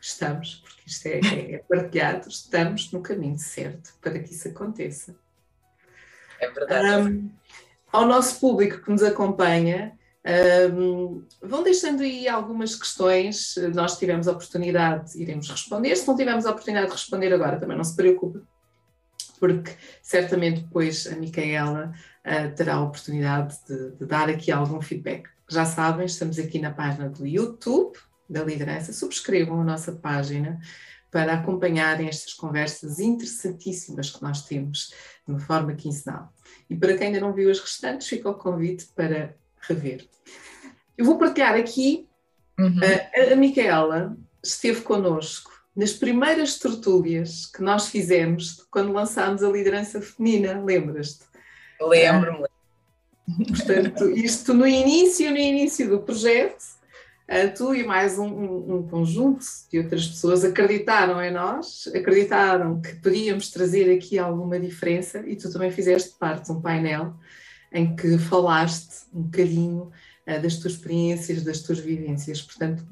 estamos, 0.06 0.56
porque 0.64 0.84
isto 0.86 1.08
é, 1.08 1.20
é, 1.20 1.56
é 1.56 1.58
partilhado, 1.58 2.30
estamos 2.30 2.92
no 2.92 3.02
caminho 3.02 3.38
certo 3.38 3.94
para 4.02 4.20
que 4.20 4.34
isso 4.34 4.48
aconteça. 4.48 5.16
É 6.40 6.50
verdade. 6.50 7.10
Um, 7.10 7.32
ao 7.92 8.06
nosso 8.06 8.40
público 8.40 8.82
que 8.82 8.92
nos 8.92 9.02
acompanha, 9.02 9.98
um, 10.72 11.24
vão 11.42 11.64
deixando 11.64 12.02
aí 12.02 12.28
algumas 12.28 12.76
questões, 12.76 13.56
nós 13.74 13.98
tivemos 13.98 14.28
a 14.28 14.32
oportunidade, 14.32 15.20
iremos 15.20 15.50
responder. 15.50 15.96
Se 15.96 16.08
não 16.08 16.16
tivermos 16.16 16.46
a 16.46 16.52
oportunidade 16.52 16.88
de 16.88 16.94
responder 16.94 17.34
agora, 17.34 17.60
também 17.60 17.78
não 17.78 17.84
se 17.84 17.96
preocupe, 17.96 18.42
porque 19.40 19.72
certamente 20.02 20.62
depois 20.62 21.08
a 21.08 21.16
Micaela 21.16 21.94
uh, 22.26 22.56
terá 22.56 22.76
a 22.76 22.84
oportunidade 22.84 23.58
de, 23.68 23.92
de, 23.92 24.06
dar 24.06 24.30
aqui 24.30 24.52
algum 24.52 24.82
feedback. 24.82 25.30
Já 25.50 25.66
sabem, 25.66 26.06
estamos 26.06 26.38
aqui 26.38 26.60
na 26.60 26.72
página 26.72 27.08
do 27.08 27.26
YouTube 27.26 27.98
da 28.30 28.44
Liderança. 28.44 28.94
Subscrevam 28.94 29.62
a 29.62 29.64
nossa 29.64 29.92
página 29.92 30.60
para 31.12 31.34
acompanharem 31.34 32.10
estas 32.10 32.34
conversas 32.34 33.00
interessantíssimas 33.00 34.10
que 34.10 34.22
nós 34.22 34.44
temos 34.44 34.94
de 35.26 35.32
uma 35.32 35.40
forma 35.40 35.74
quinzenal. 35.74 36.34
E 36.70 36.76
para 36.76 36.98
quem 36.98 37.08
ainda 37.08 37.22
não 37.22 37.34
viu 37.34 37.50
as 37.50 37.60
restantes, 37.60 38.08
fica 38.08 38.30
o 38.30 38.34
convite 38.34 38.88
para 38.96 39.36
rever. 39.62 40.08
Eu 40.98 41.06
vou 41.06 41.18
partilhar 41.18 41.56
aqui. 41.56 42.08
Uhum. 42.60 42.80
A, 43.30 43.34
a 43.34 43.36
Micaela 43.36 44.18
esteve 44.44 44.82
connosco 44.82 45.52
nas 45.76 45.92
primeiras 45.92 46.58
tertúlias 46.58 47.46
que 47.46 47.62
nós 47.62 47.88
fizemos 47.88 48.66
quando 48.72 48.94
lançámos 48.94 49.44
a 49.44 49.50
liderança 49.50 50.02
feminina, 50.02 50.64
lembras-te? 50.64 51.26
Lembro-me. 51.82 52.48
portanto, 53.50 54.10
isto 54.10 54.54
no 54.54 54.66
início, 54.66 55.30
no 55.32 55.38
início 55.38 55.90
do 55.90 56.00
projeto, 56.00 56.64
tu 57.56 57.74
e 57.74 57.84
mais 57.84 58.20
um, 58.20 58.28
um, 58.28 58.76
um, 58.76 58.88
conjunto 58.88 59.46
de 59.72 59.80
outras 59.80 60.08
pessoas 60.08 60.44
acreditaram 60.44 61.22
em 61.22 61.32
nós, 61.32 61.88
acreditaram 61.88 62.80
que 62.80 62.96
podíamos 62.96 63.50
trazer 63.50 63.92
aqui 63.96 64.20
alguma 64.20 64.60
diferença 64.60 65.24
e 65.28 65.36
tu 65.36 65.52
também 65.52 65.72
fizeste 65.72 66.16
parte 66.20 66.46
de 66.46 66.52
um 66.52 66.62
painel 66.62 67.16
em 67.72 67.96
que 67.96 68.18
falaste 68.18 69.06
um 69.12 69.24
bocadinho 69.24 69.92
uh, 70.28 70.42
das 70.42 70.58
tuas 70.58 70.74
experiências, 70.74 71.44
das 71.44 71.62
tuas 71.62 71.80
vivências. 71.80 72.42
Portanto, 72.42 72.86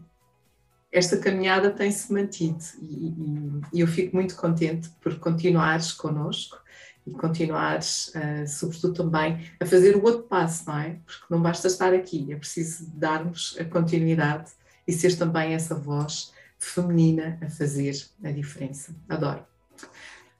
esta 0.91 1.17
caminhada 1.17 1.69
tem-se 1.71 2.11
mantido 2.11 2.63
e, 2.81 3.09
e, 3.09 3.61
e, 3.73 3.79
eu 3.81 3.87
fico 3.87 4.15
muito 4.15 4.35
contente 4.35 4.89
por 5.01 5.17
continuares 5.19 5.91
connosco 5.91 6.62
e 7.05 7.11
continuares, 7.11 8.11
uh, 8.15 8.47
sobretudo 8.47 8.93
também, 8.93 9.49
a 9.59 9.65
fazer 9.65 9.95
o 9.95 10.03
outro 10.03 10.23
passo, 10.23 10.65
não 10.67 10.79
é? 10.79 10.99
Porque 11.05 11.25
não 11.29 11.41
basta 11.41 11.67
estar 11.67 11.93
aqui, 11.93 12.31
é 12.31 12.35
preciso 12.35 12.89
darmos 12.93 13.57
a 13.59 13.65
continuidade 13.65 14.51
e 14.87 14.93
ser 14.93 15.17
também 15.17 15.53
essa 15.53 15.75
voz 15.75 16.31
feminina 16.57 17.37
a 17.41 17.49
fazer 17.49 17.93
a 18.23 18.31
diferença. 18.31 18.95
Adoro. 19.09 19.45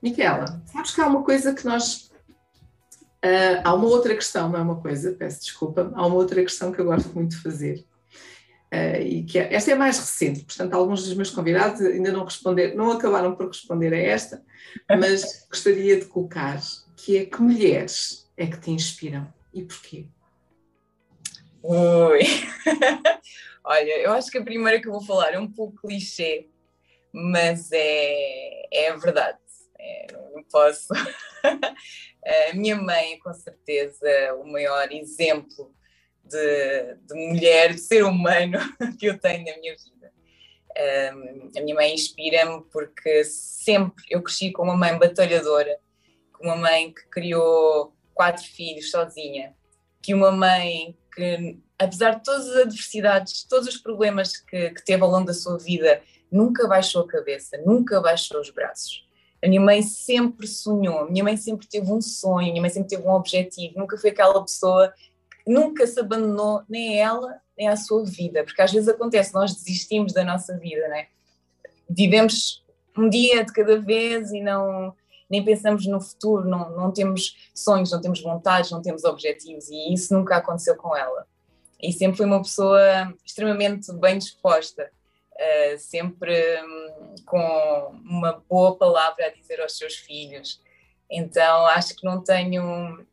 Miquela, 0.01 0.61
sabes 0.65 0.91
que 0.93 1.01
há 1.01 1.07
uma 1.07 1.23
coisa 1.23 1.53
que 1.53 1.65
nós. 1.65 2.11
Uh, 3.23 3.63
há 3.63 3.73
uma 3.73 3.85
outra 3.85 4.13
questão, 4.15 4.49
não 4.49 4.59
é 4.59 4.61
uma 4.61 4.81
coisa, 4.81 5.13
peço 5.13 5.41
desculpa, 5.41 5.91
há 5.95 6.05
uma 6.05 6.15
outra 6.15 6.41
questão 6.41 6.73
que 6.73 6.81
eu 6.81 6.85
gosto 6.85 7.13
muito 7.13 7.31
de 7.31 7.37
fazer, 7.37 7.85
Uh, 8.73 9.01
e 9.03 9.23
que 9.23 9.37
é, 9.37 9.53
esta 9.53 9.71
é 9.71 9.75
mais 9.75 9.99
recente, 9.99 10.45
portanto, 10.45 10.73
alguns 10.73 11.03
dos 11.03 11.13
meus 11.13 11.29
convidados 11.29 11.79
ainda 11.81 12.11
não 12.11 12.23
responderam, 12.23 12.75
não 12.75 12.91
acabaram 12.91 13.35
por 13.35 13.45
responder 13.45 13.93
a 13.93 13.99
esta, 13.99 14.43
mas 14.89 15.45
gostaria 15.47 15.99
de 15.99 16.05
colocar 16.05 16.59
que 16.97 17.17
é 17.17 17.25
que 17.25 17.39
mulheres 17.39 18.27
é 18.35 18.47
que 18.47 18.59
te 18.59 18.71
inspiram 18.71 19.31
e 19.53 19.61
porquê? 19.61 20.07
Ui! 21.61 22.21
Olha, 23.63 23.99
eu 23.99 24.11
acho 24.11 24.31
que 24.31 24.39
a 24.39 24.43
primeira 24.43 24.81
que 24.81 24.87
eu 24.87 24.91
vou 24.91 25.05
falar 25.05 25.35
é 25.35 25.39
um 25.39 25.51
pouco 25.51 25.87
clichê, 25.87 26.49
mas 27.13 27.69
é, 27.71 28.67
é 28.73 28.89
a 28.89 28.95
verdade. 28.95 29.37
É, 29.79 30.07
não 30.33 30.43
posso. 30.45 30.87
a 31.45 32.53
minha 32.55 32.75
mãe 32.75 33.13
é 33.13 33.19
com 33.19 33.33
certeza 33.35 34.33
o 34.41 34.51
maior 34.51 34.91
exemplo 34.91 35.71
de, 36.33 36.95
de 37.07 37.27
mulher, 37.27 37.73
de 37.73 37.79
ser 37.79 38.03
humano 38.03 38.59
que 38.99 39.05
eu 39.05 39.17
tenho 39.17 39.45
na 39.45 39.57
minha 39.57 39.75
vida. 39.75 40.11
Um, 40.75 41.51
a 41.55 41.61
minha 41.61 41.75
mãe 41.75 41.93
inspira-me 41.93 42.63
porque 42.71 43.23
sempre 43.23 44.03
eu 44.09 44.21
cresci 44.23 44.51
com 44.51 44.63
uma 44.63 44.75
mãe 44.75 44.97
batalhadora, 44.97 45.77
com 46.33 46.45
uma 46.45 46.55
mãe 46.55 46.91
que 46.91 47.07
criou 47.09 47.93
quatro 48.13 48.43
filhos 48.43 48.89
sozinha, 48.89 49.55
que 50.01 50.13
uma 50.13 50.31
mãe 50.31 50.97
que, 51.13 51.59
apesar 51.77 52.15
de 52.15 52.23
todas 52.23 52.49
as 52.49 52.57
adversidades, 52.57 53.43
todos 53.43 53.67
os 53.67 53.77
problemas 53.77 54.35
que, 54.35 54.71
que 54.71 54.83
teve 54.83 55.03
ao 55.03 55.09
longo 55.09 55.27
da 55.27 55.33
sua 55.33 55.57
vida, 55.59 56.01
nunca 56.31 56.67
baixou 56.67 57.03
a 57.03 57.07
cabeça, 57.07 57.57
nunca 57.63 58.01
baixou 58.01 58.41
os 58.41 58.49
braços. 58.49 59.07
A 59.43 59.47
minha 59.47 59.61
mãe 59.61 59.81
sempre 59.81 60.47
sonhou, 60.47 60.99
a 60.99 61.09
minha 61.09 61.23
mãe 61.23 61.37
sempre 61.37 61.67
teve 61.67 61.91
um 61.91 62.01
sonho, 62.01 62.47
a 62.47 62.51
minha 62.51 62.61
mãe 62.61 62.69
sempre 62.69 62.89
teve 62.89 63.03
um 63.03 63.11
objetivo, 63.11 63.77
nunca 63.77 63.97
foi 63.97 64.09
aquela 64.09 64.41
pessoa 64.41 64.91
nunca 65.45 65.85
se 65.85 65.99
abandonou 65.99 66.63
nem 66.67 66.99
ela 66.99 67.41
nem 67.57 67.67
a 67.67 67.75
sua 67.75 68.03
vida, 68.03 68.43
porque 68.43 68.61
às 68.61 68.71
vezes 68.71 68.89
acontece, 68.89 69.33
nós 69.33 69.53
desistimos 69.53 70.11
da 70.11 70.23
nossa 70.23 70.57
vida, 70.57 70.87
né? 70.87 71.07
Vivemos 71.87 72.63
um 72.97 73.07
dia 73.07 73.43
de 73.43 73.53
cada 73.53 73.79
vez 73.79 74.31
e 74.31 74.41
não 74.41 74.95
nem 75.29 75.43
pensamos 75.43 75.87
no 75.87 75.99
futuro, 75.99 76.47
não, 76.47 76.69
não 76.71 76.91
temos 76.91 77.49
sonhos, 77.55 77.91
não 77.91 77.99
temos 77.99 78.21
vontades, 78.21 78.69
não 78.69 78.81
temos 78.81 79.03
objetivos 79.03 79.67
e 79.69 79.93
isso 79.93 80.13
nunca 80.13 80.35
aconteceu 80.35 80.75
com 80.75 80.95
ela. 80.95 81.25
E 81.81 81.91
sempre 81.91 82.17
foi 82.17 82.25
uma 82.25 82.41
pessoa 82.41 83.13
extremamente 83.25 83.91
bem 83.93 84.19
disposta, 84.19 84.91
uh, 85.33 85.77
sempre 85.79 86.35
um, 86.61 87.15
com 87.25 87.99
uma 88.05 88.43
boa 88.47 88.75
palavra 88.77 89.25
a 89.25 89.29
dizer 89.29 89.59
aos 89.59 89.75
seus 89.75 89.95
filhos. 89.95 90.61
Então 91.09 91.65
acho 91.67 91.95
que 91.95 92.05
não 92.05 92.23
tenho 92.23 93.03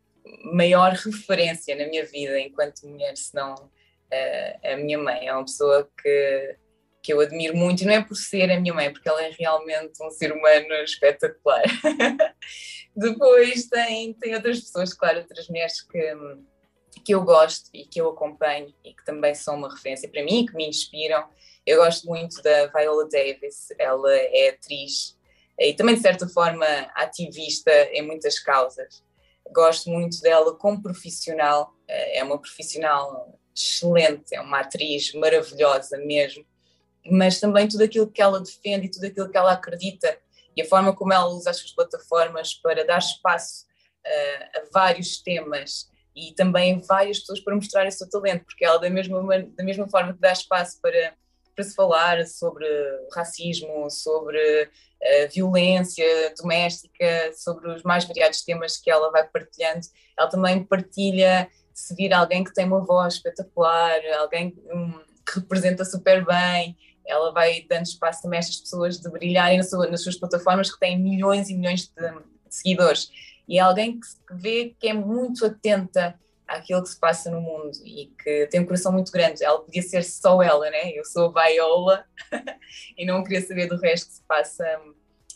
maior 0.53 0.93
referência 0.93 1.77
na 1.77 1.87
minha 1.87 2.05
vida 2.05 2.39
enquanto 2.39 2.87
mulher, 2.87 3.17
senão 3.17 3.55
uh, 3.55 4.73
a 4.73 4.77
minha 4.77 4.99
mãe. 4.99 5.29
É 5.29 5.33
uma 5.33 5.45
pessoa 5.45 5.89
que, 6.03 6.57
que 7.03 7.13
eu 7.13 7.21
admiro 7.21 7.57
muito, 7.57 7.83
e 7.83 7.87
não 7.87 7.93
é 7.93 8.03
por 8.03 8.15
ser 8.15 8.51
a 8.51 8.61
minha 8.61 8.75
mãe, 8.75 8.93
porque 8.93 9.09
ela 9.09 9.23
é 9.23 9.31
realmente 9.31 10.03
um 10.03 10.11
ser 10.11 10.33
humano 10.33 10.73
espetacular. 10.85 11.63
Depois 12.95 13.67
tem, 13.67 14.13
tem 14.15 14.35
outras 14.35 14.61
pessoas, 14.61 14.93
claro, 14.93 15.21
outras 15.21 15.49
mulheres 15.49 15.81
que, 15.81 16.17
que 17.05 17.15
eu 17.15 17.23
gosto 17.23 17.71
e 17.73 17.85
que 17.85 18.01
eu 18.01 18.09
acompanho 18.09 18.75
e 18.85 18.93
que 18.93 19.05
também 19.05 19.35
são 19.35 19.57
uma 19.57 19.73
referência 19.73 20.09
para 20.09 20.25
mim 20.25 20.43
e 20.43 20.47
que 20.47 20.55
me 20.55 20.67
inspiram. 20.67 21.25
Eu 21.65 21.79
gosto 21.79 22.07
muito 22.07 22.43
da 22.43 22.67
Viola 22.67 23.09
Davis, 23.09 23.69
ela 23.79 24.13
é 24.13 24.49
atriz 24.49 25.19
e 25.61 25.75
também, 25.75 25.95
de 25.95 26.01
certa 26.01 26.27
forma, 26.27 26.67
ativista 26.95 27.71
em 27.93 28.01
muitas 28.01 28.39
causas 28.39 29.05
gosto 29.53 29.91
muito 29.91 30.21
dela 30.21 30.55
como 30.55 30.83
profissional, 30.83 31.75
eh, 31.89 32.19
é 32.19 32.25
uma 32.25 32.39
profissional 32.39 33.39
excelente, 33.55 34.35
é 34.35 34.41
uma 34.41 34.61
atriz 34.61 35.13
maravilhosa 35.15 35.99
mesmo, 35.99 36.45
mas 37.11 37.41
também 37.41 37.69
tudo 37.69 37.85
aquilo 37.85 38.11
que 38.11 38.23
ela 38.23 38.41
defende 38.41 38.87
e 38.87 38.91
tudo 38.91 39.07
aquilo 39.07 39.31
que 39.31 39.37
ela 39.37 39.53
acredita 39.53 40.19
e 40.57 40.63
a 40.63 40.67
forma 40.67 40.95
como 40.95 41.13
ela 41.13 41.27
usa 41.29 41.51
as 41.51 41.59
suas 41.59 41.73
plataformas 41.73 42.55
para 42.55 42.85
dar 42.85 42.99
espaço 42.99 43.67
uh, 44.07 44.59
a 44.59 44.63
vários 44.73 45.19
temas 45.23 45.89
e 46.15 46.33
também 46.35 46.81
várias 46.81 47.21
pessoas 47.21 47.41
para 47.41 47.55
mostrar 47.55 47.87
o 47.87 47.91
seu 47.91 48.09
talento, 48.09 48.45
porque 48.45 48.65
ela 48.65 48.79
da 48.79 48.91
mesma, 48.91 49.23
da 49.57 49.65
mesma 49.65 49.89
forma 49.89 50.13
que 50.13 50.21
dá 50.21 50.33
espaço 50.33 50.81
para, 50.81 51.15
para 51.61 51.65
se 51.65 51.75
falar 51.75 52.27
sobre 52.27 52.67
racismo, 53.15 53.91
sobre 53.91 54.71
violência 55.33 56.35
doméstica, 56.39 57.33
sobre 57.35 57.71
os 57.71 57.83
mais 57.83 58.05
variados 58.05 58.43
temas 58.43 58.77
que 58.77 58.91
ela 58.91 59.11
vai 59.11 59.27
partilhando. 59.27 59.87
Ela 60.19 60.29
também 60.29 60.65
partilha 60.65 61.49
se 61.73 61.95
vir 61.95 62.13
alguém 62.13 62.45
que 62.45 62.53
tem 62.53 62.67
uma 62.67 62.85
voz 62.85 63.15
espetacular, 63.15 63.99
alguém 64.19 64.55
um, 64.73 64.93
que 65.27 65.41
representa 65.41 65.85
super 65.85 66.25
bem. 66.25 66.77
Ela 67.07 67.33
vai 67.33 67.65
dando 67.69 67.87
espaço 67.87 68.23
também 68.23 68.39
a 68.39 68.41
estas 68.41 68.57
pessoas 68.57 68.99
de 68.99 69.11
brilharem 69.11 69.59
nas 69.59 69.71
suas, 69.71 69.91
nas 69.91 70.03
suas 70.03 70.17
plataformas 70.17 70.73
que 70.73 70.79
têm 70.79 70.99
milhões 70.99 71.49
e 71.49 71.55
milhões 71.55 71.87
de, 71.87 72.11
de 72.11 72.55
seguidores. 72.55 73.11
E 73.49 73.59
é 73.59 73.61
alguém 73.61 73.99
que 73.99 74.35
vê 74.35 74.77
que 74.79 74.89
é 74.89 74.93
muito 74.93 75.45
atenta 75.45 76.15
àquilo 76.51 76.83
que 76.83 76.89
se 76.89 76.99
passa 76.99 77.31
no 77.31 77.41
mundo 77.41 77.71
e 77.85 78.13
que 78.23 78.49
tem 78.49 78.61
um 78.61 78.67
coração 78.67 78.93
muito 78.93 79.13
grande. 79.13 79.45
Ela 79.45 79.61
podia 79.61 79.83
ser 79.83 80.03
só 80.03 80.43
ela, 80.43 80.69
né? 80.69 80.91
Eu 80.93 81.05
sou 81.05 81.33
a 81.37 81.47
Viola 81.47 82.05
e 82.99 83.07
não 83.07 83.23
queria 83.23 83.41
saber 83.41 83.69
do 83.69 83.77
resto 83.77 84.09
que 84.09 84.15
se 84.15 84.23
passa 84.25 84.65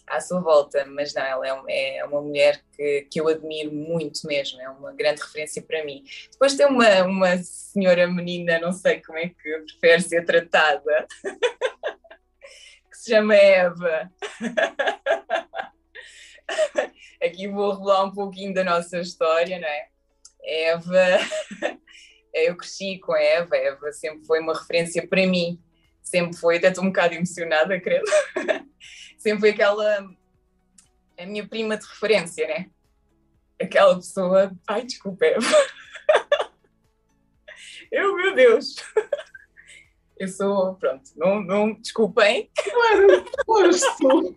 à 0.06 0.20
sua 0.20 0.40
volta, 0.40 0.84
mas 0.84 1.14
não, 1.14 1.22
ela 1.22 1.64
é, 1.68 1.98
é 1.98 2.04
uma 2.04 2.20
mulher 2.20 2.62
que, 2.76 3.06
que 3.10 3.20
eu 3.20 3.28
admiro 3.28 3.72
muito 3.72 4.26
mesmo, 4.26 4.60
é 4.60 4.68
uma 4.68 4.92
grande 4.92 5.22
referência 5.22 5.62
para 5.62 5.82
mim. 5.84 6.04
Depois 6.32 6.56
tem 6.56 6.66
uma, 6.66 7.04
uma 7.04 7.38
senhora 7.38 8.06
menina, 8.06 8.58
não 8.58 8.72
sei 8.72 9.00
como 9.00 9.18
é 9.18 9.28
que 9.28 9.64
prefere 9.80 10.02
ser 10.02 10.26
tratada, 10.26 11.06
que 12.90 12.98
se 12.98 13.12
chama 13.12 13.34
Eva. 13.34 14.10
Aqui 17.22 17.48
vou 17.48 17.72
revelar 17.72 18.04
um 18.04 18.12
pouquinho 18.12 18.52
da 18.52 18.62
nossa 18.62 18.98
história, 18.98 19.58
não 19.58 19.66
é? 19.66 19.93
Eva, 20.44 21.18
eu 22.34 22.56
cresci 22.56 22.98
com 22.98 23.12
a 23.12 23.20
Eva, 23.20 23.54
a 23.54 23.58
Eva 23.58 23.92
sempre 23.92 24.24
foi 24.26 24.40
uma 24.40 24.52
referência 24.52 25.06
para 25.06 25.26
mim, 25.26 25.60
sempre 26.02 26.36
foi, 26.36 26.58
até 26.58 26.68
estou 26.68 26.84
um 26.84 26.88
bocado 26.88 27.14
emocionada, 27.14 27.80
credo 27.80 28.04
sempre 29.18 29.40
foi 29.40 29.50
aquela 29.50 30.06
a 31.18 31.26
minha 31.26 31.46
prima 31.46 31.76
de 31.76 31.86
referência, 31.86 32.46
né? 32.46 32.70
Aquela 33.60 33.94
pessoa, 33.94 34.52
ai, 34.68 34.84
desculpa, 34.84 35.24
Eva. 35.24 35.46
Eu, 37.90 38.16
meu 38.16 38.34
Deus. 38.34 38.74
Eu 40.18 40.26
sou, 40.26 40.74
pronto, 40.74 41.10
não, 41.16 41.40
não 41.40 41.74
desculpem. 41.74 42.50
Não 42.66 42.90
era 42.90 43.22
suposto. 43.22 44.36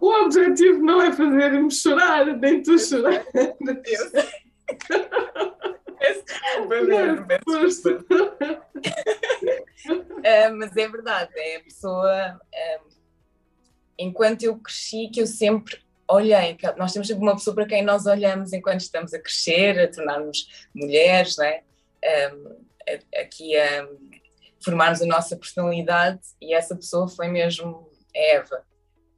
O 0.00 0.24
objetivo 0.24 0.82
não 0.82 1.02
é 1.02 1.12
fazer-me 1.12 1.70
chorar, 1.70 2.26
nem 2.38 2.62
tu 2.62 2.78
chorar. 2.78 3.24
Deus. 3.32 4.12
Peço 5.98 6.24
desculpa 6.24 6.80
mesmo, 6.82 7.26
peço 7.26 7.60
desculpa. 7.60 8.14
uh, 10.18 10.56
mas 10.56 10.76
é 10.76 10.88
verdade, 10.88 11.30
é 11.36 11.56
a 11.56 11.60
pessoa. 11.60 12.40
Uh, 12.54 12.90
enquanto 13.98 14.42
eu 14.44 14.56
cresci, 14.58 15.10
que 15.12 15.20
eu 15.20 15.26
sempre 15.26 15.78
olhei, 16.08 16.56
nós 16.76 16.92
temos 16.92 17.06
sempre 17.06 17.22
uma 17.22 17.34
pessoa 17.34 17.54
para 17.54 17.66
quem 17.66 17.82
nós 17.82 18.06
olhamos 18.06 18.52
enquanto 18.52 18.80
estamos 18.80 19.12
a 19.12 19.20
crescer, 19.20 19.78
a 19.78 19.90
tornarmos 19.90 20.68
mulheres, 20.74 21.36
né? 21.36 21.62
Um, 22.32 22.56
aqui 23.20 23.56
a 23.56 23.86
formarmos 24.64 25.02
a 25.02 25.06
nossa 25.06 25.36
personalidade 25.36 26.20
e 26.40 26.54
essa 26.54 26.74
pessoa 26.74 27.08
foi 27.08 27.28
mesmo 27.28 27.89
Eva. 28.14 28.64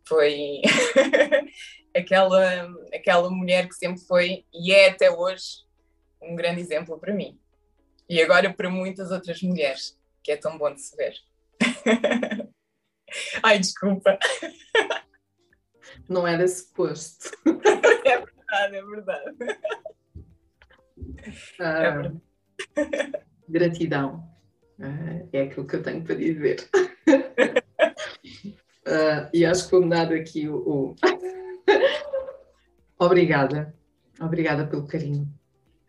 Foi 0.06 0.62
aquela, 1.94 2.68
aquela 2.92 3.30
mulher 3.30 3.68
que 3.68 3.74
sempre 3.74 4.02
foi 4.02 4.44
e 4.52 4.72
é 4.72 4.90
até 4.90 5.10
hoje 5.10 5.64
um 6.20 6.34
grande 6.34 6.60
exemplo 6.60 6.98
para 6.98 7.14
mim. 7.14 7.38
E 8.08 8.20
agora 8.20 8.52
para 8.52 8.68
muitas 8.68 9.10
outras 9.10 9.40
mulheres, 9.42 9.98
que 10.22 10.32
é 10.32 10.36
tão 10.36 10.58
bom 10.58 10.72
de 10.72 10.82
se 10.82 10.96
ver. 10.96 11.14
Ai, 13.42 13.58
desculpa. 13.58 14.18
Não 16.08 16.26
era 16.26 16.46
suposto. 16.46 17.30
É 18.04 18.18
verdade, 18.18 18.76
é 18.76 18.82
verdade. 18.84 19.36
Ah, 21.60 21.82
é 21.82 21.90
verdade. 21.90 22.20
Gratidão. 23.48 24.28
Ah, 24.80 25.26
é 25.32 25.42
aquilo 25.42 25.66
que 25.66 25.76
eu 25.76 25.82
tenho 25.82 26.02
para 26.04 26.16
dizer. 26.16 26.68
Ah, 28.86 29.28
e 29.32 29.44
acho 29.44 29.64
que 29.64 29.70
vou-me 29.70 29.90
dar 29.90 30.12
aqui 30.12 30.48
o. 30.48 30.56
o... 30.56 30.96
Obrigada. 32.98 33.74
Obrigada 34.20 34.66
pelo 34.66 34.86
carinho. 34.86 35.28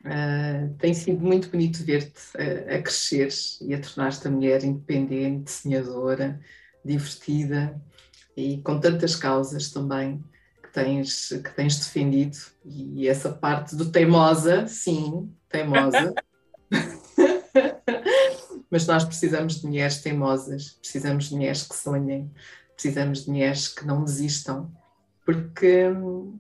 Uh, 0.02 0.74
tem 0.80 0.94
sido 0.94 1.24
muito 1.24 1.50
bonito 1.50 1.84
ver-te 1.84 2.20
a, 2.38 2.76
a 2.76 2.82
crescer 2.82 3.30
e 3.62 3.74
a 3.74 3.80
tornar-te 3.80 4.28
a 4.28 4.32
mulher 4.32 4.64
independente, 4.64 5.50
sonhadora, 5.50 6.40
divertida 6.84 7.80
e 8.36 8.58
com 8.58 8.80
tantas 8.80 9.16
causas 9.16 9.72
também 9.72 10.22
que 10.62 10.70
tens, 10.74 11.30
que 11.30 11.56
tens 11.56 11.78
defendido. 11.78 12.38
E 12.66 13.08
essa 13.08 13.32
parte 13.32 13.76
do 13.76 13.92
teimosa, 13.92 14.68
sim, 14.68 15.32
teimosa. 15.48 16.14
Mas 18.70 18.88
nós 18.88 19.04
precisamos 19.06 19.62
de 19.62 19.68
mulheres 19.68 20.02
teimosas, 20.02 20.78
precisamos 20.82 21.26
de 21.26 21.36
mulheres 21.36 21.64
que 21.64 21.76
sonhem, 21.76 22.32
precisamos 22.74 23.26
de 23.26 23.30
mulheres 23.30 23.68
que 23.68 23.86
não 23.86 24.04
desistam, 24.04 24.72
porque 25.26 25.88
hum, 25.90 26.40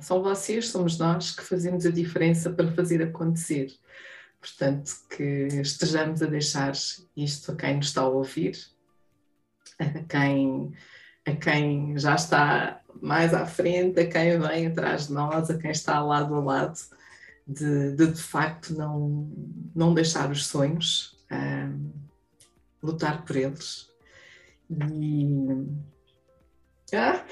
são 0.00 0.22
vocês, 0.22 0.68
somos 0.68 0.98
nós 0.98 1.32
que 1.32 1.42
fazemos 1.42 1.84
a 1.86 1.90
diferença 1.90 2.50
para 2.50 2.72
fazer 2.72 3.02
acontecer. 3.02 3.72
Portanto, 4.40 4.92
que 5.14 5.48
estejamos 5.60 6.22
a 6.22 6.26
deixar 6.26 6.72
isto 7.16 7.52
a 7.52 7.56
quem 7.56 7.76
nos 7.76 7.86
está 7.86 8.02
a 8.02 8.08
ouvir, 8.08 8.58
a 9.78 10.02
quem, 10.08 10.72
a 11.26 11.32
quem 11.36 11.98
já 11.98 12.14
está 12.14 12.80
mais 13.02 13.34
à 13.34 13.46
frente, 13.46 14.00
a 14.00 14.06
quem 14.06 14.38
vem 14.38 14.66
atrás 14.66 15.08
de 15.08 15.12
nós, 15.12 15.50
a 15.50 15.58
quem 15.58 15.70
está 15.70 16.00
lado 16.00 16.34
a 16.34 16.40
lado, 16.40 16.78
de 17.46 17.92
de, 17.96 18.06
de 18.06 18.22
facto 18.22 18.74
não, 18.74 19.30
não 19.74 19.92
deixar 19.92 20.30
os 20.30 20.46
sonhos, 20.46 21.16
um, 21.30 21.90
lutar 22.82 23.24
por 23.24 23.36
eles. 23.36 23.90
E. 24.70 25.26
Ah! 26.94 27.24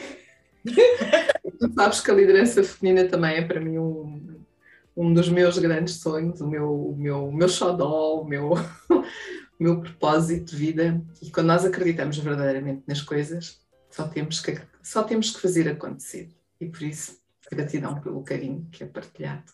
tu 1.59 1.73
sabes 1.75 2.01
que 2.01 2.11
a 2.11 2.15
liderança 2.15 2.63
feminina 2.63 3.09
também 3.09 3.37
é 3.37 3.43
para 3.43 3.61
mim 3.61 3.79
um, 3.79 4.45
um 4.97 5.13
dos 5.13 5.29
meus 5.29 5.59
grandes 5.59 5.95
sonhos, 5.95 6.41
o 6.41 6.49
meu, 6.49 6.73
o 6.73 6.97
meu, 6.97 7.29
o 7.29 7.33
meu 7.33 7.49
xodó, 7.49 8.21
o 8.21 8.25
meu, 8.25 8.53
o 8.91 9.05
meu 9.59 9.81
propósito 9.81 10.51
de 10.51 10.57
vida. 10.57 11.01
E 11.23 11.31
quando 11.31 11.47
nós 11.47 11.65
acreditamos 11.65 12.19
verdadeiramente 12.19 12.83
nas 12.87 13.01
coisas, 13.01 13.61
só 13.91 14.07
temos 14.09 14.41
que, 14.41 14.61
só 14.83 15.03
temos 15.03 15.31
que 15.31 15.41
fazer 15.41 15.69
acontecer. 15.69 16.31
E 16.61 16.67
por 16.67 16.83
isso, 16.83 17.19
gratidão 17.51 18.01
pelo 18.01 18.23
carinho 18.23 18.67
que 18.71 18.83
é 18.83 18.87
partilhado. 18.87 19.53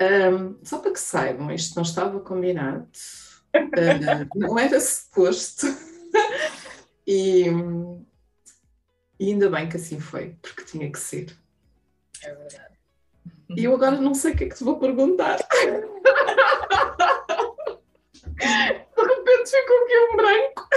Um, 0.00 0.56
só 0.62 0.78
para 0.78 0.92
que 0.92 1.00
saibam, 1.00 1.50
isto 1.50 1.74
não 1.74 1.82
estava 1.82 2.20
combinado, 2.20 2.88
uh, 3.56 4.38
não 4.38 4.58
era 4.58 4.80
suposto. 4.80 5.66
e, 7.10 7.46
e 9.18 9.32
ainda 9.32 9.48
bem 9.48 9.66
que 9.66 9.78
assim 9.78 9.98
foi, 9.98 10.36
porque 10.42 10.62
tinha 10.64 10.92
que 10.92 10.98
ser. 10.98 11.34
É 12.22 12.34
verdade. 12.34 12.78
E 13.56 13.64
eu 13.64 13.74
agora 13.74 13.98
não 13.98 14.12
sei 14.14 14.34
o 14.34 14.36
que 14.36 14.44
é 14.44 14.48
que 14.50 14.56
te 14.56 14.62
vou 14.62 14.78
perguntar. 14.78 15.38
De 15.38 15.44
repente 18.44 19.50
ficou 19.50 19.84
aqui 19.84 19.98
um 19.98 20.16
branco. 20.16 20.68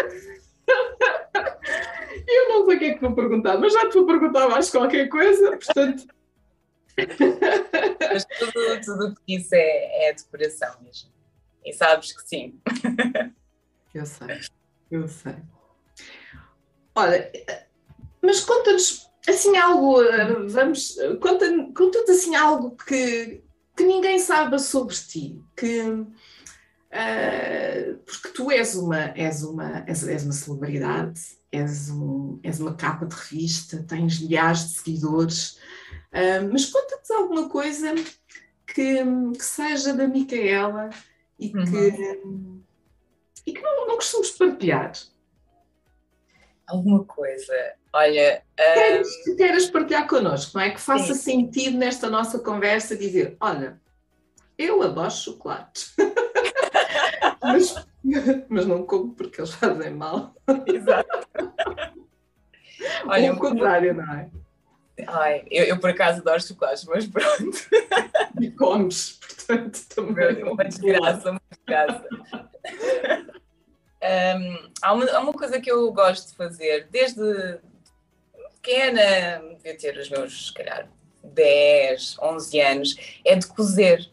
E 2.25 2.39
eu 2.39 2.49
não 2.49 2.65
sei 2.65 2.75
o 2.75 2.79
que 2.79 2.85
é 2.85 2.93
que 2.93 3.01
vou 3.01 3.13
perguntar, 3.13 3.57
mas 3.57 3.73
já 3.73 3.89
te 3.89 3.95
vou 3.95 4.05
perguntar 4.07 4.47
mais 4.47 4.69
qualquer 4.69 5.09
coisa, 5.09 5.57
portanto. 5.57 6.05
Mas 8.13 8.25
tudo, 8.39 8.81
tudo 8.85 9.15
que 9.25 9.35
isso 9.35 9.53
é, 9.53 10.07
é 10.07 10.13
decoração 10.13 10.81
mesmo. 10.81 11.11
E 11.65 11.73
sabes 11.73 12.13
que 12.13 12.21
sim. 12.21 12.61
Eu 13.93 14.05
sei, 14.05 14.39
eu 14.89 15.07
sei. 15.09 15.35
Olha, 16.95 17.31
mas 18.21 18.41
conta-nos 18.41 19.09
assim 19.27 19.55
algo, 19.57 19.97
vamos, 20.49 20.97
conta-nos 21.21 21.73
conta 21.73 22.11
assim 22.11 22.35
algo 22.35 22.75
que, 22.75 23.41
que 23.75 23.83
ninguém 23.83 24.19
saiba 24.19 24.59
sobre 24.59 24.95
ti, 24.95 25.41
que 25.55 26.05
Uh, 26.91 27.97
porque 28.05 28.33
tu 28.33 28.51
és 28.51 28.75
uma, 28.75 29.13
és 29.15 29.43
uma, 29.43 29.85
és, 29.87 30.05
és 30.05 30.23
uma 30.25 30.33
celebridade, 30.33 31.21
és, 31.49 31.89
um, 31.89 32.37
és 32.43 32.59
uma 32.59 32.75
capa 32.75 33.05
de 33.05 33.15
revista, 33.15 33.81
tens 33.87 34.19
milhares 34.19 34.59
de 34.59 34.69
seguidores, 34.73 35.57
uh, 36.11 36.51
mas 36.51 36.65
conta-nos 36.65 37.09
alguma 37.11 37.47
coisa 37.47 37.95
que, 38.67 39.05
que, 39.37 39.43
seja 39.43 39.93
da 39.93 40.05
Micaela 40.05 40.89
e 41.39 41.49
que, 41.49 41.57
uhum. 42.25 42.61
e 43.47 43.53
que 43.53 43.61
não, 43.61 43.87
não 43.87 43.95
costumes 43.95 44.31
partilhar. 44.31 44.91
Alguma 46.71 47.03
coisa, 47.03 47.53
olha. 47.91 48.41
Queres, 48.55 49.07
um... 49.07 49.23
que 49.23 49.35
queiras 49.35 49.69
partilhar 49.69 50.07
connosco, 50.07 50.57
não 50.57 50.63
é? 50.63 50.69
Que 50.69 50.79
faça 50.79 51.13
Sim. 51.13 51.49
sentido 51.49 51.77
nesta 51.77 52.09
nossa 52.09 52.39
conversa 52.39 52.95
dizer: 52.95 53.35
olha, 53.41 53.77
eu 54.57 54.81
adoro 54.81 55.11
chocolate. 55.11 55.91
mas, 57.43 57.75
mas 58.47 58.65
não 58.65 58.85
como 58.85 59.13
porque 59.13 59.41
eles 59.41 59.51
fazem 59.51 59.93
mal. 59.93 60.33
Exato. 60.65 61.27
Olha, 63.05 63.33
o 63.33 63.37
contrário, 63.37 63.93
não 63.93 64.13
é? 64.13 64.29
Ai, 65.07 65.43
eu, 65.51 65.65
eu, 65.65 65.79
por 65.79 65.89
acaso 65.89 66.21
adoro 66.21 66.41
chocolates, 66.41 66.85
mas 66.85 67.05
pronto. 67.05 67.57
E 68.39 68.49
comes, 68.51 69.19
portanto, 69.19 69.79
também. 69.93 70.43
Uma 70.43 70.63
desgraça, 70.63 71.31
uma 71.31 71.41
desgraça. 71.49 72.07
Um, 74.11 74.71
há, 74.81 74.93
uma, 74.93 75.05
há 75.11 75.19
uma 75.19 75.33
coisa 75.33 75.59
que 75.61 75.71
eu 75.71 75.91
gosto 75.93 76.29
de 76.29 76.35
fazer, 76.35 76.87
desde 76.91 77.59
pequena, 78.61 79.41
devia 79.55 79.77
ter 79.77 79.97
os 79.97 80.09
meus, 80.09 80.47
se 80.47 80.53
calhar, 80.53 80.89
10, 81.23 82.17
11 82.19 82.61
anos, 82.61 82.95
é 83.25 83.35
de 83.35 83.47
cozer. 83.47 84.09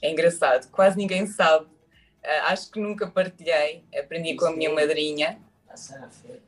É 0.00 0.10
engraçado, 0.10 0.70
quase 0.70 0.96
ninguém 0.96 1.26
sabe. 1.26 1.66
Uh, 1.66 2.44
acho 2.44 2.70
que 2.70 2.78
nunca 2.78 3.08
partilhei, 3.08 3.84
aprendi 3.98 4.34
com 4.34 4.46
a 4.46 4.52
minha 4.52 4.72
madrinha 4.72 5.40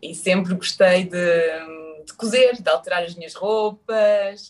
E 0.03 0.15
sempre 0.15 0.55
gostei 0.55 1.05
de, 1.05 2.05
de 2.05 2.13
cozer, 2.15 2.61
de 2.61 2.69
alterar 2.69 3.03
as 3.03 3.15
minhas 3.15 3.35
roupas, 3.35 4.49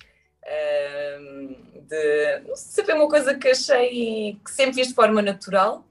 de 1.88 2.40
não 2.46 2.56
sei, 2.56 2.84
saber 2.84 2.94
uma 2.94 3.08
coisa 3.08 3.34
que 3.34 3.48
achei 3.48 4.38
que 4.44 4.50
sempre 4.50 4.74
fiz 4.74 4.88
de 4.88 4.94
forma 4.94 5.20
natural 5.20 5.84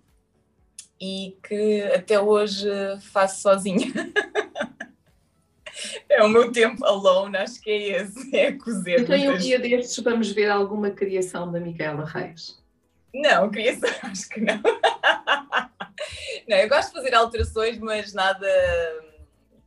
e 0.99 1.37
que 1.47 1.83
até 1.93 2.19
hoje 2.19 2.67
faço 3.11 3.41
sozinha. 3.41 3.87
é 6.09 6.23
o 6.23 6.29
meu 6.29 6.51
tempo 6.51 6.83
alone, 6.85 7.37
acho 7.37 7.61
que 7.61 7.69
é 7.69 8.01
esse, 8.01 8.35
é 8.35 8.51
cozer. 8.51 9.01
Então, 9.01 9.15
um 9.15 9.37
dia 9.37 9.59
destes, 9.59 10.03
vamos 10.03 10.31
ver 10.31 10.49
alguma 10.49 10.91
criação 10.91 11.51
da 11.51 11.59
Micaela 11.59 12.05
Reis? 12.05 12.57
Não, 13.13 13.49
criação, 13.49 13.89
acho 14.03 14.29
que 14.29 14.41
não. 14.41 14.61
não, 16.47 16.57
eu 16.57 16.69
gosto 16.69 16.89
de 16.89 16.95
fazer 16.95 17.15
alterações, 17.15 17.77
mas 17.79 18.13
nada 18.13 18.47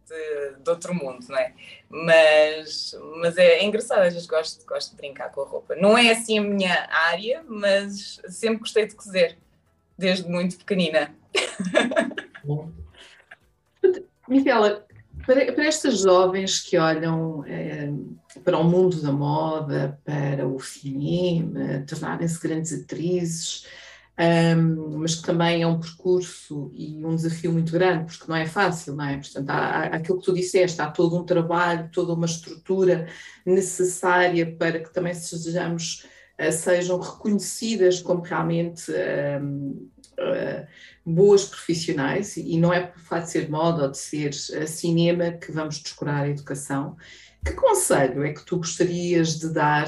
de, 0.07 0.63
de, 0.63 0.71
outro 0.71 0.95
mundo, 0.95 1.27
não 1.29 1.39
é? 1.39 1.55
Mas, 1.89 2.97
mas 3.17 3.37
é, 3.37 3.59
é, 3.59 3.65
engraçado, 3.65 4.01
às 4.01 4.13
vezes 4.13 4.29
gosto, 4.29 4.65
gosto 4.67 4.91
de 4.91 4.97
brincar 4.97 5.31
com 5.31 5.43
a 5.43 5.47
roupa. 5.47 5.75
Não 5.77 5.97
é 5.97 6.11
assim 6.11 6.39
a 6.39 6.43
minha 6.43 6.89
área, 6.91 7.45
mas 7.49 8.21
sempre 8.29 8.59
gostei 8.59 8.87
de 8.87 8.95
cozer, 8.95 9.39
desde 9.99 10.29
muito 10.29 10.57
pequenina. 10.59 11.15
Micaela, 14.29 14.87
para, 15.27 15.53
para, 15.53 15.67
estas 15.67 16.01
jovens 16.01 16.61
que 16.61 16.77
olham 16.79 17.45
eh, 17.47 17.93
para 18.45 18.59
o 18.59 18.65
mundo 18.65 19.01
da 19.01 19.13
moda, 19.13 20.01
para 20.05 20.47
o 20.47 20.59
cinema, 20.61 21.85
tornarem-se 21.87 22.41
grandes 22.41 22.73
atrizes, 22.73 23.67
um, 24.19 24.99
mas 24.99 25.15
que 25.15 25.23
também 25.23 25.63
é 25.63 25.67
um 25.67 25.81
percurso 25.81 26.71
e 26.75 27.05
um 27.05 27.17
desafio 27.17 27.53
muito 27.53 27.73
grande, 27.73 28.05
porque 28.05 28.31
não 28.31 28.37
é 28.37 28.47
fácil, 28.47 28.95
não 28.95 29.05
é? 29.05 29.17
Portanto, 29.17 29.51
há, 29.51 29.57
há 29.57 29.85
aquilo 29.97 30.19
que 30.19 30.25
tu 30.25 30.35
disseste, 30.35 30.81
há 30.83 30.91
todo 30.91 31.17
um 31.17 31.25
trabalho, 31.25 31.91
toda 31.91 32.13
uma 32.13 32.27
estrutura 32.27 33.09
necessária 33.45 34.55
para 34.55 34.81
que 34.81 34.93
também 34.93 35.15
sejamos, 35.15 36.07
sejam 36.51 36.99
reconhecidas 36.99 38.01
como 38.01 38.23
realmente 38.23 38.91
uh, 38.91 39.91
ah, 40.19 40.67
boas 41.05 41.45
profissionais, 41.45 42.37
e 42.37 42.59
não 42.59 42.73
é 42.73 42.87
por 42.87 43.01
fato 43.01 43.25
de 43.25 43.31
ser 43.31 43.51
moda 43.51 43.85
ou 43.85 43.91
de 43.91 43.99
ser 43.99 44.31
uh, 44.31 44.67
cinema 44.67 45.33
que 45.33 45.51
vamos 45.51 45.79
descurar 45.79 46.25
a 46.25 46.29
educação. 46.29 46.97
Que 47.45 47.53
conselho 47.53 48.25
é 48.25 48.33
que 48.33 48.45
tu 48.45 48.59
gostarias 48.59 49.39
de 49.39 49.53
dar 49.53 49.87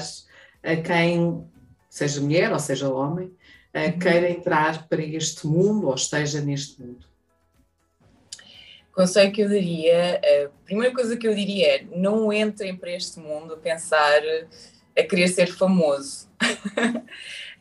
a 0.63 0.75
quem, 0.75 1.43
seja 1.89 2.21
mulher 2.21 2.51
ou 2.51 2.59
seja 2.59 2.89
homem, 2.89 3.27
uh, 3.27 3.99
queira 3.99 4.29
entrar 4.29 4.87
para 4.87 5.03
este 5.03 5.47
mundo 5.47 5.87
ou 5.87 5.95
esteja 5.95 6.41
neste 6.41 6.81
mundo? 6.81 7.05
Conselho 8.93 9.31
que 9.31 9.41
eu 9.41 9.49
daria, 9.49 10.21
a 10.23 10.65
primeira 10.65 10.93
coisa 10.93 11.17
que 11.17 11.27
eu 11.27 11.35
diria 11.35 11.75
é 11.75 11.83
não 11.97 12.31
entrem 12.31 12.77
para 12.77 12.91
este 12.91 13.19
mundo 13.19 13.53
a 13.53 13.57
pensar 13.57 14.21
a 14.97 15.03
querer 15.03 15.27
ser 15.27 15.47
famoso. 15.47 16.29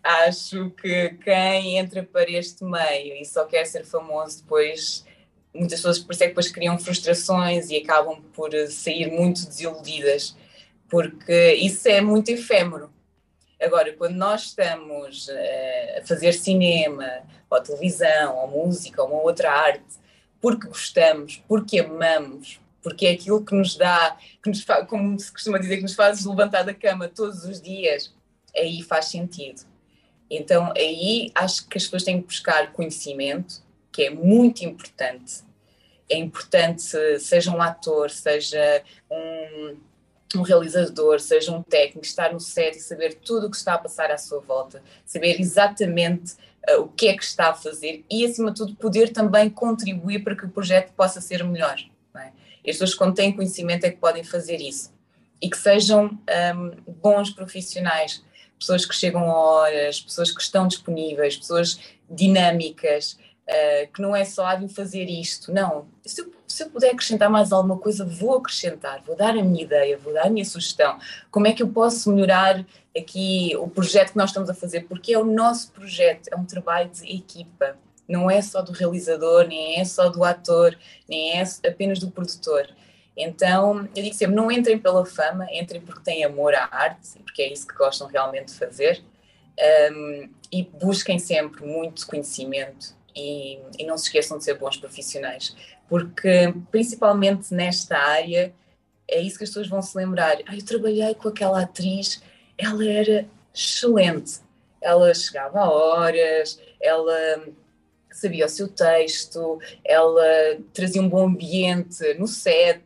Acho 0.02 0.70
que 0.70 1.10
quem 1.24 1.78
entra 1.78 2.02
para 2.02 2.30
este 2.30 2.62
meio 2.64 3.14
e 3.14 3.24
só 3.24 3.44
quer 3.44 3.64
ser 3.64 3.84
famoso 3.84 4.42
depois, 4.42 5.04
muitas 5.54 5.78
pessoas 5.78 5.98
por 5.98 6.12
isso 6.12 6.24
é 6.24 6.26
que 6.26 6.32
depois 6.32 6.52
criam 6.52 6.78
frustrações 6.78 7.70
e 7.70 7.76
acabam 7.76 8.20
por 8.34 8.50
sair 8.68 9.10
muito 9.10 9.46
desiludidas, 9.46 10.36
porque 10.88 11.54
isso 11.54 11.88
é 11.88 12.00
muito 12.00 12.30
efêmero. 12.30 12.92
Agora, 13.60 13.92
quando 13.94 14.16
nós 14.16 14.46
estamos 14.46 15.28
uh, 15.28 15.98
a 15.98 16.06
fazer 16.06 16.34
cinema, 16.34 17.08
ou 17.48 17.62
televisão, 17.62 18.36
ou 18.36 18.48
música, 18.48 19.02
ou 19.02 19.08
uma 19.08 19.22
outra 19.22 19.50
arte, 19.50 19.98
porque 20.40 20.66
gostamos, 20.66 21.42
porque 21.48 21.80
amamos, 21.80 22.60
porque 22.84 23.06
é 23.06 23.12
aquilo 23.12 23.42
que 23.42 23.54
nos 23.54 23.76
dá, 23.76 24.16
que 24.42 24.50
nos 24.50 24.62
faz, 24.62 24.86
como 24.86 25.18
se 25.18 25.32
costuma 25.32 25.58
dizer, 25.58 25.78
que 25.78 25.82
nos 25.82 25.94
faz 25.94 26.24
levantar 26.24 26.62
da 26.62 26.74
cama 26.74 27.08
todos 27.08 27.44
os 27.44 27.60
dias, 27.60 28.14
aí 28.54 28.82
faz 28.82 29.06
sentido. 29.06 29.62
Então, 30.30 30.72
aí 30.76 31.32
acho 31.34 31.66
que 31.66 31.78
as 31.78 31.84
pessoas 31.84 32.04
têm 32.04 32.20
que 32.20 32.26
buscar 32.26 32.72
conhecimento, 32.72 33.62
que 33.90 34.02
é 34.02 34.10
muito 34.10 34.64
importante. 34.64 35.42
É 36.08 36.18
importante, 36.18 36.82
seja 37.18 37.50
um 37.50 37.62
ator, 37.62 38.10
seja 38.10 38.82
um 39.10 39.76
um 40.36 40.42
realizador, 40.42 41.20
seja 41.20 41.52
um 41.52 41.62
técnico, 41.62 42.04
estar 42.04 42.32
no 42.32 42.40
set 42.40 42.76
e 42.76 42.80
saber 42.80 43.14
tudo 43.24 43.46
o 43.46 43.50
que 43.50 43.56
está 43.56 43.74
a 43.74 43.78
passar 43.78 44.10
à 44.10 44.18
sua 44.18 44.40
volta, 44.40 44.82
saber 45.06 45.40
exatamente 45.40 46.32
uh, 46.70 46.80
o 46.80 46.88
que 46.88 47.08
é 47.08 47.16
que 47.16 47.22
está 47.22 47.50
a 47.50 47.54
fazer 47.54 48.04
e, 48.10 48.24
acima 48.24 48.50
de 48.50 48.56
tudo, 48.56 48.74
poder 48.74 49.12
também 49.12 49.48
contribuir 49.48 50.24
para 50.24 50.34
que 50.34 50.44
o 50.44 50.48
projeto 50.48 50.92
possa 50.94 51.20
ser 51.20 51.44
melhor. 51.44 51.76
As 52.66 52.72
pessoas, 52.72 52.94
quando 52.94 53.14
têm 53.14 53.32
conhecimento, 53.32 53.84
é 53.84 53.90
que 53.90 53.98
podem 53.98 54.24
fazer 54.24 54.60
isso. 54.60 54.92
E 55.40 55.50
que 55.50 55.56
sejam 55.56 56.06
um, 56.56 56.92
bons 57.02 57.30
profissionais, 57.30 58.22
pessoas 58.58 58.86
que 58.86 58.94
chegam 58.94 59.28
a 59.28 59.34
horas, 59.34 60.00
pessoas 60.00 60.30
que 60.30 60.40
estão 60.40 60.66
disponíveis, 60.66 61.36
pessoas 61.36 61.78
dinâmicas, 62.08 63.18
uh, 63.48 63.92
que 63.92 64.00
não 64.00 64.16
é 64.16 64.24
só 64.24 64.46
ah, 64.46 64.54
de 64.54 64.68
fazer 64.68 65.04
isto. 65.04 65.52
Não, 65.52 65.86
se 66.04 66.22
eu 66.22 66.32
se 66.54 66.62
eu 66.62 66.70
puder 66.70 66.92
acrescentar 66.92 67.28
mais 67.28 67.52
alguma 67.52 67.76
coisa, 67.76 68.04
vou 68.04 68.36
acrescentar, 68.36 69.02
vou 69.04 69.16
dar 69.16 69.30
a 69.30 69.42
minha 69.42 69.64
ideia, 69.64 69.98
vou 69.98 70.12
dar 70.12 70.26
a 70.26 70.30
minha 70.30 70.44
sugestão. 70.44 70.98
Como 71.28 71.48
é 71.48 71.52
que 71.52 71.60
eu 71.60 71.68
posso 71.68 72.12
melhorar 72.12 72.64
aqui 72.96 73.56
o 73.56 73.66
projeto 73.66 74.12
que 74.12 74.16
nós 74.16 74.30
estamos 74.30 74.48
a 74.48 74.54
fazer? 74.54 74.82
Porque 74.82 75.12
é 75.12 75.18
o 75.18 75.24
nosso 75.24 75.72
projeto, 75.72 76.28
é 76.30 76.36
um 76.36 76.44
trabalho 76.44 76.88
de 76.90 77.12
equipa. 77.12 77.76
Não 78.08 78.30
é 78.30 78.42
só 78.42 78.60
do 78.62 78.72
realizador, 78.72 79.46
nem 79.46 79.80
é 79.80 79.84
só 79.84 80.08
do 80.08 80.24
ator, 80.24 80.76
nem 81.08 81.40
é 81.40 81.44
apenas 81.66 81.98
do 81.98 82.10
produtor. 82.10 82.68
Então, 83.16 83.88
eu 83.94 84.02
digo 84.02 84.14
sempre: 84.14 84.34
não 84.34 84.50
entrem 84.50 84.78
pela 84.78 85.06
fama, 85.06 85.46
entrem 85.52 85.80
porque 85.80 86.02
têm 86.02 86.24
amor 86.24 86.54
à 86.54 86.68
arte, 86.70 87.18
porque 87.24 87.42
é 87.42 87.52
isso 87.52 87.66
que 87.66 87.74
gostam 87.74 88.06
realmente 88.06 88.52
de 88.52 88.58
fazer. 88.58 89.02
Um, 89.92 90.28
e 90.50 90.64
busquem 90.64 91.18
sempre 91.18 91.64
muito 91.64 92.04
conhecimento 92.08 92.92
e, 93.14 93.60
e, 93.78 93.86
não 93.86 93.96
se 93.96 94.06
esqueçam 94.06 94.36
de 94.36 94.42
ser 94.42 94.58
bons 94.58 94.76
profissionais 94.76 95.54
porque 95.88 96.52
principalmente 96.70 97.52
nesta 97.52 97.96
área 97.96 98.52
é 99.08 99.20
isso 99.20 99.38
que 99.38 99.44
as 99.44 99.50
pessoas 99.50 99.68
vão 99.68 99.82
se 99.82 99.96
lembrar. 99.96 100.38
Ah, 100.46 100.56
eu 100.56 100.64
trabalhei 100.64 101.14
com 101.14 101.28
aquela 101.28 101.62
atriz, 101.62 102.22
ela 102.56 102.84
era 102.84 103.26
excelente, 103.54 104.40
ela 104.80 105.12
chegava 105.14 105.60
a 105.60 105.70
horas, 105.70 106.58
ela 106.80 107.44
sabia 108.16 108.46
o 108.46 108.48
seu 108.48 108.68
texto, 108.68 109.58
ela 109.84 110.24
trazia 110.72 111.02
um 111.02 111.08
bom 111.08 111.26
ambiente 111.26 112.14
no 112.14 112.26
set. 112.26 112.82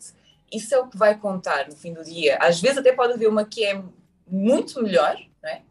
Isso 0.52 0.74
é 0.74 0.78
o 0.78 0.88
que 0.88 0.96
vai 0.96 1.18
contar 1.18 1.68
no 1.68 1.76
fim 1.76 1.92
do 1.92 2.02
dia. 2.02 2.38
Às 2.40 2.60
vezes 2.60 2.78
até 2.78 2.92
pode 2.92 3.12
haver 3.12 3.28
uma 3.28 3.44
que 3.44 3.64
é 3.64 3.82
muito 4.26 4.82
melhor, 4.82 5.16
não 5.42 5.50
é? 5.50 5.62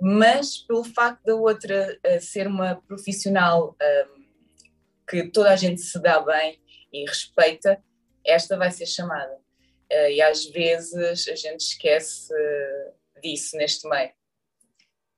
mas 0.00 0.56
pelo 0.56 0.82
facto 0.82 1.22
da 1.24 1.34
outra 1.34 1.98
uh, 2.06 2.20
ser 2.20 2.46
uma 2.46 2.76
profissional 2.86 3.76
um, 3.80 4.24
que 5.08 5.24
toda 5.28 5.50
a 5.50 5.56
gente 5.56 5.80
se 5.80 6.00
dá 6.00 6.20
bem 6.20 6.58
e 6.92 7.04
respeita, 7.04 7.82
esta 8.24 8.56
vai 8.56 8.70
ser 8.70 8.86
chamada. 8.86 9.34
Uh, 9.92 10.10
e 10.10 10.22
às 10.22 10.46
vezes 10.46 11.28
a 11.28 11.34
gente 11.34 11.60
esquece 11.60 12.32
uh, 12.32 13.20
disso 13.20 13.56
neste 13.56 13.88
meio. 13.88 14.12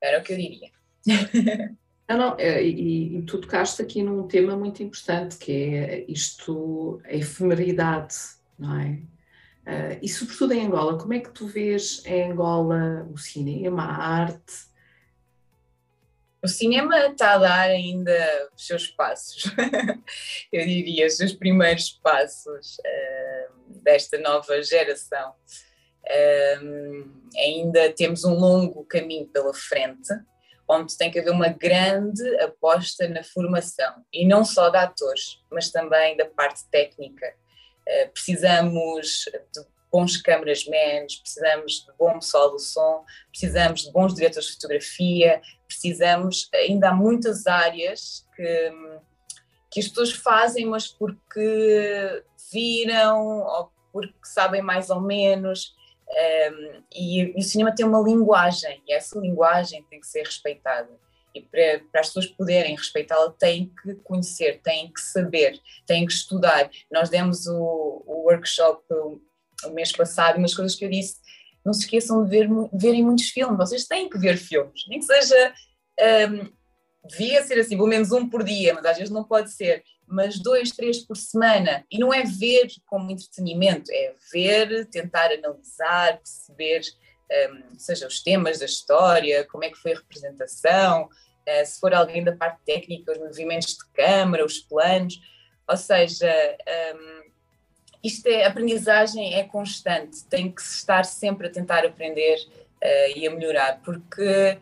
Era 0.00 0.18
o 0.18 0.22
que 0.22 0.32
eu 0.32 0.36
diria. 0.36 0.70
Não, 2.12 2.18
não, 2.18 2.36
é, 2.38 2.62
e, 2.62 3.16
e 3.18 3.22
tu 3.22 3.40
tocaste 3.40 3.80
aqui 3.80 4.02
num 4.02 4.28
tema 4.28 4.54
muito 4.54 4.82
importante, 4.82 5.38
que 5.38 5.52
é 5.52 6.04
isto, 6.06 7.00
a 7.04 7.14
efemeridade, 7.14 8.14
não 8.58 8.78
é? 8.78 8.98
Uh, 9.64 9.98
e 10.02 10.08
sobretudo 10.08 10.52
em 10.52 10.66
Angola, 10.66 10.98
como 10.98 11.14
é 11.14 11.20
que 11.20 11.30
tu 11.30 11.46
vês 11.46 12.04
em 12.04 12.32
Angola 12.32 13.08
o 13.10 13.16
cinema, 13.16 13.84
a 13.84 14.08
arte, 14.22 14.52
o 16.42 16.48
cinema 16.48 17.06
está 17.06 17.34
a 17.34 17.38
dar 17.38 17.70
ainda 17.70 18.50
os 18.54 18.66
seus 18.66 18.88
passos, 18.88 19.44
eu 20.52 20.66
diria, 20.66 21.06
os 21.06 21.16
seus 21.16 21.32
primeiros 21.32 21.90
passos 21.90 22.76
uh, 22.78 23.80
desta 23.82 24.18
nova 24.18 24.62
geração. 24.62 25.34
Uh, 26.04 27.08
ainda 27.38 27.90
temos 27.92 28.24
um 28.24 28.34
longo 28.34 28.84
caminho 28.84 29.26
pela 29.28 29.54
frente, 29.54 30.12
onde 30.72 30.96
tem 30.96 31.10
que 31.10 31.18
haver 31.18 31.30
uma 31.30 31.48
grande 31.48 32.22
aposta 32.40 33.08
na 33.08 33.22
formação, 33.22 34.04
e 34.12 34.26
não 34.26 34.44
só 34.44 34.68
de 34.68 34.78
atores, 34.78 35.42
mas 35.50 35.70
também 35.70 36.16
da 36.16 36.26
parte 36.26 36.64
técnica. 36.70 37.34
Uh, 37.88 38.12
precisamos 38.12 39.24
de 39.52 39.72
bons 39.92 40.16
câmaras-mans, 40.16 41.16
precisamos 41.16 41.84
de 41.84 41.92
bom 41.98 42.14
pessoal 42.14 42.50
do 42.50 42.58
som, 42.58 43.04
precisamos 43.30 43.82
de 43.82 43.92
bons 43.92 44.14
diretores 44.14 44.48
de 44.48 44.54
fotografia, 44.54 45.42
precisamos, 45.66 46.48
ainda 46.54 46.88
há 46.88 46.94
muitas 46.94 47.46
áreas 47.46 48.26
que, 48.34 48.72
que 49.70 49.80
as 49.80 49.88
pessoas 49.88 50.12
fazem, 50.12 50.64
mas 50.64 50.88
porque 50.88 52.24
viram 52.50 53.40
ou 53.40 53.70
porque 53.92 54.14
sabem 54.24 54.62
mais 54.62 54.88
ou 54.88 55.00
menos. 55.00 55.74
Um, 56.12 56.82
e, 56.94 57.20
e, 57.22 57.38
o 57.38 57.42
cinema 57.42 57.74
tem 57.74 57.86
uma 57.86 58.00
linguagem, 58.00 58.82
e 58.86 58.92
essa 58.92 59.18
linguagem 59.18 59.82
tem 59.84 59.98
que 59.98 60.06
ser 60.06 60.24
respeitada. 60.24 60.90
e 61.34 61.40
para, 61.40 61.80
para 61.90 62.00
as 62.02 62.08
pessoas 62.08 62.26
poderem 62.26 62.76
respeitá-la, 62.76 63.30
têm 63.38 63.72
que 63.82 63.94
conhecer, 63.96 64.60
têm 64.62 64.92
que 64.92 65.00
saber, 65.00 65.58
têm 65.86 66.04
que 66.04 66.12
estudar. 66.12 66.70
Nós 66.90 67.08
demos 67.08 67.46
o, 67.46 68.02
o 68.06 68.24
workshop 68.26 68.82
o, 68.90 69.20
o 69.64 69.70
mês 69.70 69.90
passado, 69.92 70.36
umas 70.36 70.54
coisas 70.54 70.76
que 70.76 70.84
eu 70.84 70.90
disse, 70.90 71.16
não 71.64 71.72
se 71.72 71.80
esqueçam 71.80 72.22
de 72.24 72.30
ver, 72.30 72.48
verem 72.72 73.02
muitos 73.02 73.28
filmes, 73.30 73.56
vocês 73.56 73.86
têm 73.86 74.10
que 74.10 74.18
ver 74.18 74.36
filmes, 74.36 74.84
nem 74.88 74.98
que 74.98 75.06
seja, 75.06 75.54
um, 76.30 76.52
devia 77.04 77.42
ser 77.42 77.58
assim, 77.58 77.76
pelo 77.76 77.88
menos 77.88 78.12
um 78.12 78.28
por 78.28 78.42
dia, 78.44 78.74
mas 78.74 78.84
às 78.84 78.96
vezes 78.96 79.12
não 79.12 79.24
pode 79.24 79.52
ser, 79.52 79.82
mas 80.06 80.38
dois, 80.38 80.70
três 80.70 80.98
por 80.98 81.16
semana, 81.16 81.84
e 81.90 81.98
não 81.98 82.12
é 82.12 82.22
ver 82.22 82.68
como 82.86 83.10
entretenimento, 83.10 83.90
é 83.90 84.14
ver, 84.32 84.86
tentar 84.86 85.30
analisar, 85.32 86.18
perceber 86.18 86.82
um, 87.50 87.78
seja 87.78 88.06
os 88.06 88.22
temas 88.22 88.58
da 88.58 88.66
história, 88.66 89.44
como 89.44 89.64
é 89.64 89.70
que 89.70 89.78
foi 89.78 89.92
a 89.92 89.96
representação, 89.96 91.04
uh, 91.04 91.66
se 91.66 91.80
for 91.80 91.94
alguém 91.94 92.22
da 92.22 92.36
parte 92.36 92.60
técnica, 92.64 93.12
os 93.12 93.18
movimentos 93.18 93.74
de 93.74 93.86
câmara, 93.92 94.44
os 94.44 94.58
planos, 94.58 95.20
ou 95.66 95.76
seja, 95.76 96.56
um, 96.94 97.22
isto 98.04 98.26
é, 98.26 98.44
aprendizagem 98.44 99.34
é 99.34 99.44
constante, 99.44 100.24
tem 100.24 100.50
que 100.50 100.60
estar 100.60 101.04
sempre 101.04 101.46
a 101.46 101.50
tentar 101.50 101.84
aprender 101.86 102.36
uh, 102.36 103.16
e 103.16 103.26
a 103.26 103.30
melhorar, 103.30 103.80
porque 103.82 104.58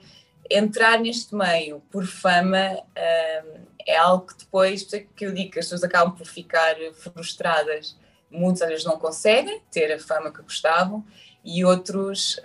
entrar 0.51 0.99
neste 0.99 1.35
meio 1.35 1.81
por 1.91 2.05
fama 2.07 2.75
uh, 2.77 3.61
é 3.87 3.97
algo 3.97 4.27
que 4.27 4.39
depois, 4.39 4.93
é 4.93 5.01
que 5.01 5.25
eu 5.25 5.33
digo 5.33 5.53
que 5.53 5.59
as 5.59 5.67
pessoas 5.67 5.85
acabam 5.85 6.15
por 6.15 6.27
ficar 6.27 6.77
frustradas, 6.95 7.97
muitas 8.31 8.69
vezes 8.69 8.85
não 8.85 8.99
conseguem 8.99 9.61
ter 9.71 9.93
a 9.93 9.99
fama 9.99 10.33
que 10.33 10.43
gostavam 10.43 11.05
e 11.45 11.65
outros 11.65 12.41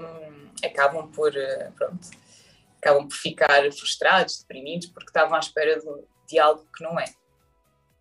um, 0.00 0.66
acabam 0.66 1.10
por, 1.10 1.36
eh, 1.36 1.70
pronto, 1.76 2.08
acabam 2.80 3.06
por 3.06 3.14
ficar 3.14 3.70
frustrados, 3.72 4.40
deprimidos, 4.40 4.88
porque 4.88 5.10
estavam 5.10 5.34
à 5.34 5.38
espera 5.38 5.78
de, 5.78 5.86
de 6.28 6.38
algo 6.38 6.66
que 6.76 6.82
não 6.82 6.98
é. 6.98 7.04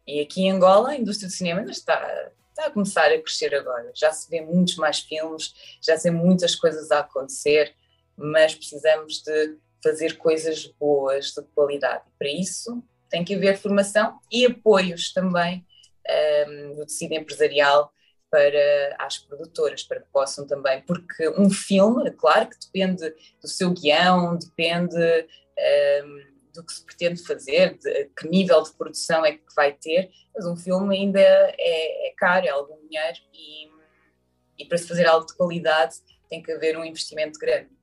E 0.08 0.22
aqui 0.22 0.44
em 0.44 0.52
Angola, 0.52 0.90
a 0.90 0.96
indústria 0.96 1.28
do 1.28 1.34
cinema 1.34 1.60
ainda 1.60 1.72
está, 1.72 2.32
está 2.50 2.68
a 2.68 2.72
começar 2.72 3.12
a 3.12 3.22
crescer 3.22 3.54
agora. 3.54 3.92
Já 3.94 4.12
se 4.12 4.30
vê 4.30 4.42
muitos 4.42 4.76
mais 4.76 5.00
filmes, 5.00 5.54
já 5.82 5.98
se 5.98 6.10
vê 6.10 6.16
muitas 6.16 6.56
coisas 6.56 6.90
a 6.92 7.00
acontecer, 7.00 7.76
mas 8.20 8.56
precisamos 8.56 9.22
de 9.24 9.58
fazer 9.84 10.18
coisas 10.18 10.66
boas, 10.80 11.32
de 11.32 11.42
qualidade. 11.56 12.04
Para 12.18 12.30
isso 12.30 12.84
tem 13.10 13.24
que 13.24 13.34
haver 13.34 13.58
formação 13.58 14.20
e 14.32 14.46
apoios 14.46 15.12
também 15.12 15.66
um, 16.48 16.76
do 16.76 16.86
tecido 16.86 17.14
empresarial 17.14 17.92
para 18.30 18.96
as 19.00 19.18
produtoras, 19.18 19.84
para 19.84 20.02
que 20.02 20.08
possam 20.12 20.46
também, 20.46 20.82
porque 20.82 21.30
um 21.30 21.50
filme, 21.50 22.12
claro 22.12 22.48
que 22.48 22.60
depende 22.60 23.10
do 23.42 23.48
seu 23.48 23.72
guião, 23.72 24.38
depende 24.38 24.96
um, 26.04 26.30
do 26.54 26.64
que 26.64 26.74
se 26.74 26.86
pretende 26.86 27.24
fazer, 27.24 27.78
de 27.80 28.06
que 28.16 28.28
nível 28.28 28.62
de 28.62 28.72
produção 28.74 29.26
é 29.26 29.34
que 29.34 29.56
vai 29.56 29.74
ter, 29.74 30.12
mas 30.36 30.46
um 30.46 30.56
filme 30.56 30.96
ainda 30.96 31.20
é, 31.20 32.08
é 32.10 32.14
caro, 32.16 32.46
é 32.46 32.50
algum 32.50 32.80
dinheiro 32.88 33.18
e, 33.34 33.70
e 34.60 34.66
para 34.66 34.78
se 34.78 34.88
fazer 34.88 35.08
algo 35.08 35.26
de 35.26 35.36
qualidade 35.36 35.96
tem 36.30 36.44
que 36.44 36.52
haver 36.52 36.78
um 36.78 36.86
investimento 36.86 37.40
grande. 37.40 37.79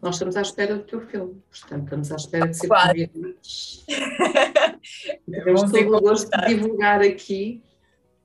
Nós 0.00 0.16
estamos 0.16 0.36
à 0.36 0.42
espera 0.42 0.76
do 0.76 0.84
teu 0.84 1.00
filme, 1.00 1.42
portanto, 1.50 1.84
estamos 1.84 2.12
à 2.12 2.16
espera 2.16 2.48
de 2.48 2.56
ser 2.58 2.68
convidados. 2.68 3.86
Temos 5.26 5.62
todo 5.62 5.96
o 5.96 6.00
gosto 6.00 6.30
de 6.30 6.46
divulgar 6.46 7.00
aqui 7.00 7.62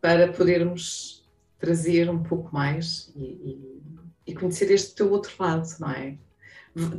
para 0.02 0.32
podermos 0.32 1.26
trazer 1.58 2.10
um 2.10 2.22
pouco 2.22 2.54
mais 2.54 3.14
e, 3.16 3.24
e, 3.24 3.82
e, 4.28 4.36
conhecer 4.36 4.72
este 4.72 4.96
teu 4.96 5.12
outro 5.12 5.32
lado, 5.40 5.68
não 5.80 5.92
é? 5.92 6.18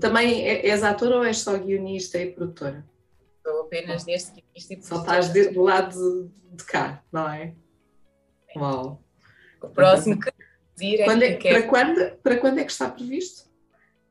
Também 0.00 0.46
é, 0.46 0.66
és 0.66 0.82
ator 0.82 1.12
ou 1.12 1.24
és 1.24 1.38
só 1.38 1.58
guionista 1.58 2.18
e 2.18 2.32
produtora? 2.32 2.84
Estou 3.36 3.62
apenas 3.62 4.04
neste 4.04 4.32
guionista 4.32 4.74
e 4.74 4.82
Só 4.82 5.00
estás 5.00 5.32
do 5.32 5.62
lado 5.62 6.28
de, 6.50 6.56
de, 6.56 6.64
cá, 6.64 7.02
não 7.10 7.28
é? 7.28 7.54
Uau! 8.56 9.02
O 9.62 9.68
próximo 9.68 10.18
que 10.18 10.30
dizer 10.80 11.02
é, 11.02 11.04
quando 11.04 11.22
é, 11.22 11.34
que 11.34 11.48
para, 11.48 11.62
quando, 11.62 12.16
para 12.22 12.36
quando 12.38 12.58
é 12.58 12.64
que 12.64 12.72
está 12.72 12.88
previsto? 12.90 13.50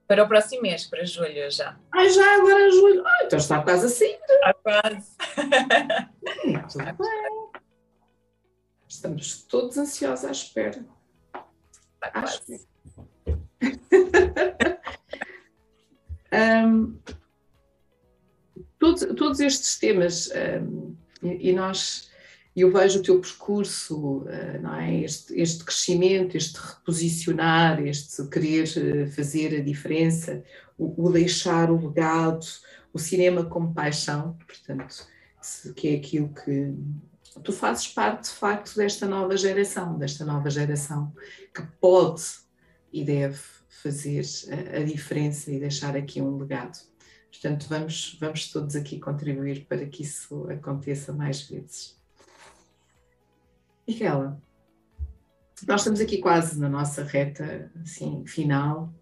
Para 0.07 0.23
o 0.23 0.27
próximo 0.27 0.63
mês, 0.63 0.85
para 0.85 1.05
julho 1.05 1.51
já. 1.51 1.79
Ah, 1.91 2.07
já 2.07 2.35
agora 2.35 2.67
é 2.67 2.71
julho. 2.71 3.05
Ah, 3.05 3.23
então 3.25 3.37
está 3.37 3.61
quase 3.61 3.85
assim. 3.85 4.17
Está 4.27 4.53
quase. 4.55 5.15
Hum, 6.45 7.51
Estamos 8.87 9.43
todos 9.43 9.77
ansiosos 9.77 10.25
à 10.25 10.31
espera. 10.31 10.83
Está 11.93 12.11
quase. 12.11 12.67
um, 16.33 16.99
todos, 18.79 19.05
todos 19.15 19.39
estes 19.39 19.77
temas, 19.77 20.31
um, 20.31 20.95
e, 21.21 21.49
e 21.49 21.53
nós 21.53 22.08
eu 22.61 22.71
vejo 22.71 22.99
o 22.99 23.03
teu 23.03 23.19
percurso, 23.19 24.25
eh, 24.27 24.59
não 24.59 24.75
é? 24.75 25.01
este, 25.01 25.39
este 25.39 25.63
crescimento, 25.63 26.35
este 26.35 26.57
reposicionar, 26.57 27.85
este 27.85 28.27
querer 28.27 28.67
eh, 28.77 29.07
fazer 29.07 29.59
a 29.59 29.63
diferença, 29.63 30.43
o, 30.77 31.05
o, 31.07 31.11
deixar 31.11 31.69
o 31.71 31.87
legado, 31.87 32.45
o 32.93 32.99
cinema 32.99 33.45
como 33.45 33.73
paixão, 33.73 34.37
portanto, 34.47 35.07
que 35.75 35.89
é 35.89 35.95
aquilo 35.95 36.33
que 36.33 36.73
tu 37.43 37.53
fazes 37.53 37.87
parte 37.87 38.25
de 38.25 38.35
facto 38.35 38.75
desta 38.75 39.05
nova 39.05 39.37
geração, 39.37 39.97
desta 39.97 40.25
nova 40.25 40.49
geração 40.49 41.13
que 41.53 41.61
pode 41.79 42.23
e 42.91 43.03
deve 43.03 43.39
fazer 43.69 44.25
a, 44.49 44.79
a 44.79 44.83
diferença 44.83 45.51
e 45.51 45.59
deixar 45.59 45.95
aqui 45.95 46.21
um 46.21 46.37
legado. 46.37 46.79
Portanto, 47.31 47.67
vamos, 47.69 48.17
vamos 48.19 48.51
todos 48.51 48.75
aqui 48.75 48.99
contribuir 48.99 49.65
para 49.65 49.85
que 49.85 50.03
isso 50.03 50.49
aconteça 50.49 51.13
mais 51.13 51.41
vezes. 51.41 51.98
Micaela, 53.89 54.39
nós 55.67 55.81
estamos 55.81 55.99
aqui 55.99 56.19
quase 56.19 56.59
na 56.59 56.69
nossa 56.69 57.03
reta 57.03 57.71
assim, 57.81 58.23
final 58.27 58.93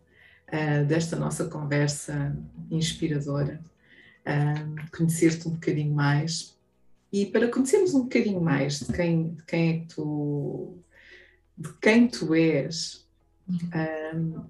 uh, 0.48 0.86
desta 0.86 1.18
nossa 1.18 1.50
conversa 1.50 2.34
inspiradora. 2.72 3.62
Uh, 4.26 4.90
Conhecer-te 4.96 5.46
um 5.46 5.52
bocadinho 5.52 5.94
mais 5.94 6.58
e 7.12 7.26
para 7.26 7.50
conhecermos 7.50 7.94
um 7.94 8.04
bocadinho 8.04 8.40
mais 8.40 8.80
de 8.80 8.94
quem, 8.94 9.34
de 9.34 9.44
quem 9.44 9.70
é 9.70 9.80
que 9.80 9.88
tu 9.94 10.78
de 11.58 11.74
quem 11.82 12.08
tu 12.08 12.34
és, 12.34 13.06
um, 14.16 14.46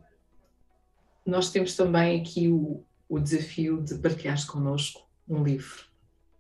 nós 1.26 1.50
temos 1.50 1.76
também 1.76 2.22
aqui 2.22 2.48
o, 2.50 2.84
o 3.10 3.18
desafio 3.18 3.82
de 3.82 3.96
partilhares 3.96 4.44
connosco 4.44 5.08
um 5.28 5.42
livro. 5.42 5.86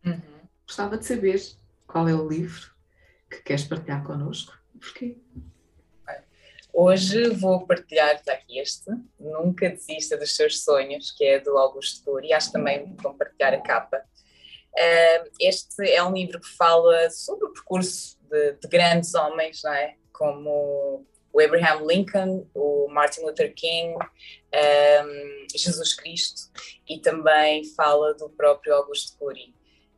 Uhum. 0.05 0.21
Gostava 0.67 0.97
de 0.97 1.05
saber 1.05 1.41
qual 1.87 2.07
é 2.07 2.13
o 2.13 2.27
livro 2.27 2.76
que 3.29 3.41
queres 3.41 3.63
partilhar 3.63 4.03
connosco? 4.05 4.57
Porquê? 4.79 5.17
Hoje 6.73 7.29
vou 7.29 7.65
partilhar 7.65 8.21
aqui 8.27 8.59
este, 8.59 8.91
Nunca 9.19 9.69
Desista 9.69 10.15
dos 10.15 10.35
Seus 10.35 10.63
Sonhos, 10.63 11.09
que 11.11 11.23
é 11.23 11.39
do 11.39 11.57
Augusto 11.57 12.03
Cury, 12.03 12.27
e 12.27 12.33
acho 12.33 12.51
também 12.51 12.95
vou 13.01 13.15
partilhar 13.15 13.53
a 13.53 13.61
capa. 13.61 14.03
Este 15.39 15.89
é 15.89 16.03
um 16.03 16.13
livro 16.13 16.39
que 16.39 16.47
fala 16.47 17.09
sobre 17.09 17.45
o 17.45 17.53
percurso 17.53 18.19
de, 18.29 18.53
de 18.53 18.67
grandes 18.67 19.15
homens, 19.15 19.63
não 19.63 19.73
é? 19.73 19.95
como 20.17 21.05
o 21.31 21.39
Abraham 21.39 21.85
Lincoln, 21.85 22.47
o 22.55 22.87
Martin 22.89 23.21
Luther 23.21 23.53
King, 23.53 23.95
um, 23.95 25.47
Jesus 25.55 25.93
Cristo, 25.93 26.49
e 26.89 26.99
também 26.99 27.63
fala 27.75 28.15
do 28.15 28.29
próprio 28.29 28.73
Augusto 28.73 29.15
Cury. 29.19 29.53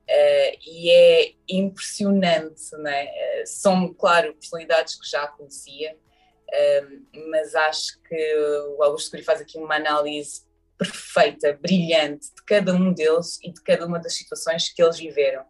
Uh, 0.10 0.58
e 0.66 0.90
é 0.90 1.34
impressionante, 1.48 2.76
né? 2.80 3.08
São, 3.46 3.94
claro, 3.94 4.34
personalidades 4.34 5.00
que 5.00 5.08
já 5.08 5.28
conhecia, 5.28 5.96
uh, 5.96 7.30
mas 7.30 7.54
acho 7.54 8.02
que 8.02 8.36
o 8.76 8.82
Augusto 8.82 9.12
Cury 9.12 9.22
faz 9.22 9.40
aqui 9.40 9.60
uma 9.60 9.76
análise 9.76 10.42
perfeita, 10.80 11.54
brilhante 11.62 12.34
de 12.34 12.44
cada 12.44 12.74
um 12.74 12.92
deles 12.92 13.38
e 13.44 13.52
de 13.52 13.62
cada 13.62 13.86
uma 13.86 14.00
das 14.00 14.16
situações 14.16 14.70
que 14.70 14.82
eles 14.82 14.98
viveram. 14.98 15.44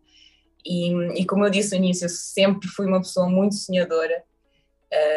E, 0.66 0.92
e 1.22 1.26
como 1.26 1.46
eu 1.46 1.50
disse 1.50 1.78
no 1.78 1.86
início, 1.86 2.06
eu 2.06 2.10
sempre 2.10 2.68
fui 2.68 2.86
uma 2.86 3.00
pessoa 3.00 3.30
muito 3.30 3.56
sonhadora, 3.56 4.24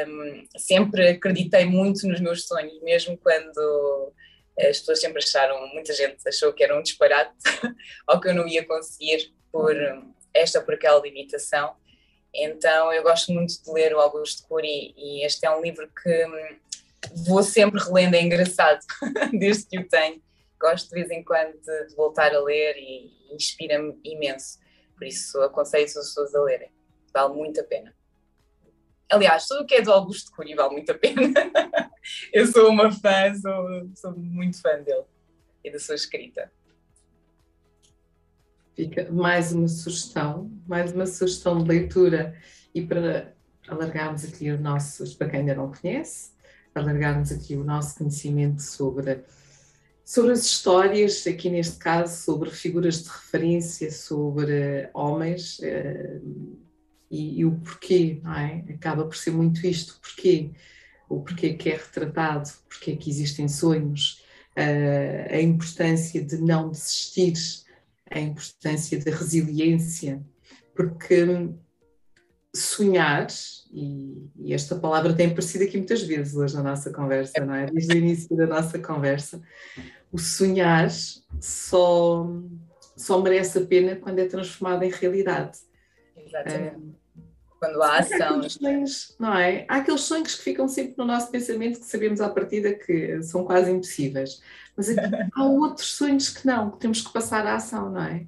um, 0.07 0.47
sempre 0.57 1.09
acreditei 1.09 1.65
muito 1.65 2.07
nos 2.07 2.21
meus 2.21 2.47
sonhos, 2.47 2.81
mesmo 2.83 3.19
quando 3.19 4.13
as 4.59 4.81
pessoas 4.81 5.01
sempre 5.01 5.23
acharam, 5.23 5.67
muita 5.69 5.93
gente 5.95 6.17
achou 6.27 6.53
que 6.53 6.63
era 6.63 6.77
um 6.77 6.83
disparate 6.83 7.35
ou 8.09 8.21
que 8.21 8.29
eu 8.29 8.35
não 8.35 8.47
ia 8.47 8.65
conseguir 8.65 9.33
por 9.51 9.75
esta 10.35 10.59
ou 10.59 10.65
por 10.65 10.75
aquela 10.75 11.01
limitação. 11.01 11.75
Então 12.35 12.93
eu 12.93 13.03
gosto 13.03 13.33
muito 13.33 13.63
de 13.63 13.71
ler 13.71 13.95
o 13.95 14.01
Augusto 14.01 14.47
Cury 14.49 14.95
e 14.97 15.25
este 15.25 15.47
é 15.47 15.51
um 15.51 15.61
livro 15.61 15.89
que 15.89 16.27
hum, 16.27 16.59
vou 17.27 17.43
sempre 17.43 17.83
relendo, 17.83 18.15
é 18.15 18.23
engraçado, 18.23 18.81
desde 19.39 19.67
que 19.67 19.79
o 19.79 19.89
tenho. 19.89 20.23
Gosto 20.61 20.89
de 20.89 20.95
vez 20.95 21.11
em 21.11 21.25
quando 21.25 21.53
de 21.61 21.95
voltar 21.97 22.35
a 22.35 22.41
ler 22.41 22.77
e 22.77 23.35
inspira-me 23.35 23.99
imenso. 24.05 24.59
Por 24.97 25.07
isso 25.07 25.41
aconselho 25.43 25.85
as 25.85 25.93
pessoas 25.93 26.35
a 26.35 26.43
lerem. 26.43 26.71
Vale 27.13 27.35
muito 27.35 27.61
a 27.61 27.65
pena. 27.65 27.95
Aliás, 29.11 29.47
tudo 29.47 29.63
o 29.63 29.67
que 29.67 29.75
é 29.75 29.83
do 29.83 29.93
Augusto 29.93 30.31
Cury 30.31 30.55
vale 30.55 30.73
muito 30.73 30.93
a 30.93 30.95
pena. 30.95 31.21
eu 32.33 32.47
sou 32.47 32.71
uma 32.71 32.91
fã, 32.91 33.35
sou, 33.35 33.91
sou 33.95 34.17
muito 34.17 34.61
fã 34.61 34.83
dele 34.83 35.05
e 35.65 35.71
da 35.71 35.79
sua 35.79 35.95
escrita. 35.95 36.51
Fica 38.75 39.11
mais 39.13 39.53
uma 39.53 39.69
sugestão, 39.69 40.51
mais 40.67 40.93
uma 40.93 41.07
sugestão 41.07 41.63
de 41.63 41.69
leitura 41.69 42.35
e 42.75 42.81
para 42.85 43.35
alargarmos 43.69 44.25
aqui 44.25 44.51
os 44.51 44.61
nossos, 44.61 45.15
para 45.15 45.29
quem 45.29 45.41
ainda 45.41 45.55
não 45.55 45.73
conhece, 45.73 46.33
alargarmos 46.75 47.31
aqui 47.31 47.55
o 47.55 47.65
nosso 47.65 47.99
conhecimento 47.99 48.63
sobre, 48.63 49.21
sobre 50.05 50.33
as 50.33 50.45
histórias, 50.45 51.27
aqui 51.27 51.51
neste 51.51 51.77
caso 51.77 52.25
sobre 52.25 52.51
figuras 52.51 53.03
de 53.03 53.11
referência, 53.11 53.91
sobre 53.91 54.89
homens 54.95 55.59
uh, 55.59 56.59
e, 57.11 57.41
e, 57.41 57.45
o 57.45 57.53
porquê, 57.61 58.21
não 58.23 58.35
é? 58.35 58.65
Acaba 58.71 59.05
por 59.05 59.17
ser 59.17 59.33
muito 59.33 59.67
isto, 59.67 60.01
porquê, 60.01 60.51
o 61.13 61.21
porquê 61.21 61.53
que 61.55 61.71
é 61.71 61.77
retratado, 61.77 62.49
porquê 62.69 62.97
que 62.97 63.11
existem 63.11 63.47
sonhos, 63.47 64.23
uh, 64.57 65.35
a 65.35 65.41
importância 65.41 66.23
de 66.25 66.39
não 66.39 66.71
desistir, 66.71 67.35
a 68.11 68.19
importância 68.19 68.99
da 68.99 69.11
resiliência, 69.11 70.23
porque 70.75 71.51
sonhar, 72.55 73.27
e, 73.73 74.31
e, 74.39 74.55
esta 74.55 74.77
palavra 74.77 75.15
tem 75.15 75.29
aparecido 75.29 75.65
aqui 75.65 75.77
muitas 75.77 76.03
vezes 76.03 76.35
hoje 76.35 76.55
na 76.55 76.63
nossa 76.63 76.91
conversa, 76.91 77.45
não 77.45 77.55
é? 77.55 77.67
Desde 77.67 77.95
o 77.95 77.97
início 77.97 78.37
da 78.37 78.47
nossa 78.47 78.79
conversa, 78.79 79.41
o 80.11 80.19
sonhar 80.19 80.91
só, 81.41 82.27
só 82.97 83.21
merece 83.23 83.59
a 83.59 83.67
pena 83.67 83.97
quando 83.97 84.19
é 84.19 84.27
transformado 84.27 84.83
em 84.83 84.91
realidade. 84.91 85.59
Exatamente. 86.17 87.02
Quando 87.63 87.81
há 87.81 87.99
ação. 87.99 88.41
Há 88.41 88.49
sonhos, 88.49 89.15
não 89.21 89.39
é? 89.39 89.65
Há 89.69 89.77
aqueles 89.77 90.01
sonhos 90.01 90.35
que 90.35 90.43
ficam 90.43 90.67
sempre 90.67 90.95
no 90.99 91.05
nosso 91.05 91.31
pensamento 91.31 91.79
que 91.79 91.87
sabemos 91.87 92.21
à 92.21 92.29
partida 92.29 92.75
que 92.75 93.23
são 93.23 93.45
quase 93.45 93.71
impossíveis. 93.71 94.43
Mas 94.77 94.89
há 95.33 95.45
outros 95.45 95.95
sonhos 95.95 96.29
que 96.29 96.45
não, 96.45 96.73
que 96.73 96.81
temos 96.81 97.01
que 97.01 97.13
passar 97.13 97.47
à 97.47 97.55
ação, 97.55 97.89
não 97.93 98.03
é? 98.03 98.27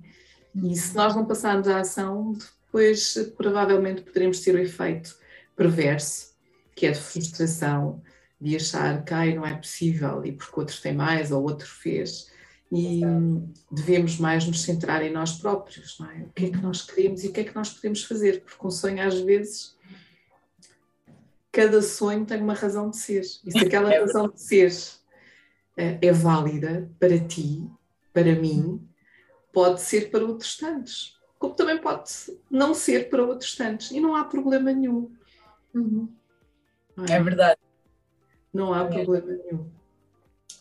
E 0.54 0.76
se 0.76 0.94
nós 0.94 1.16
não 1.16 1.26
passarmos 1.26 1.66
à 1.66 1.80
ação, 1.80 2.32
depois 2.64 3.32
provavelmente 3.36 4.02
poderemos 4.02 4.38
ter 4.38 4.54
o 4.54 4.58
efeito 4.58 5.16
perverso, 5.56 6.32
que 6.76 6.86
é 6.86 6.92
de 6.92 7.00
frustração, 7.00 8.00
de 8.40 8.54
achar 8.54 9.02
que 9.04 9.34
não 9.34 9.44
é 9.44 9.56
possível 9.56 10.24
e 10.24 10.30
porque 10.30 10.60
outro 10.60 10.80
tem 10.80 10.94
mais 10.94 11.32
ou 11.32 11.42
outro 11.42 11.66
fez. 11.66 12.30
E 12.74 13.00
devemos 13.70 14.18
mais 14.18 14.46
nos 14.46 14.62
centrar 14.62 15.02
em 15.02 15.12
nós 15.12 15.38
próprios, 15.38 15.98
não 15.98 16.10
é? 16.10 16.22
O 16.24 16.32
que 16.32 16.46
é 16.46 16.50
que 16.50 16.60
nós 16.60 16.82
queremos 16.82 17.22
e 17.22 17.28
o 17.28 17.32
que 17.32 17.40
é 17.40 17.44
que 17.44 17.54
nós 17.54 17.70
podemos 17.70 18.02
fazer, 18.04 18.42
porque 18.42 18.66
um 18.66 18.70
sonho 18.70 19.06
às 19.06 19.20
vezes 19.20 19.76
cada 21.52 21.80
sonho 21.80 22.26
tem 22.26 22.42
uma 22.42 22.54
razão 22.54 22.90
de 22.90 22.96
ser. 22.96 23.20
E 23.20 23.52
se 23.52 23.58
aquela 23.58 23.92
é 23.94 24.00
razão 24.00 24.28
de 24.28 24.40
ser 24.40 24.72
eh, 25.76 25.98
é 26.02 26.12
válida 26.12 26.90
para 26.98 27.18
ti, 27.18 27.64
para 28.12 28.34
mim, 28.34 28.84
pode 29.52 29.80
ser 29.80 30.10
para 30.10 30.24
outros 30.24 30.56
tantos 30.56 31.14
como 31.44 31.54
também 31.54 31.78
pode 31.78 32.10
não 32.50 32.72
ser 32.72 33.10
para 33.10 33.22
outros 33.22 33.54
tantos. 33.54 33.90
E 33.90 34.00
não 34.00 34.16
há 34.16 34.24
problema 34.24 34.72
nenhum. 34.72 35.12
Uhum. 35.74 36.08
É? 37.08 37.12
é? 37.12 37.22
verdade. 37.22 37.60
Não 38.52 38.72
há 38.72 38.84
é. 38.84 38.88
problema 38.88 39.32
nenhum. 39.32 39.70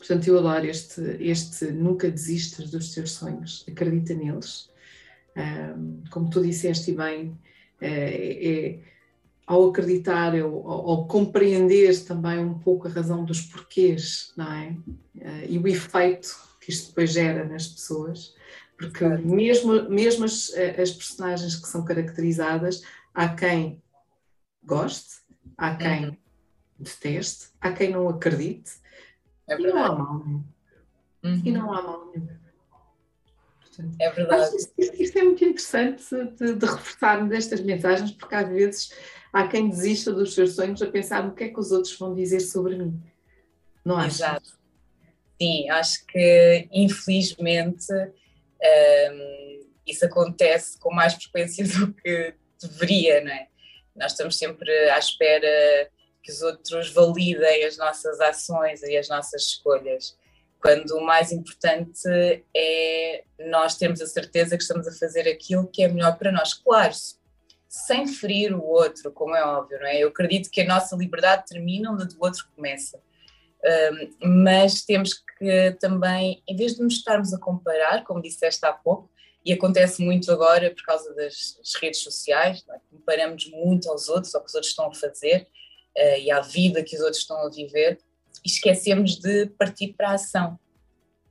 Portanto, 0.05 0.27
eu 0.27 0.37
adoro 0.37 0.65
este, 0.65 0.99
este 1.21 1.71
nunca 1.71 2.11
desistas 2.11 2.69
dos 2.69 2.93
teus 2.93 3.13
sonhos, 3.13 3.63
acredita 3.65 4.13
neles. 4.13 4.69
Um, 5.33 6.03
como 6.11 6.29
tu 6.29 6.43
disseste 6.43 6.91
bem, 6.91 7.39
é, 7.79 8.49
é, 8.49 8.79
ao 9.47 9.69
acreditar, 9.69 10.37
ao, 10.37 10.69
ao, 10.69 11.07
compreender 11.07 11.97
também 12.03 12.37
um 12.39 12.59
pouco 12.59 12.85
a 12.85 12.91
razão 12.91 13.23
dos 13.23 13.43
porquês, 13.43 14.33
não 14.35 14.51
é? 14.51 14.75
Uh, 15.15 15.45
e 15.47 15.57
o 15.57 15.65
efeito 15.69 16.37
que 16.59 16.69
isto 16.69 16.89
depois 16.89 17.13
gera 17.13 17.45
nas 17.45 17.65
pessoas, 17.65 18.35
porque 18.77 19.05
mesmo, 19.05 19.89
mesmo 19.89 20.25
as, 20.25 20.51
as 20.77 20.91
personagens 20.91 21.55
que 21.55 21.67
são 21.67 21.85
caracterizadas, 21.85 22.83
há 23.13 23.29
quem 23.29 23.81
goste, 24.61 25.21
há 25.57 25.75
quem 25.75 26.09
uhum. 26.09 26.17
deteste, 26.77 27.47
há 27.61 27.71
quem 27.71 27.91
não 27.91 28.09
acredite, 28.09 28.82
é 29.47 29.59
e 29.59 29.67
não 29.67 29.83
há 29.83 29.91
mal 29.95 30.19
nenhum. 30.19 30.43
Uhum. 31.23 31.41
E 31.43 31.51
não 31.51 31.73
há 31.73 31.81
mal 31.81 32.11
nenhum. 32.13 32.27
É 33.99 34.09
verdade. 34.11 34.55
Isto, 34.55 35.01
isto, 35.01 35.17
é 35.17 35.23
muito 35.23 35.43
interessante 35.43 36.03
de, 36.37 36.53
de 36.53 36.65
reforçarmos 36.65 37.33
estas 37.33 37.61
mensagens, 37.61 38.11
porque 38.11 38.35
às 38.35 38.47
vezes 38.47 38.93
há 39.31 39.47
quem 39.47 39.69
desista 39.69 40.11
dos 40.13 40.33
seus 40.35 40.55
sonhos 40.55 40.81
a 40.81 40.87
pensar 40.87 41.23
no 41.23 41.33
que 41.33 41.45
é 41.45 41.49
que 41.49 41.59
os 41.59 41.71
outros 41.71 41.97
vão 41.97 42.13
dizer 42.13 42.39
sobre 42.39 42.75
mim. 42.75 43.01
Não 43.83 43.97
acho? 43.97 44.17
Exato. 44.17 44.57
Sim, 45.41 45.69
acho 45.69 46.05
que 46.05 46.69
infelizmente 46.71 47.91
um, 47.91 49.67
isso 49.85 50.05
acontece 50.05 50.77
com 50.79 50.93
mais 50.93 51.15
frequência 51.15 51.65
do 51.79 51.93
que 51.93 52.35
deveria, 52.61 53.23
não 53.23 53.31
é? 53.31 53.47
Nós 53.95 54.11
estamos 54.11 54.37
sempre 54.37 54.71
à 54.89 54.97
espera 54.97 55.89
que 56.23 56.31
os 56.31 56.41
outros 56.41 56.89
validem 56.91 57.65
as 57.65 57.77
nossas 57.77 58.19
ações 58.21 58.81
e 58.81 58.95
as 58.95 59.09
nossas 59.09 59.43
escolhas, 59.43 60.17
quando 60.61 60.91
o 60.91 61.05
mais 61.05 61.33
importante 61.33 62.07
é 62.55 63.23
nós 63.47 63.75
termos 63.75 63.99
a 64.01 64.07
certeza 64.07 64.55
que 64.55 64.63
estamos 64.63 64.87
a 64.87 64.93
fazer 64.93 65.27
aquilo 65.27 65.67
que 65.67 65.83
é 65.83 65.89
melhor 65.89 66.17
para 66.17 66.31
nós. 66.31 66.53
Claro, 66.53 66.93
sem 67.67 68.07
ferir 68.07 68.55
o 68.55 68.63
outro, 68.63 69.11
como 69.11 69.35
é 69.35 69.43
óbvio, 69.43 69.77
não 69.79 69.87
é? 69.87 69.99
Eu 69.99 70.07
acredito 70.07 70.49
que 70.49 70.61
a 70.61 70.65
nossa 70.65 70.95
liberdade 70.95 71.45
termina 71.47 71.91
onde 71.91 72.03
a 72.03 72.05
do 72.05 72.15
outro 72.19 72.47
começa. 72.55 73.01
Um, 73.65 74.41
mas 74.41 74.83
temos 74.83 75.13
que 75.37 75.71
também, 75.79 76.41
em 76.47 76.55
vez 76.55 76.75
de 76.75 76.83
nos 76.83 76.95
estarmos 76.95 77.33
a 77.33 77.39
comparar, 77.39 78.03
como 78.03 78.21
disseste 78.21 78.65
há 78.65 78.71
pouco, 78.71 79.09
e 79.45 79.51
acontece 79.51 80.01
muito 80.01 80.31
agora 80.31 80.69
por 80.69 80.83
causa 80.83 81.13
das, 81.13 81.57
redes 81.81 82.01
sociais, 82.01 82.63
é? 82.69 82.79
comparamos 82.89 83.49
muito 83.51 83.89
aos 83.89 84.07
outros, 84.07 84.33
ao 84.33 84.41
que 84.41 84.47
os 84.47 84.55
outros 84.55 84.71
estão 84.71 84.87
a 84.87 84.93
fazer 84.93 85.47
uh, 85.97 86.19
e 86.19 86.31
à 86.31 86.41
vida 86.41 86.83
que 86.83 86.95
os 86.95 87.01
outros 87.01 87.21
estão 87.21 87.37
a 87.45 87.49
viver, 87.49 87.99
esquecemos 88.45 89.17
de 89.17 89.47
partir 89.47 89.93
para 89.93 90.11
a 90.11 90.13
ação. 90.13 90.59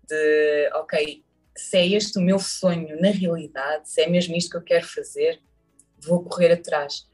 De, 0.08 0.70
ok, 0.74 1.22
se 1.56 1.76
é 1.76 1.86
este 1.86 2.18
o 2.18 2.22
meu 2.22 2.38
sonho 2.38 3.00
na 3.00 3.10
realidade, 3.10 3.88
se 3.88 4.02
é 4.02 4.08
mesmo 4.08 4.34
isto 4.36 4.50
que 4.50 4.56
eu 4.56 4.62
quero 4.62 4.86
fazer, 4.86 5.40
vou 6.00 6.22
correr 6.24 6.52
atrás. 6.52 7.06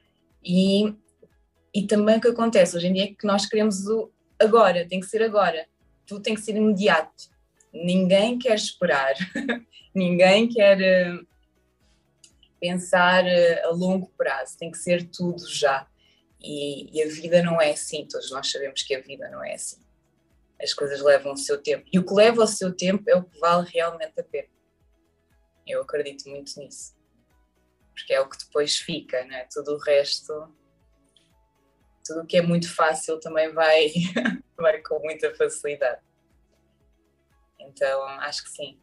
E, 0.45 0.95
e 1.75 1.87
também 1.87 2.17
o 2.17 2.21
que 2.21 2.29
acontece 2.29 2.77
hoje 2.77 2.87
em 2.87 2.93
dia 2.93 3.05
é 3.05 3.07
que 3.09 3.27
nós 3.27 3.47
queremos 3.47 3.87
o, 3.87 4.11
agora, 4.41 4.87
tem 4.87 5.01
que 5.01 5.07
ser 5.07 5.23
agora. 5.23 5.67
Tudo 6.07 6.23
tem 6.23 6.35
que 6.35 6.41
ser 6.41 6.57
imediato. 6.57 7.29
Ninguém 7.73 8.39
quer 8.39 8.55
esperar, 8.55 9.15
ninguém 9.95 10.49
quer 10.49 10.79
uh, 10.79 11.27
pensar 12.61 13.25
uh, 13.25 13.69
a 13.69 13.71
longo 13.71 14.11
prazo, 14.17 14.57
tem 14.59 14.71
que 14.71 14.79
ser 14.79 15.09
tudo 15.09 15.47
já. 15.49 15.87
E, 16.41 16.97
e, 16.97 17.03
a 17.03 17.09
vida 17.09 17.43
não 17.43 17.61
é 17.61 17.73
assim, 17.73 18.07
todos 18.07 18.31
nós 18.31 18.51
sabemos 18.51 18.83
que 18.83 18.95
a 18.95 19.01
vida 19.01 19.29
não 19.29 19.45
é 19.45 19.55
assim. 19.55 19.81
As 20.63 20.73
coisas 20.73 21.01
levam 21.01 21.33
o 21.33 21.37
seu 21.37 21.61
tempo. 21.61 21.85
E 21.93 21.99
o 21.99 22.05
que 22.05 22.15
leva 22.15 22.43
o 22.43 22.47
seu 22.47 22.75
tempo 22.75 23.05
é 23.09 23.17
o 23.17 23.25
que 23.25 23.39
vale 23.39 23.69
realmente 23.69 24.21
a 24.21 24.25
pena. 24.25 24.49
Eu 25.67 25.83
acredito 25.83 26.29
muito 26.29 26.59
nisso. 26.59 26.97
Porque 27.93 28.15
é 28.15 28.21
o 28.21 28.29
que 28.29 28.39
depois 28.39 28.77
fica, 28.77 29.25
né? 29.25 29.47
Tudo 29.53 29.75
o 29.75 29.79
resto 29.79 30.53
tudo 32.09 32.23
o 32.23 32.27
que 32.27 32.39
é 32.39 32.43
muito 32.43 32.75
fácil 32.75 33.21
também 33.21 33.53
vai, 33.53 33.93
vai 34.57 34.81
com 34.81 34.99
muita 35.01 35.35
facilidade. 35.35 36.01
Então, 37.61 38.03
acho 38.21 38.45
que 38.45 38.51
sim. 38.51 38.79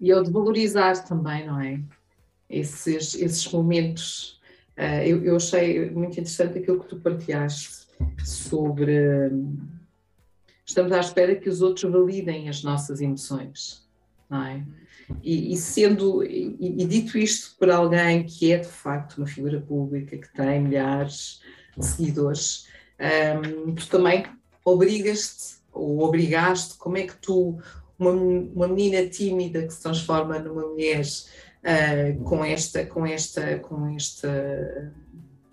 E 0.00 0.08
eu 0.08 0.22
de 0.22 0.32
valorizar 0.32 1.04
também, 1.04 1.46
não 1.46 1.60
é? 1.60 1.80
Esses, 2.48 3.14
esses 3.14 3.46
momentos. 3.52 4.40
Uh, 4.76 5.02
eu, 5.04 5.24
eu 5.24 5.36
achei 5.36 5.90
muito 5.90 6.12
interessante 6.12 6.58
aquilo 6.58 6.80
que 6.80 6.88
tu 6.88 7.00
partilhaste 7.00 7.86
sobre. 8.24 9.30
Estamos 10.64 10.92
à 10.92 11.00
espera 11.00 11.34
que 11.34 11.48
os 11.48 11.60
outros 11.60 11.90
validem 11.90 12.48
as 12.48 12.62
nossas 12.62 13.00
emoções, 13.00 13.86
não 14.30 14.42
é? 14.44 14.64
E, 15.22 15.52
e 15.52 15.56
sendo, 15.56 16.24
e, 16.24 16.56
e, 16.58 16.84
dito 16.86 17.18
isto 17.18 17.56
por 17.58 17.70
alguém 17.70 18.24
que 18.24 18.52
é 18.52 18.58
de 18.58 18.68
facto 18.68 19.18
uma 19.18 19.26
figura 19.26 19.60
pública, 19.60 20.16
que 20.16 20.32
tem 20.32 20.60
milhares 20.60 21.40
de 21.76 21.84
seguidores, 21.84 22.66
um, 23.66 23.74
tu 23.74 23.88
também 23.88 24.24
obrigas-te 24.64 25.56
ou 25.72 26.00
obrigaste, 26.02 26.76
como 26.76 26.96
é 26.96 27.06
que 27.06 27.16
tu, 27.16 27.58
uma, 27.98 28.12
uma 28.12 28.68
menina 28.68 29.06
tímida 29.08 29.66
que 29.66 29.72
se 29.72 29.82
transforma 29.82 30.38
numa 30.38 30.66
mulher 30.66 31.04
uh, 31.64 32.24
com 32.24 32.44
esta, 32.44 32.84
com 32.86 33.06
esta, 33.06 33.58
com 33.58 33.94
esta 33.94 34.92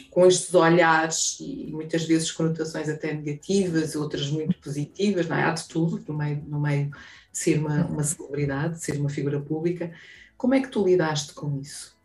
com 0.10 0.26
estes 0.26 0.54
olhares 0.56 1.38
e 1.40 1.68
muitas 1.72 2.04
vezes 2.04 2.32
conotações 2.32 2.90
até 2.90 3.14
negativas, 3.14 3.96
outras 3.96 4.28
muito 4.30 4.60
positivas, 4.60 5.28
não 5.28 5.38
é? 5.38 5.44
há 5.44 5.52
de 5.52 5.68
tudo 5.68 6.04
no 6.08 6.18
meio, 6.18 6.44
no 6.48 6.60
meio 6.60 6.90
de 6.90 7.38
ser 7.38 7.60
uma, 7.60 7.86
uma 7.86 8.04
celebridade, 8.04 8.76
de 8.76 8.84
ser 8.84 8.98
uma 8.98 9.10
figura 9.10 9.40
pública. 9.40 9.94
Como 10.36 10.56
é 10.56 10.62
que 10.62 10.68
tu 10.68 10.84
lidaste 10.84 11.34
com 11.34 11.60
isso? 11.60 11.96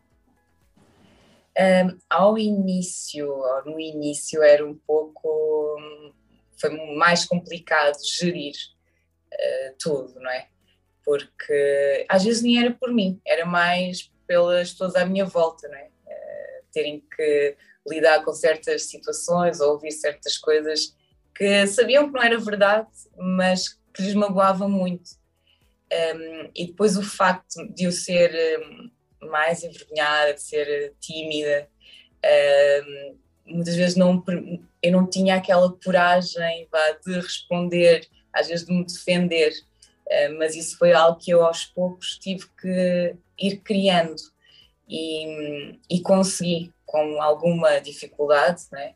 Um, 1.57 1.97
ao 2.09 2.37
início, 2.37 3.27
no 3.65 3.79
início 3.79 4.43
era 4.43 4.65
um 4.65 4.75
pouco 4.75 5.77
foi 6.57 6.69
mais 6.95 7.25
complicado 7.25 7.97
gerir 8.03 8.55
uh, 9.33 9.75
tudo, 9.79 10.19
não 10.19 10.29
é? 10.29 10.47
Porque 11.05 12.05
às 12.09 12.23
vezes 12.23 12.41
nem 12.41 12.59
era 12.59 12.71
por 12.71 12.91
mim, 12.91 13.21
era 13.25 13.45
mais 13.45 14.11
pelas 14.27 14.71
pessoas 14.71 14.95
à 14.95 15.05
minha 15.05 15.25
volta, 15.25 15.67
é? 15.67 15.85
Uh, 15.85 16.65
terem 16.71 17.03
que 17.15 17.55
lidar 17.87 18.23
com 18.23 18.33
certas 18.33 18.83
situações 18.83 19.59
ou 19.59 19.73
ouvir 19.73 19.91
certas 19.91 20.37
coisas 20.37 20.95
que 21.35 21.67
sabiam 21.67 22.07
que 22.07 22.13
não 22.13 22.23
era 22.23 22.39
verdade, 22.39 22.87
mas 23.17 23.77
que 23.93 24.01
lhes 24.01 24.15
magoava 24.15 24.67
muito. 24.67 25.11
Um, 25.91 26.49
e 26.55 26.67
depois 26.67 26.97
o 26.97 27.03
facto 27.03 27.67
de 27.73 27.83
eu 27.83 27.91
ser 27.91 28.33
um, 28.59 29.29
mais 29.29 29.63
envergonhada, 29.63 30.33
de 30.33 30.41
ser 30.41 30.93
tímida, 30.99 31.69
um, 32.25 33.17
muitas 33.45 33.75
vezes 33.75 33.95
não, 33.95 34.23
eu 34.81 34.91
não 34.91 35.07
tinha 35.07 35.35
aquela 35.35 35.71
coragem 35.83 36.67
de 37.05 37.13
responder, 37.19 38.07
às 38.33 38.47
vezes 38.47 38.65
de 38.65 38.73
me 38.73 38.85
defender, 38.85 39.53
mas 40.37 40.55
isso 40.55 40.77
foi 40.77 40.93
algo 40.93 41.19
que 41.19 41.31
eu 41.31 41.43
aos 41.43 41.65
poucos 41.65 42.17
tive 42.19 42.45
que 42.61 43.15
ir 43.39 43.57
criando 43.57 44.21
e, 44.87 45.79
e 45.89 46.01
consegui, 46.01 46.71
com 46.85 47.21
alguma 47.21 47.79
dificuldade, 47.79 48.63
né? 48.71 48.93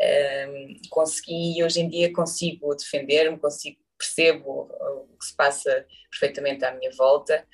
Um, 0.00 0.76
consegui 0.90 1.58
e 1.58 1.62
hoje 1.62 1.80
em 1.80 1.88
dia 1.88 2.12
consigo 2.12 2.74
defender-me, 2.74 3.38
consigo 3.38 3.76
percebo 3.96 4.68
o 5.12 5.16
que 5.16 5.26
se 5.26 5.36
passa 5.36 5.86
perfeitamente 6.10 6.64
à 6.64 6.74
minha 6.74 6.90
volta 6.90 7.46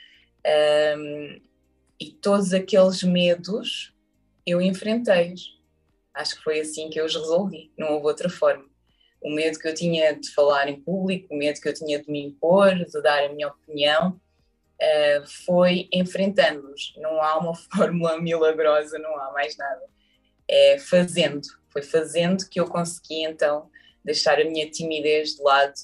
um, 0.97 1.41
e 2.01 2.11
todos 2.13 2.55
aqueles 2.55 3.03
medos 3.03 3.95
eu 4.47 4.61
enfrentei-os. 4.63 5.59
Acho 6.15 6.37
que 6.37 6.43
foi 6.43 6.61
assim 6.61 6.89
que 6.89 6.99
eu 6.99 7.05
os 7.05 7.15
resolvi, 7.15 7.71
não 7.77 7.93
houve 7.95 8.07
outra 8.07 8.31
forma. 8.31 8.68
O 9.21 9.31
medo 9.31 9.59
que 9.59 9.67
eu 9.67 9.75
tinha 9.75 10.15
de 10.15 10.33
falar 10.33 10.69
em 10.69 10.81
público, 10.81 11.35
o 11.35 11.37
medo 11.37 11.61
que 11.61 11.69
eu 11.69 11.75
tinha 11.75 12.01
de 12.01 12.11
me 12.11 12.25
impor, 12.25 12.75
de 12.75 13.03
dar 13.03 13.25
a 13.25 13.29
minha 13.33 13.49
opinião, 13.49 14.21
uh, 14.81 15.27
foi 15.45 15.89
enfrentando-os. 15.93 16.95
Não 16.97 17.21
há 17.23 17.39
uma 17.39 17.55
fórmula 17.75 18.21
milagrosa, 18.21 18.99
não 18.99 19.19
há 19.19 19.33
mais 19.33 19.57
nada. 19.57 19.83
É 20.47 20.79
fazendo, 20.79 21.47
foi 21.69 21.83
fazendo 21.83 22.49
que 22.49 22.59
eu 22.59 22.67
consegui 22.67 23.23
então 23.25 23.71
deixar 24.05 24.41
a 24.41 24.45
minha 24.45 24.71
timidez 24.71 25.35
de 25.35 25.43
lado 25.43 25.75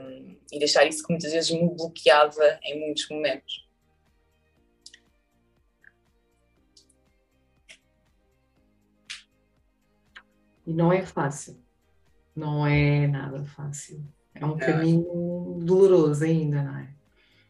um, 0.00 0.36
e 0.52 0.58
deixar 0.58 0.86
isso 0.86 1.02
que 1.02 1.12
muitas 1.12 1.32
vezes 1.32 1.50
me 1.50 1.68
bloqueava 1.68 2.60
em 2.62 2.80
muitos 2.80 3.08
momentos. 3.08 3.66
E 10.66 10.72
não 10.72 10.92
é 10.92 11.04
fácil, 11.04 11.56
não 12.36 12.66
é 12.66 13.06
nada 13.06 13.44
fácil. 13.44 14.04
É 14.34 14.44
um 14.44 14.58
caminho 14.58 15.58
doloroso 15.64 16.24
ainda, 16.24 16.62
não 16.62 16.76
é? 16.78 16.88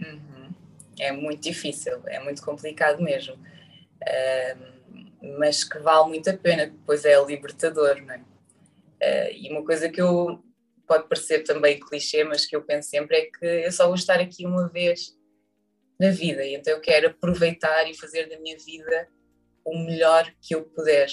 Uhum. 0.00 0.50
É 0.98 1.12
muito 1.12 1.42
difícil, 1.42 2.00
é 2.06 2.22
muito 2.22 2.42
complicado 2.42 3.02
mesmo. 3.02 3.34
Um, 3.34 4.76
mas 5.38 5.64
que 5.64 5.78
vale 5.78 6.08
muito 6.08 6.30
a 6.30 6.36
pena, 6.36 6.66
depois 6.66 7.04
é 7.04 7.20
libertador, 7.24 8.00
não 8.02 8.14
é? 8.14 8.18
Uh, 8.18 9.32
e 9.34 9.50
uma 9.50 9.64
coisa 9.64 9.88
que 9.88 10.00
eu 10.00 10.42
pode 10.86 11.08
parecer 11.08 11.42
também 11.42 11.80
clichê, 11.80 12.22
mas 12.22 12.46
que 12.46 12.54
eu 12.54 12.62
penso 12.62 12.88
sempre 12.88 13.16
é 13.16 13.22
que 13.26 13.44
eu 13.44 13.72
só 13.72 13.86
vou 13.86 13.96
estar 13.96 14.20
aqui 14.20 14.46
uma 14.46 14.68
vez 14.68 15.16
na 15.98 16.10
vida, 16.10 16.44
e 16.44 16.54
então 16.54 16.72
eu 16.72 16.80
quero 16.80 17.08
aproveitar 17.08 17.90
e 17.90 17.98
fazer 17.98 18.28
da 18.28 18.38
minha 18.38 18.56
vida 18.58 19.08
o 19.64 19.76
melhor 19.78 20.32
que 20.40 20.54
eu 20.54 20.62
puder, 20.62 21.08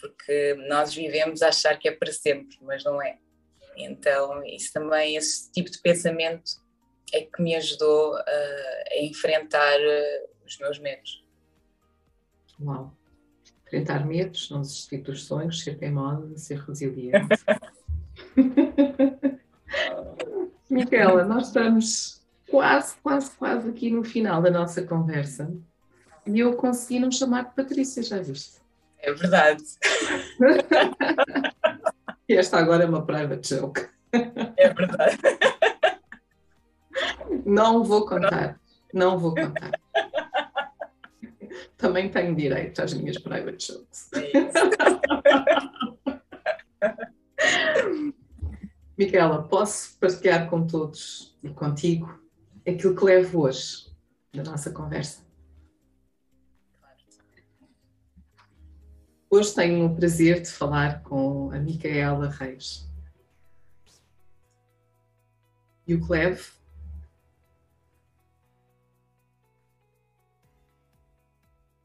porque 0.00 0.54
nós 0.68 0.94
vivemos 0.94 1.42
a 1.42 1.48
achar 1.48 1.78
que 1.78 1.88
é 1.88 1.92
para 1.92 2.12
sempre, 2.12 2.56
mas 2.62 2.84
não 2.84 3.00
é. 3.02 3.18
Então, 3.76 4.44
isso 4.44 4.72
também, 4.72 5.16
esse 5.16 5.50
tipo 5.52 5.70
de 5.70 5.78
pensamento 5.80 6.52
é 7.12 7.22
que 7.22 7.42
me 7.42 7.54
ajudou 7.54 8.16
a, 8.16 8.22
a 8.92 9.02
enfrentar 9.02 9.78
uh, 9.78 10.28
os 10.46 10.58
meus 10.58 10.78
medos. 10.78 11.24
Uau! 12.60 12.92
Enfrentar 13.66 14.06
medos, 14.06 14.50
não 14.50 14.60
desistir 14.60 14.98
dos 14.98 15.24
sonhos, 15.24 15.62
ser 15.62 15.76
teimosa, 15.76 16.36
ser 16.38 16.58
resiliente. 16.60 17.28
Micaela, 20.70 21.24
nós 21.24 21.48
estamos 21.48 22.24
quase, 22.48 22.96
quase, 23.02 23.30
quase 23.36 23.68
aqui 23.68 23.90
no 23.90 24.04
final 24.04 24.40
da 24.40 24.50
nossa 24.50 24.82
conversa 24.82 25.52
e 26.26 26.40
eu 26.40 26.56
consegui 26.56 26.98
não 26.98 27.10
chamar 27.10 27.54
Patrícia, 27.54 28.02
já 28.02 28.20
viste? 28.20 28.60
É 29.06 29.12
verdade. 29.12 29.62
esta 32.28 32.58
agora 32.58 32.82
é 32.82 32.86
uma 32.88 33.06
private 33.06 33.54
joke. 33.54 33.88
É 34.12 34.74
verdade. 34.74 35.18
Não 37.44 37.84
vou 37.84 38.04
contar, 38.04 38.60
não 38.92 39.16
vou 39.16 39.32
contar. 39.32 39.70
Também 41.76 42.08
tenho 42.08 42.34
direito 42.34 42.82
às 42.82 42.92
minhas 42.94 43.16
private 43.18 43.68
jokes. 43.72 44.10
Micaela, 48.98 49.44
posso 49.44 49.96
partilhar 50.00 50.50
com 50.50 50.66
todos 50.66 51.38
e 51.44 51.50
contigo 51.50 52.20
aquilo 52.66 52.96
que 52.96 53.04
levo 53.04 53.42
hoje 53.42 53.86
da 54.34 54.42
nossa 54.42 54.72
conversa? 54.72 55.25
Hoje 59.28 59.52
tenho 59.54 59.86
o 59.86 59.94
prazer 59.94 60.40
de 60.40 60.48
falar 60.48 61.02
com 61.02 61.50
a 61.50 61.58
Micaela 61.58 62.28
Reis. 62.28 62.88
E 65.84 65.94
o 65.96 66.08
levo? 66.08 66.52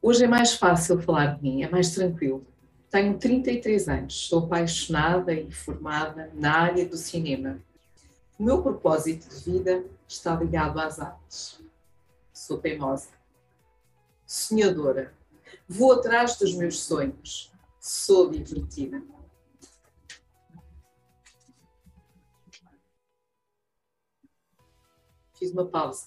Hoje 0.00 0.24
é 0.24 0.28
mais 0.28 0.54
fácil 0.54 1.02
falar 1.02 1.36
de 1.36 1.42
mim, 1.42 1.62
é 1.64 1.68
mais 1.68 1.92
tranquilo. 1.92 2.46
Tenho 2.88 3.18
33 3.18 3.88
anos, 3.88 4.28
sou 4.28 4.44
apaixonada 4.44 5.32
e 5.32 5.50
formada 5.50 6.30
na 6.34 6.52
área 6.52 6.86
do 6.86 6.96
cinema. 6.96 7.58
O 8.38 8.44
meu 8.44 8.62
propósito 8.62 9.28
de 9.28 9.50
vida 9.50 9.84
está 10.06 10.34
ligado 10.36 10.78
às 10.78 11.00
artes. 11.00 11.60
Sou 12.32 12.58
teimosa, 12.58 13.08
sonhadora, 14.26 15.12
vou 15.68 15.92
atrás 15.92 16.36
dos 16.36 16.54
meus 16.54 16.80
sonhos, 16.80 17.52
sou 17.80 18.30
divertida. 18.30 19.02
Fiz 25.34 25.50
uma 25.52 25.66
pausa. 25.66 26.06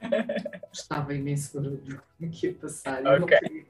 Estava 0.72 1.14
imenso 1.14 1.58
barulho 1.58 2.02
aqui 2.22 2.50
a 2.50 2.54
passar. 2.54 3.02
Okay. 3.22 3.66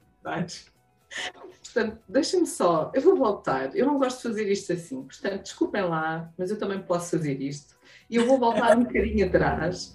Portanto, 1.63 2.03
deixem-me 2.09 2.47
só, 2.47 2.91
eu 2.95 3.03
vou 3.03 3.17
voltar. 3.17 3.75
Eu 3.77 3.87
não 3.87 3.99
gosto 3.99 4.17
de 4.19 4.23
fazer 4.23 4.51
isto 4.51 4.73
assim, 4.73 5.03
portanto, 5.03 5.43
desculpem 5.43 5.83
lá, 5.83 6.33
mas 6.37 6.51
eu 6.51 6.59
também 6.59 6.83
posso 6.83 7.13
fazer 7.17 7.41
isto. 7.41 7.77
E 8.09 8.17
eu 8.17 8.27
vou 8.27 8.39
voltar 8.39 8.77
um 8.77 8.85
bocadinho 8.85 9.27
atrás, 9.27 9.95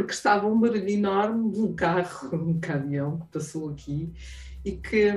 porque 0.00 0.14
estava 0.14 0.46
um 0.46 0.58
barulho 0.58 0.88
enorme 0.88 1.52
de 1.52 1.60
um 1.60 1.74
carro, 1.74 2.30
um 2.34 2.58
caminhão 2.58 3.18
que 3.18 3.26
passou 3.26 3.68
aqui 3.68 4.14
e 4.64 4.72
que, 4.72 5.12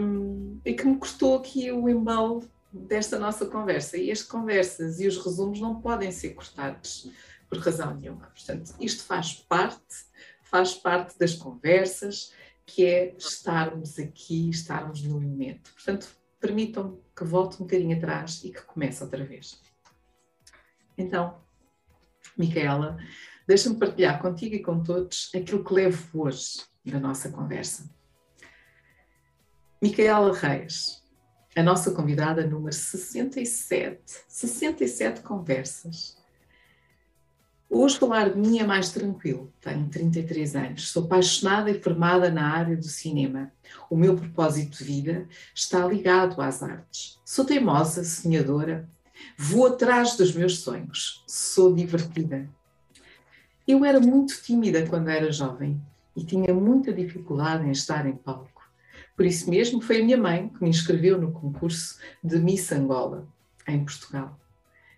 e 0.65 0.73
que 0.73 0.85
me 0.85 0.97
custou 0.97 1.37
aqui 1.37 1.71
o 1.71 1.87
embalo 1.87 2.43
desta 2.69 3.17
nossa 3.17 3.45
conversa. 3.45 3.95
E 3.95 4.11
as 4.11 4.21
conversas 4.21 4.99
e 4.99 5.07
os 5.07 5.17
resumos 5.23 5.61
não 5.61 5.79
podem 5.79 6.11
ser 6.11 6.31
cortados 6.31 7.09
por 7.47 7.59
razão 7.59 7.95
nenhuma. 7.95 8.27
Portanto, 8.27 8.75
isto 8.77 9.03
faz 9.03 9.31
parte, 9.33 10.05
faz 10.41 10.73
parte 10.73 11.17
das 11.17 11.33
conversas 11.33 12.33
que 12.65 12.85
é 12.85 13.15
estarmos 13.17 13.97
aqui, 13.97 14.49
estarmos 14.49 15.01
no 15.01 15.21
momento. 15.21 15.71
Portanto, 15.75 16.09
permitam 16.41 16.99
que 17.15 17.23
volte 17.23 17.55
um 17.55 17.65
bocadinho 17.65 17.95
atrás 17.95 18.43
e 18.43 18.51
que 18.51 18.61
comece 18.63 19.01
outra 19.01 19.23
vez. 19.23 19.61
Então, 20.97 21.41
Micaela, 22.37 22.97
deixa-me 23.47 23.77
partilhar 23.77 24.21
contigo 24.21 24.55
e 24.55 24.63
com 24.63 24.81
todos 24.81 25.29
aquilo 25.35 25.63
que 25.63 25.73
levo 25.73 26.21
hoje 26.21 26.61
da 26.85 26.99
nossa 26.99 27.29
conversa. 27.29 27.89
Micaela 29.81 30.33
Reis, 30.33 31.03
a 31.55 31.63
nossa 31.63 31.91
convidada 31.91 32.45
número 32.47 32.73
67, 32.73 34.01
67 34.27 35.21
conversas 35.21 36.23
Hoje 37.75 37.97
falar 37.97 38.29
de 38.29 38.37
mim 38.37 38.59
é 38.59 38.63
mais 38.63 38.91
tranquilo. 38.91 39.51
Tenho 39.59 39.89
33 39.89 40.55
anos, 40.55 40.91
sou 40.91 41.05
apaixonada 41.05 41.71
e 41.71 41.81
formada 41.81 42.29
na 42.29 42.47
área 42.47 42.77
do 42.77 42.85
cinema. 42.85 43.51
O 43.89 43.97
meu 43.97 44.15
propósito 44.15 44.77
de 44.77 44.83
vida 44.83 45.27
está 45.55 45.83
ligado 45.87 46.39
às 46.39 46.61
artes. 46.61 47.19
Sou 47.25 47.43
teimosa, 47.43 48.03
sonhadora, 48.03 48.87
vou 49.35 49.65
atrás 49.65 50.15
dos 50.15 50.35
meus 50.35 50.59
sonhos, 50.59 51.23
sou 51.27 51.73
divertida. 51.73 52.47
Eu 53.65 53.85
era 53.85 53.99
muito 53.99 54.41
tímida 54.41 54.85
quando 54.85 55.09
era 55.09 55.31
jovem 55.31 55.81
e 56.15 56.25
tinha 56.25 56.53
muita 56.53 56.91
dificuldade 56.91 57.65
em 57.65 57.71
estar 57.71 58.05
em 58.05 58.15
palco. 58.15 58.61
Por 59.15 59.25
isso 59.25 59.49
mesmo 59.49 59.81
foi 59.81 60.01
a 60.01 60.03
minha 60.03 60.17
mãe 60.17 60.49
que 60.49 60.61
me 60.61 60.69
inscreveu 60.69 61.19
no 61.19 61.31
concurso 61.31 61.97
de 62.21 62.39
Miss 62.39 62.71
Angola, 62.73 63.25
em 63.65 63.83
Portugal. 63.85 64.37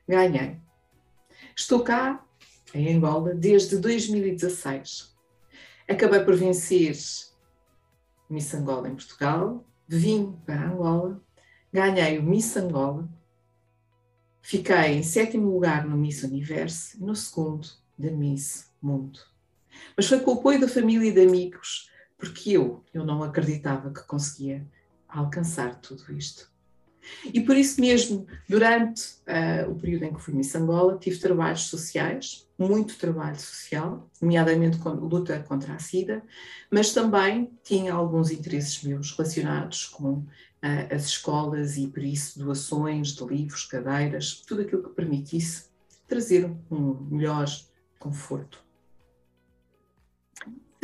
ganhei. 0.07 0.57
Estou 1.55 1.81
cá, 1.81 2.25
em 2.73 2.95
Angola, 2.95 3.35
desde 3.35 3.77
2016. 3.77 5.15
Acabei 5.87 6.21
por 6.21 6.35
vencer 6.35 6.97
Miss 8.27 8.51
Angola 8.55 8.89
em 8.89 8.95
Portugal, 8.95 9.63
vim 9.87 10.35
para 10.43 10.71
Angola, 10.71 11.21
ganhei 11.71 12.17
o 12.17 12.23
Miss 12.23 12.57
Angola, 12.57 13.07
fiquei 14.41 14.95
em 14.95 15.03
sétimo 15.03 15.51
lugar 15.51 15.85
no 15.85 15.95
Miss 15.95 16.23
Universo 16.23 17.03
no 17.05 17.15
segundo 17.15 17.84
da 17.97 18.11
Miss 18.11 18.71
Mundo. 18.81 19.19
Mas 19.95 20.07
foi 20.07 20.19
com 20.19 20.31
o 20.31 20.33
apoio 20.35 20.59
da 20.59 20.67
família 20.67 21.09
e 21.09 21.13
de 21.13 21.21
amigos, 21.21 21.89
porque 22.17 22.51
eu, 22.51 22.83
eu 22.93 23.05
não 23.05 23.23
acreditava 23.23 23.91
que 23.91 24.03
conseguia 24.03 24.65
alcançar 25.07 25.75
tudo 25.75 26.11
isto. 26.13 26.53
E 27.23 27.41
por 27.41 27.55
isso 27.55 27.79
mesmo, 27.79 28.25
durante 28.49 29.15
uh, 29.27 29.69
o 29.69 29.75
período 29.75 30.05
em 30.05 30.13
que 30.13 30.21
fui 30.21 30.33
Miss 30.33 30.55
Angola, 30.55 30.97
tive 30.97 31.19
trabalhos 31.19 31.63
sociais, 31.63 32.47
muito 32.57 32.97
trabalho 32.97 33.39
social, 33.39 34.09
nomeadamente 34.21 34.77
com 34.77 34.89
luta 34.89 35.39
contra 35.47 35.73
a 35.73 35.79
SIDA, 35.79 36.23
mas 36.71 36.93
também 36.93 37.51
tinha 37.63 37.93
alguns 37.93 38.31
interesses 38.31 38.81
meus 38.83 39.11
relacionados 39.11 39.85
com 39.85 40.13
uh, 40.13 40.25
as 40.89 41.05
escolas 41.05 41.77
e, 41.77 41.87
por 41.87 42.03
isso, 42.03 42.39
doações 42.39 43.09
de 43.09 43.23
livros, 43.23 43.65
cadeiras, 43.65 44.41
tudo 44.45 44.61
aquilo 44.61 44.83
que 44.83 44.95
permitisse 44.95 45.65
trazer 46.07 46.51
um 46.71 46.93
melhor 47.09 47.45
conforto 48.05 48.65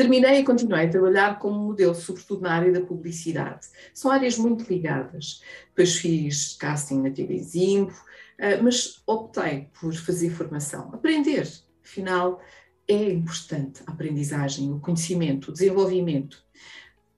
Terminei 0.01 0.39
e 0.39 0.43
continuei 0.43 0.87
a 0.87 0.89
trabalhar 0.89 1.37
como 1.37 1.59
modelo, 1.59 1.93
sobretudo 1.93 2.41
na 2.41 2.53
área 2.53 2.71
da 2.71 2.81
publicidade. 2.81 3.67
São 3.93 4.09
áreas 4.09 4.35
muito 4.35 4.67
ligadas. 4.67 5.43
Depois 5.67 5.95
fiz 5.95 6.55
casting 6.55 7.03
na 7.03 7.11
TV 7.11 7.37
Zimbo, 7.37 7.93
eh, 8.39 8.57
mas 8.57 9.03
optei 9.05 9.69
por 9.79 9.93
fazer 9.93 10.31
formação. 10.31 10.89
Aprender, 10.91 11.47
afinal, 11.85 12.41
é 12.87 13.11
importante 13.11 13.83
a 13.85 13.91
aprendizagem, 13.91 14.71
o 14.71 14.79
conhecimento, 14.79 15.49
o 15.49 15.53
desenvolvimento. 15.53 16.43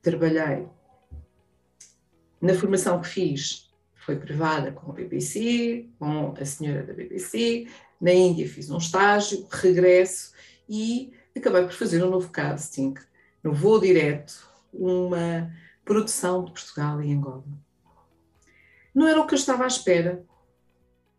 Trabalhei 0.01 0.67
na 2.41 2.53
formação 2.53 2.99
que 2.99 3.07
fiz, 3.07 3.71
foi 3.95 4.17
privada 4.17 4.73
com 4.73 4.91
a 4.91 4.95
BBC, 4.95 5.87
com 5.97 6.33
a 6.37 6.43
senhora 6.43 6.83
da 6.83 6.91
BBC. 6.91 7.65
Na 8.03 8.11
Índia 8.11 8.49
fiz 8.49 8.69
um 8.69 8.79
estágio, 8.79 9.47
regresso 9.49 10.33
e 10.67 11.13
acabei 11.33 11.63
por 11.63 11.71
fazer 11.71 12.03
um 12.03 12.09
novo 12.09 12.29
casting, 12.31 12.95
no 13.41 13.53
voo 13.53 13.79
direto, 13.79 14.45
uma 14.73 15.49
produção 15.85 16.43
de 16.43 16.51
Portugal 16.51 17.01
e 17.01 17.13
Angola. 17.13 17.45
Não 18.93 19.07
era 19.07 19.21
o 19.21 19.25
que 19.25 19.33
eu 19.33 19.37
estava 19.37 19.63
à 19.63 19.67
espera, 19.67 20.21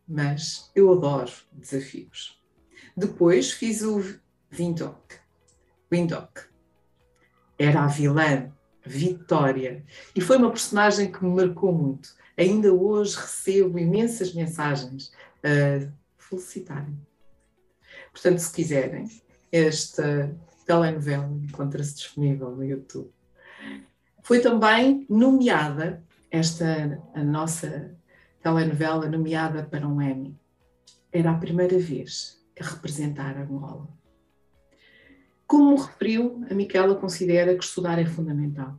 mas 0.07 0.71
eu 0.75 0.93
adoro 0.93 1.33
desafios. 1.51 2.39
Depois 2.95 3.51
fiz 3.51 3.81
o 3.81 4.05
Windhoek. 4.53 5.17
Windhoek. 5.91 6.43
Era 7.59 7.85
a 7.85 7.87
vilã, 7.87 8.53
Vitória, 8.85 9.83
e 10.15 10.21
foi 10.21 10.37
uma 10.37 10.51
personagem 10.51 11.11
que 11.11 11.25
me 11.25 11.35
marcou 11.35 11.73
muito. 11.73 12.11
Ainda 12.37 12.71
hoje 12.75 13.17
recebo 13.17 13.79
imensas 13.79 14.35
mensagens 14.35 15.11
a 15.43 16.04
felicitarem. 16.29 16.99
Portanto, 18.13 18.39
se 18.39 18.53
quiserem, 18.53 19.09
esta 19.51 20.35
telenovela 20.67 21.31
encontra-se 21.43 21.95
disponível 21.95 22.51
no 22.51 22.65
YouTube. 22.65 23.13
Foi 24.23 24.41
também 24.41 25.07
nomeada, 25.09 26.03
esta 26.31 27.01
a 27.15 27.23
nossa 27.23 27.95
telenovela 28.43 29.09
nomeada 29.09 29.63
para 29.65 29.87
um 29.87 30.01
Emmy. 30.01 30.39
Era 31.13 31.31
a 31.31 31.39
primeira 31.39 31.79
vez 31.79 32.43
a 32.59 32.65
representar 32.65 33.37
Angola. 33.37 33.89
Como 35.47 35.77
referiu, 35.77 36.45
a 36.51 36.55
Miquela 36.55 36.95
considera 36.95 37.57
que 37.57 37.65
estudar 37.65 37.99
é 37.99 38.07
fundamental. 38.07 38.79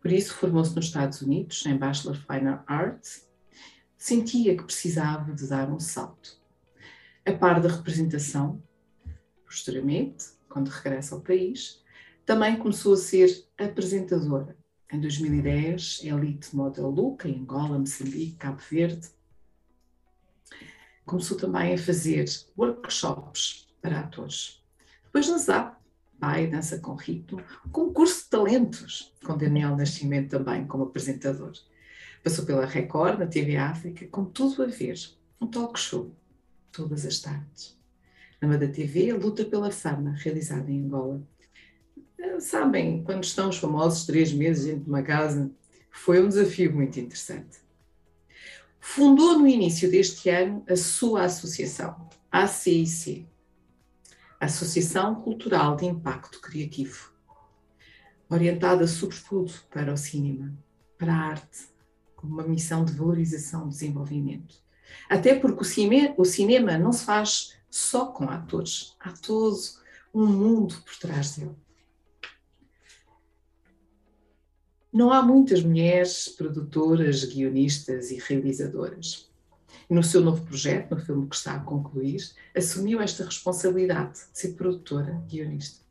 Por 0.00 0.10
isso, 0.10 0.34
formou-se 0.34 0.74
nos 0.74 0.86
Estados 0.86 1.20
Unidos, 1.20 1.64
em 1.66 1.76
Bachelor 1.76 2.16
of 2.16 2.26
Fine 2.26 2.58
Arts. 2.66 3.28
Sentia 3.96 4.56
que 4.56 4.64
precisava 4.64 5.32
de 5.32 5.46
dar 5.46 5.70
um 5.70 5.80
salto. 5.80 6.40
A 7.26 7.32
par 7.32 7.60
da 7.60 7.68
representação, 7.68 8.62
posteriormente, 9.44 10.26
quando 10.48 10.68
regressa 10.68 11.16
ao 11.16 11.20
país, 11.20 11.82
também 12.24 12.56
começou 12.56 12.94
a 12.94 12.96
ser 12.96 13.44
apresentadora. 13.58 14.56
Em 14.92 15.00
2010, 15.00 16.04
Elite 16.04 16.54
Model 16.54 16.88
Look, 16.88 17.26
em 17.26 17.40
Angola, 17.40 17.80
Moçambique, 17.80 18.36
Cabo 18.36 18.62
Verde. 18.70 19.08
Começou 21.04 21.36
também 21.36 21.74
a 21.74 21.78
fazer 21.78 22.26
workshops 22.56 23.66
para 23.82 23.98
atores. 23.98 24.62
Depois 25.06 25.28
na 25.28 25.38
ZAP, 25.38 25.76
Pai, 26.20 26.46
Dança 26.46 26.78
com 26.78 26.94
Ritmo, 26.94 27.42
concurso 27.72 28.22
de 28.22 28.30
talentos, 28.30 29.12
com 29.24 29.36
Daniel 29.36 29.76
Nascimento 29.76 30.30
também 30.30 30.64
como 30.64 30.84
apresentador. 30.84 31.54
Passou 32.22 32.46
pela 32.46 32.66
Record, 32.66 33.18
na 33.18 33.26
TV 33.26 33.56
África, 33.56 34.06
com 34.06 34.24
tudo 34.24 34.62
a 34.62 34.66
ver, 34.66 34.96
um 35.40 35.48
talk 35.48 35.76
show, 35.78 36.14
todas 36.76 37.06
as 37.06 37.18
tardes 37.18 37.76
programa 38.46 38.58
da 38.58 38.68
TV, 38.68 39.12
luta 39.12 39.44
pela 39.44 39.70
fama, 39.70 40.12
realizada 40.12 40.70
em 40.70 40.84
Angola. 40.84 41.20
Eh, 42.18 42.40
sabem, 42.40 43.02
quando 43.02 43.24
estão 43.24 43.48
os 43.48 43.58
famosos 43.58 44.06
três 44.06 44.32
meses 44.32 44.66
dentro 44.66 44.84
de 44.84 44.88
uma 44.88 45.02
casa, 45.02 45.50
foi 45.90 46.22
um 46.22 46.28
desafio 46.28 46.72
muito 46.72 46.98
interessante. 47.00 47.58
Fundou 48.78 49.38
no 49.38 49.48
início 49.48 49.90
deste 49.90 50.28
ano 50.30 50.62
a 50.68 50.76
sua 50.76 51.24
associação, 51.24 52.08
a 52.30 52.44
ACIC, 52.44 53.26
Associação 54.38 55.16
Cultural 55.16 55.76
de 55.76 55.86
Impacto 55.86 56.40
Criativo, 56.40 57.10
orientada 58.28 58.86
sobretudo 58.86 59.52
para 59.70 59.92
o 59.92 59.96
cinema, 59.96 60.56
para 60.96 61.12
a 61.12 61.18
arte, 61.30 61.68
com 62.14 62.26
uma 62.26 62.46
missão 62.46 62.84
de 62.84 62.92
valorização 62.92 63.66
e 63.66 63.70
desenvolvimento. 63.70 64.65
Até 65.08 65.34
porque 65.34 65.62
o, 65.62 65.64
cine, 65.64 66.14
o 66.16 66.24
cinema 66.24 66.78
não 66.78 66.92
se 66.92 67.04
faz 67.04 67.56
só 67.70 68.06
com 68.06 68.24
atores. 68.24 68.96
Há 68.98 69.12
todo 69.12 69.58
um 70.14 70.26
mundo 70.26 70.74
por 70.82 70.96
trás 70.96 71.36
dele. 71.36 71.54
Não 74.92 75.12
há 75.12 75.20
muitas 75.20 75.62
mulheres 75.62 76.28
produtoras, 76.28 77.24
guionistas 77.24 78.10
e 78.10 78.16
realizadoras. 78.18 79.30
no 79.90 80.02
seu 80.02 80.20
novo 80.20 80.44
projeto, 80.44 80.94
no 80.94 81.00
filme 81.00 81.28
que 81.28 81.36
está 81.36 81.54
a 81.54 81.60
concluir, 81.60 82.20
assumiu 82.56 83.00
esta 83.00 83.24
responsabilidade 83.24 84.14
de 84.14 84.38
ser 84.38 84.54
produtora, 84.54 85.22
guionista. 85.28 85.84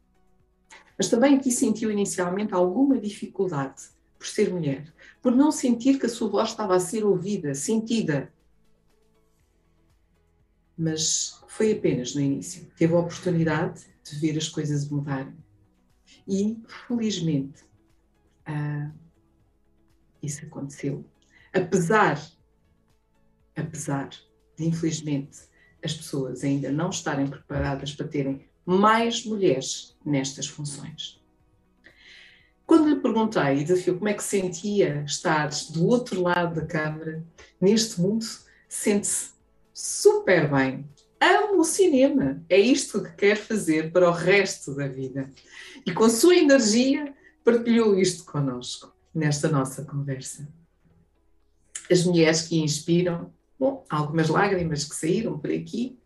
Mas 0.98 1.08
também 1.08 1.36
aqui 1.36 1.52
sentiu 1.52 1.92
inicialmente 1.92 2.54
alguma 2.54 2.98
dificuldade 2.98 3.84
por 4.18 4.28
ser 4.28 4.52
mulher, 4.52 4.92
por 5.22 5.36
não 5.36 5.52
sentir 5.52 6.00
que 6.00 6.08
a 6.08 6.10
sua 6.10 6.30
voz 6.30 6.50
estava 6.50 6.76
a 6.76 6.80
ser 6.80 7.06
ouvida, 7.06 7.54
sentida. 7.54 8.34
Mas 10.78 11.40
foi 11.48 11.72
apenas 11.72 12.14
no 12.14 12.22
início. 12.22 12.68
Teve 12.78 12.94
a 12.94 13.00
oportunidade 13.00 13.86
de 14.04 14.20
ver 14.20 14.38
as 14.38 14.50
coisas 14.50 14.88
mudarem. 14.90 15.36
E, 16.28 16.58
felizmente, 16.88 17.64
uh, 18.48 18.92
isso 20.22 20.46
aconteceu. 20.46 21.06
Apesar, 21.54 22.20
apesar 23.56 24.10
de, 24.58 24.68
infelizmente, 24.68 25.40
as 25.84 25.94
pessoas 25.94 26.44
ainda 26.44 26.72
não 26.72 26.90
estarem 26.90 27.28
preparadas 27.28 27.94
para 27.94 28.08
terem 28.08 28.46
mais 28.66 29.24
mulheres 29.24 29.96
nestas 30.04 30.48
funções. 30.48 31.24
Quando 32.66 32.90
lhe 32.90 33.00
perguntei 33.00 33.60
e 33.60 33.64
desafiou 33.64 33.98
como 33.98 34.10
é 34.10 34.14
que 34.14 34.24
sentia 34.24 35.04
estar 35.06 35.50
do 35.72 35.86
outro 35.86 36.22
lado 36.22 36.56
da 36.56 36.66
câmara, 36.66 37.24
neste 37.62 38.02
mundo, 38.02 38.26
sente-se 38.68 39.35
super 39.76 40.50
bem, 40.50 40.90
amo 41.20 41.60
o 41.60 41.66
cinema, 41.66 42.42
é 42.48 42.58
isto 42.58 43.04
que 43.04 43.12
quer 43.12 43.36
fazer 43.36 43.92
para 43.92 44.10
o 44.10 44.14
resto 44.14 44.74
da 44.74 44.88
vida. 44.88 45.30
E 45.86 45.92
com 45.92 46.10
sua 46.10 46.38
energia 46.38 47.14
partilhou 47.44 48.00
isto 48.00 48.24
connosco, 48.24 48.96
nesta 49.14 49.50
nossa 49.50 49.84
conversa. 49.84 50.48
As 51.92 52.06
mulheres 52.06 52.44
que 52.44 52.58
inspiram, 52.58 53.34
bom, 53.60 53.86
algumas 53.90 54.30
lágrimas 54.30 54.86
que 54.86 54.96
saíram 54.96 55.38
por 55.38 55.52
aqui, 55.52 56.00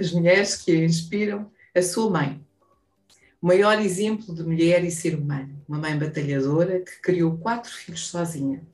as 0.00 0.10
mulheres 0.12 0.56
que 0.56 0.74
inspiram, 0.82 1.52
a 1.74 1.82
sua 1.82 2.08
mãe. 2.08 2.42
O 3.40 3.46
maior 3.48 3.78
exemplo 3.82 4.34
de 4.34 4.42
mulher 4.42 4.82
e 4.82 4.90
ser 4.90 5.14
humano, 5.14 5.62
uma 5.68 5.78
mãe 5.78 5.96
batalhadora 5.98 6.80
que 6.80 7.02
criou 7.02 7.36
quatro 7.36 7.70
filhos 7.70 8.08
sozinha. 8.08 8.66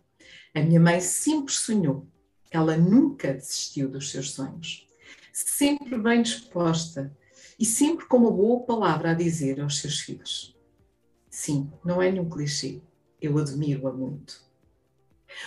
A 0.55 0.61
minha 0.61 0.78
mãe 0.78 1.01
sempre 1.01 1.53
sonhou, 1.53 2.07
ela 2.53 2.76
nunca 2.76 3.32
desistiu 3.32 3.88
dos 3.88 4.11
seus 4.11 4.32
sonhos 4.32 4.86
sempre 5.32 5.96
bem 5.96 6.22
disposta 6.22 7.11
e 7.59 7.64
sempre 7.64 8.07
com 8.07 8.18
uma 8.18 8.30
boa 8.30 8.61
palavra 8.61 9.11
a 9.11 9.14
dizer 9.14 9.61
aos 9.61 9.80
seus 9.80 10.00
filhos. 10.00 10.55
Sim, 11.30 11.72
não 11.84 12.03
é 12.03 12.11
nenhum 12.11 12.28
clichê, 12.28 12.80
eu 13.20 13.38
admiro-a 13.38 13.92
muito. 13.92 14.42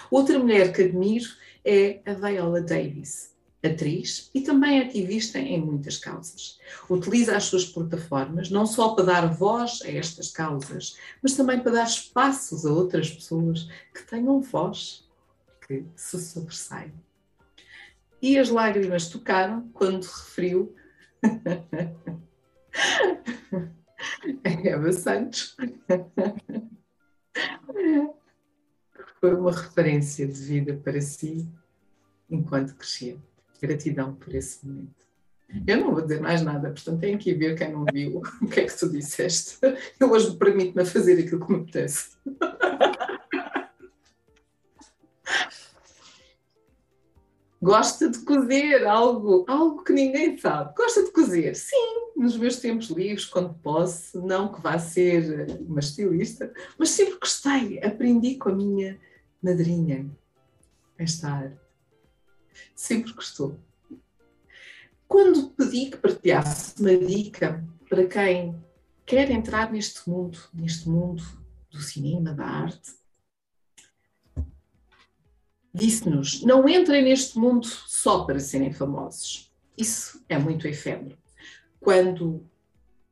Outra 0.10 0.40
mulher 0.40 0.74
que 0.74 0.82
admiro 0.82 1.30
é 1.64 2.02
a 2.06 2.14
Viola 2.14 2.62
Davis. 2.62 3.34
atriz 3.64 4.30
e 4.34 4.42
também 4.42 4.80
ativista 4.80 5.40
em 5.40 5.60
muitas 5.60 5.98
causas. 5.98 6.60
Utiliza 6.88 7.36
as 7.36 7.46
suas 7.46 7.66
plataformas 7.66 8.52
não 8.52 8.66
só 8.66 8.90
para 8.94 9.06
dar 9.06 9.34
voz 9.34 9.80
a 9.84 9.90
estas 9.90 10.30
causas, 10.32 10.98
mas 11.22 11.34
também 11.36 11.60
para 11.60 11.72
dar 11.72 11.88
espaços 11.88 12.64
a 12.64 12.72
outras 12.72 13.10
pessoas 13.10 13.68
que 13.94 14.04
tenham 14.04 14.40
voz, 14.40 15.05
que 15.68 15.86
se 15.96 16.20
sobressaiam. 16.20 16.94
E 18.22 18.38
as 18.38 18.50
lágrimas 18.50 19.08
tocaram 19.08 19.70
quando 19.74 20.06
referiu 20.06 20.76
Eva 24.44 24.92
Santos. 24.92 25.56
Foi 29.20 29.34
uma 29.34 29.52
referência 29.52 30.28
de 30.28 30.42
vida 30.42 30.80
para 30.84 31.02
si 31.02 31.48
enquanto 32.30 32.76
crescia. 32.76 33.18
Gratidão 33.62 34.14
por 34.16 34.34
esse 34.36 34.66
momento. 34.66 35.06
Eu 35.66 35.78
não 35.78 35.92
vou 35.92 36.02
dizer 36.02 36.20
mais 36.20 36.42
nada, 36.42 36.72
portanto 36.72 37.00
tem 37.00 37.18
que 37.18 37.34
ver 37.34 37.58
quem 37.58 37.72
não 37.72 37.86
viu 37.86 38.22
o 38.42 38.48
que 38.48 38.62
é 38.62 38.66
que 38.66 38.78
tu 38.78 38.90
disseste. 38.90 39.58
Eu 40.00 40.12
hoje 40.12 40.36
permito-me 40.38 40.86
fazer 40.86 41.20
aquilo 41.20 41.46
que 41.46 41.52
me 41.52 41.62
apetece. 41.62 42.18
Gosta 47.66 48.08
de 48.08 48.20
cozer 48.20 48.86
algo, 48.86 49.44
algo 49.48 49.84
que 49.84 49.92
ninguém 49.92 50.38
sabe. 50.38 50.76
Gosta 50.78 51.04
de 51.04 51.10
cozer? 51.10 51.56
Sim, 51.56 52.12
nos 52.16 52.38
meus 52.38 52.58
tempos 52.58 52.92
livres, 52.92 53.26
quando 53.26 53.56
posso. 53.56 54.22
Não 54.22 54.54
que 54.54 54.62
vá 54.62 54.78
ser 54.78 55.48
uma 55.62 55.80
estilista, 55.80 56.54
mas 56.78 56.92
sempre 56.92 57.18
gostei. 57.18 57.84
Aprendi 57.84 58.36
com 58.36 58.50
a 58.50 58.56
minha 58.56 59.00
madrinha 59.42 60.08
esta 60.96 61.28
arte. 61.28 61.58
Sempre 62.76 63.14
gostou. 63.14 63.58
Quando 65.08 65.50
pedi 65.50 65.90
que 65.90 65.98
partilhasse 65.98 66.80
uma 66.80 66.96
dica 66.96 67.68
para 67.90 68.06
quem 68.06 68.64
quer 69.08 69.32
entrar 69.32 69.72
neste 69.72 70.08
mundo, 70.08 70.38
neste 70.54 70.88
mundo 70.88 71.24
do 71.72 71.80
cinema, 71.80 72.32
da 72.32 72.46
arte, 72.46 72.94
disse-nos: 75.76 76.42
não 76.42 76.68
entrem 76.68 77.04
neste 77.04 77.38
mundo 77.38 77.68
só 77.68 78.24
para 78.24 78.40
serem 78.40 78.72
famosos. 78.72 79.52
Isso 79.78 80.24
é 80.30 80.38
muito 80.38 80.68
efêmero. 80.68 81.18
Quando 81.80 82.48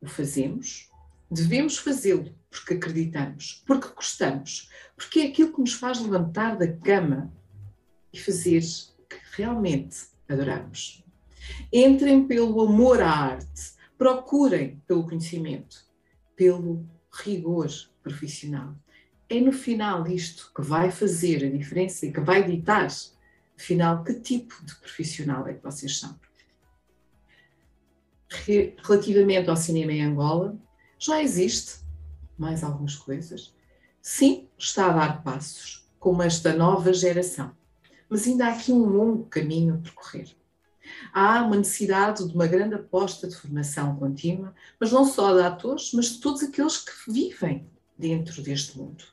o 0.02 0.08
fazemos, 0.08 0.90
devemos 1.30 1.78
fazê-lo 1.78 2.34
porque 2.50 2.76
acreditamos, 2.76 3.64
porque 3.66 3.90
gostamos, 3.94 4.70
porque 4.96 5.20
é 5.22 5.28
aquilo 5.28 5.54
que 5.54 5.62
nos 5.62 5.74
faz 5.74 6.00
levantar 6.00 6.58
da 6.58 6.72
cama 6.72 7.34
e 8.12 8.20
fazer 8.20 8.62
que 9.10 9.18
realmente 9.34 10.08
adoramos. 10.30 11.04
Entrem 11.72 12.26
pelo 12.26 12.62
amor 12.62 13.02
à 13.02 13.10
arte, 13.10 13.74
procurem 13.98 14.82
pelo 14.88 15.04
conhecimento, 15.04 15.86
pelo 16.36 16.86
rigor 17.12 17.70
profissional 18.02 18.76
é 19.38 19.42
no 19.42 19.52
final 19.52 20.08
isto 20.08 20.52
que 20.56 20.62
vai 20.62 20.92
fazer 20.92 21.44
a 21.44 21.50
diferença 21.50 22.06
e 22.06 22.12
que 22.12 22.20
vai 22.20 22.44
ditar, 22.44 22.88
afinal, 23.58 24.04
que 24.04 24.14
tipo 24.14 24.64
de 24.64 24.76
profissional 24.76 25.48
é 25.48 25.56
que 25.56 25.64
vocês 25.64 25.98
são. 26.00 26.16
Relativamente 28.84 29.50
ao 29.50 29.56
cinema 29.56 29.92
em 29.92 30.04
Angola, 30.04 30.56
já 31.00 31.22
existe 31.22 31.80
mais 32.38 32.64
algumas 32.64 32.96
coisas. 32.96 33.56
Sim, 34.02 34.48
está 34.58 34.90
a 34.90 34.94
dar 34.94 35.24
passos, 35.24 35.88
como 36.00 36.22
esta 36.22 36.54
nova 36.54 36.94
geração, 36.94 37.56
mas 38.08 38.28
ainda 38.28 38.48
há 38.48 38.54
aqui 38.54 38.72
um 38.72 38.86
longo 38.86 39.26
caminho 39.26 39.76
a 39.76 39.78
percorrer. 39.78 40.36
Há 41.12 41.44
uma 41.44 41.56
necessidade 41.56 42.28
de 42.28 42.36
uma 42.36 42.46
grande 42.46 42.76
aposta 42.76 43.28
de 43.28 43.36
formação 43.36 43.96
contínua, 43.96 44.54
mas 44.80 44.92
não 44.92 45.06
só 45.06 45.34
de 45.34 45.42
atores, 45.42 45.92
mas 45.94 46.08
de 46.08 46.20
todos 46.20 46.44
aqueles 46.44 46.78
que 46.78 47.12
vivem 47.12 47.68
dentro 47.98 48.42
deste 48.44 48.78
mundo 48.78 49.13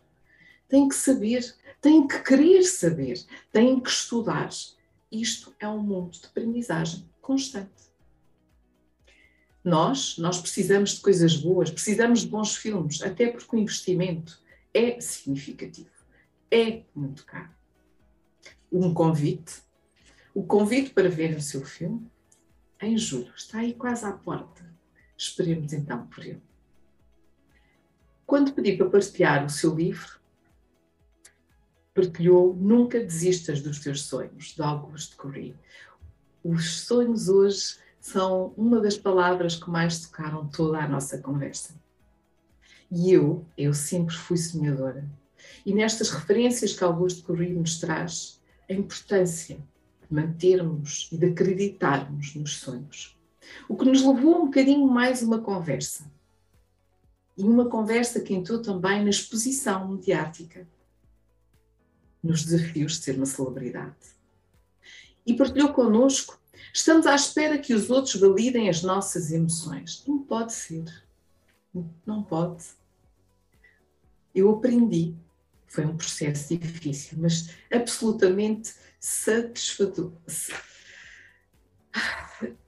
têm 0.71 0.89
que 0.89 0.95
saber, 0.95 1.55
têm 1.81 2.07
que 2.07 2.23
querer 2.23 2.63
saber, 2.63 3.23
têm 3.53 3.79
que 3.81 3.91
estudar. 3.91 4.49
Isto 5.11 5.55
é 5.59 5.69
um 5.69 5.83
mundo 5.83 6.13
de 6.13 6.25
aprendizagem 6.25 7.05
constante. 7.21 7.91
Nós, 9.63 10.17
nós 10.17 10.41
precisamos 10.41 10.93
de 10.93 11.01
coisas 11.01 11.37
boas, 11.37 11.71
precisamos 11.71 12.21
de 12.21 12.29
bons 12.29 12.57
filmes, 12.57 13.03
até 13.03 13.27
porque 13.27 13.55
o 13.55 13.59
investimento 13.59 14.41
é 14.73 14.99
significativo, 15.01 15.91
é 16.51 16.85
muito 16.95 17.27
caro. 17.27 17.51
Um 18.73 18.95
convite, 18.95 19.61
o 20.33 20.45
convite 20.45 20.91
para 20.91 21.09
ver 21.09 21.37
o 21.37 21.43
seu 21.43 21.65
filme, 21.65 22.09
em 22.81 22.97
julho, 22.97 23.33
está 23.37 23.59
aí 23.59 23.75
quase 23.75 24.07
à 24.07 24.13
porta. 24.13 24.65
Esperemos 25.19 25.73
então 25.73 26.07
por 26.07 26.25
ele. 26.25 26.41
Quando 28.25 28.55
pedi 28.55 28.77
para 28.77 28.89
partilhar 28.89 29.45
o 29.45 29.51
seu 29.51 29.75
livro, 29.75 30.20
partilhou 31.95 32.55
Nunca 32.55 33.01
Desistas 33.01 33.61
dos 33.61 33.81
Teus 33.81 34.03
Sonhos, 34.03 34.55
de 34.55 34.63
Augusto 34.63 35.17
Corrie. 35.17 35.57
Os 36.43 36.83
sonhos 36.83 37.29
hoje 37.29 37.77
são 38.01 38.55
uma 38.57 38.81
das 38.81 38.97
palavras 38.97 39.57
que 39.57 39.69
mais 39.69 40.07
tocaram 40.07 40.47
toda 40.49 40.79
a 40.79 40.89
nossa 40.89 41.19
conversa. 41.19 41.75
E 42.91 43.13
eu, 43.13 43.45
eu 43.57 43.75
sempre 43.75 44.15
fui 44.15 44.37
sonhadora. 44.37 45.05
E 45.65 45.75
nestas 45.75 46.11
referências 46.11 46.73
que 46.73 46.85
Augusto 46.85 47.25
Corrie 47.25 47.53
nos 47.53 47.79
traz, 47.79 48.41
a 48.69 48.73
importância 48.73 49.57
de 49.57 50.15
mantermos 50.15 51.09
e 51.13 51.17
de 51.17 51.27
acreditarmos 51.27 52.35
nos 52.35 52.59
sonhos. 52.59 53.17
O 53.69 53.77
que 53.77 53.85
nos 53.85 54.03
levou 54.03 54.43
um 54.43 54.45
bocadinho 54.47 54.87
mais 54.87 55.23
uma 55.23 55.41
conversa. 55.41 56.11
E 57.37 57.43
uma 57.43 57.69
conversa 57.69 58.21
que 58.21 58.35
entrou 58.35 58.61
também 58.61 59.03
na 59.03 59.11
exposição 59.11 59.89
mediática 59.89 60.67
nos 62.23 62.45
desafios 62.45 62.99
de 62.99 63.05
ser 63.05 63.17
uma 63.17 63.27
celebridade. 63.27 63.97
E 65.27 65.35
partilhou 65.35 65.73
connosco: 65.73 66.39
estamos 66.73 67.07
à 67.07 67.15
espera 67.15 67.59
que 67.59 67.75
os 67.75 67.91
outros 67.91 68.17
validem 68.17 68.69
as 68.69 68.83
nossas 68.83 69.33
emoções. 69.33 70.05
Não 70.07 70.19
pode 70.19 70.53
ser. 70.53 70.85
Não 72.05 72.23
pode. 72.23 72.65
Eu 74.35 74.51
aprendi, 74.51 75.15
foi 75.67 75.85
um 75.85 75.97
processo 75.97 76.57
difícil, 76.57 77.19
mas 77.21 77.51
absolutamente 77.73 78.75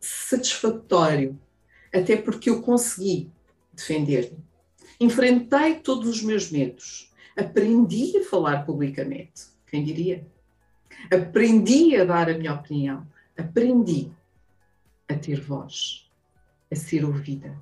satisfatório. 0.00 1.38
Até 1.92 2.16
porque 2.16 2.48
eu 2.48 2.62
consegui 2.62 3.30
defender-me. 3.72 4.38
Enfrentei 4.98 5.80
todos 5.80 6.08
os 6.08 6.22
meus 6.22 6.50
medos, 6.50 7.11
Aprendi 7.36 8.18
a 8.18 8.24
falar 8.24 8.64
publicamente, 8.64 9.46
quem 9.66 9.84
diria? 9.84 10.26
Aprendi 11.10 11.96
a 11.96 12.04
dar 12.04 12.28
a 12.28 12.36
minha 12.36 12.54
opinião. 12.54 13.06
Aprendi 13.36 14.12
a 15.08 15.14
ter 15.14 15.40
voz, 15.40 16.10
a 16.70 16.76
ser 16.76 17.04
ouvida. 17.04 17.58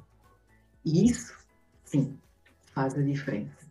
E 0.85 1.09
isso, 1.09 1.37
sim, 1.85 2.19
faz 2.73 2.95
a 2.95 3.03
diferença. 3.03 3.71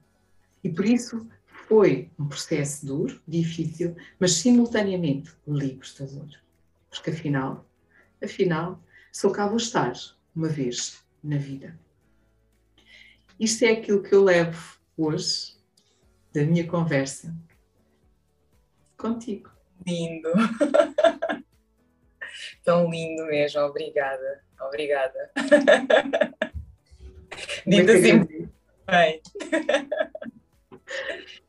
E 0.63 0.69
por 0.69 0.85
isso 0.85 1.27
foi 1.67 2.09
um 2.17 2.27
processo 2.27 2.85
duro, 2.85 3.21
difícil, 3.27 3.95
mas 4.19 4.33
simultaneamente 4.33 5.31
libertador. 5.47 6.29
Porque 6.89 7.11
afinal, 7.11 7.65
afinal, 8.23 8.81
só 9.11 9.29
cá 9.29 9.47
vou 9.47 9.57
estar 9.57 9.93
uma 10.35 10.47
vez 10.47 11.03
na 11.23 11.37
vida. 11.37 11.77
Isto 13.39 13.65
é 13.65 13.71
aquilo 13.71 14.01
que 14.01 14.13
eu 14.13 14.23
levo 14.23 14.79
hoje 14.97 15.58
da 16.33 16.43
minha 16.43 16.67
conversa 16.67 17.35
contigo. 18.97 19.49
Lindo! 19.85 20.29
Tão 22.63 22.89
lindo 22.89 23.25
mesmo, 23.25 23.61
obrigada, 23.61 24.43
obrigada. 24.61 25.31
Dito 27.65 27.91
assim, 27.91 28.49
bem. 28.85 29.21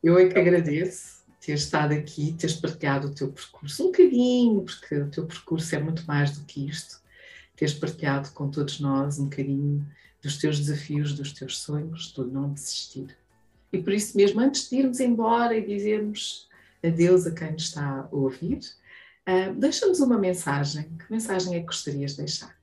Eu 0.01 0.17
é 0.17 0.27
que 0.27 0.39
agradeço 0.39 1.21
ter 1.39 1.53
estado 1.53 1.93
aqui, 1.93 2.33
teres 2.33 2.55
partilhado 2.55 3.07
o 3.07 3.15
teu 3.15 3.31
percurso 3.31 3.83
um 3.83 3.87
bocadinho, 3.87 4.63
porque 4.63 4.95
o 4.95 5.09
teu 5.09 5.25
percurso 5.25 5.75
é 5.75 5.79
muito 5.79 6.05
mais 6.05 6.37
do 6.37 6.45
que 6.45 6.67
isto. 6.67 7.01
Teres 7.55 7.73
partilhado 7.73 8.31
com 8.31 8.49
todos 8.49 8.79
nós 8.79 9.19
um 9.19 9.25
bocadinho 9.25 9.85
dos 10.21 10.37
teus 10.37 10.59
desafios, 10.59 11.13
dos 11.13 11.31
teus 11.33 11.59
sonhos, 11.59 12.11
do 12.13 12.25
não 12.25 12.53
desistir. 12.53 13.17
E 13.71 13.81
por 13.81 13.93
isso 13.93 14.17
mesmo, 14.17 14.41
antes 14.41 14.69
de 14.69 14.77
irmos 14.77 14.99
embora 14.99 15.55
e 15.55 15.65
dizermos 15.65 16.49
adeus 16.83 17.25
a 17.25 17.33
quem 17.33 17.51
nos 17.51 17.63
está 17.63 18.01
a 18.01 18.15
ouvir, 18.15 18.59
uh, 19.27 19.53
deixa-nos 19.55 19.99
uma 19.99 20.17
mensagem. 20.17 20.97
Que 20.97 21.11
mensagem 21.11 21.55
é 21.55 21.59
que 21.59 21.65
gostarias 21.65 22.11
de 22.11 22.17
deixar? 22.17 22.59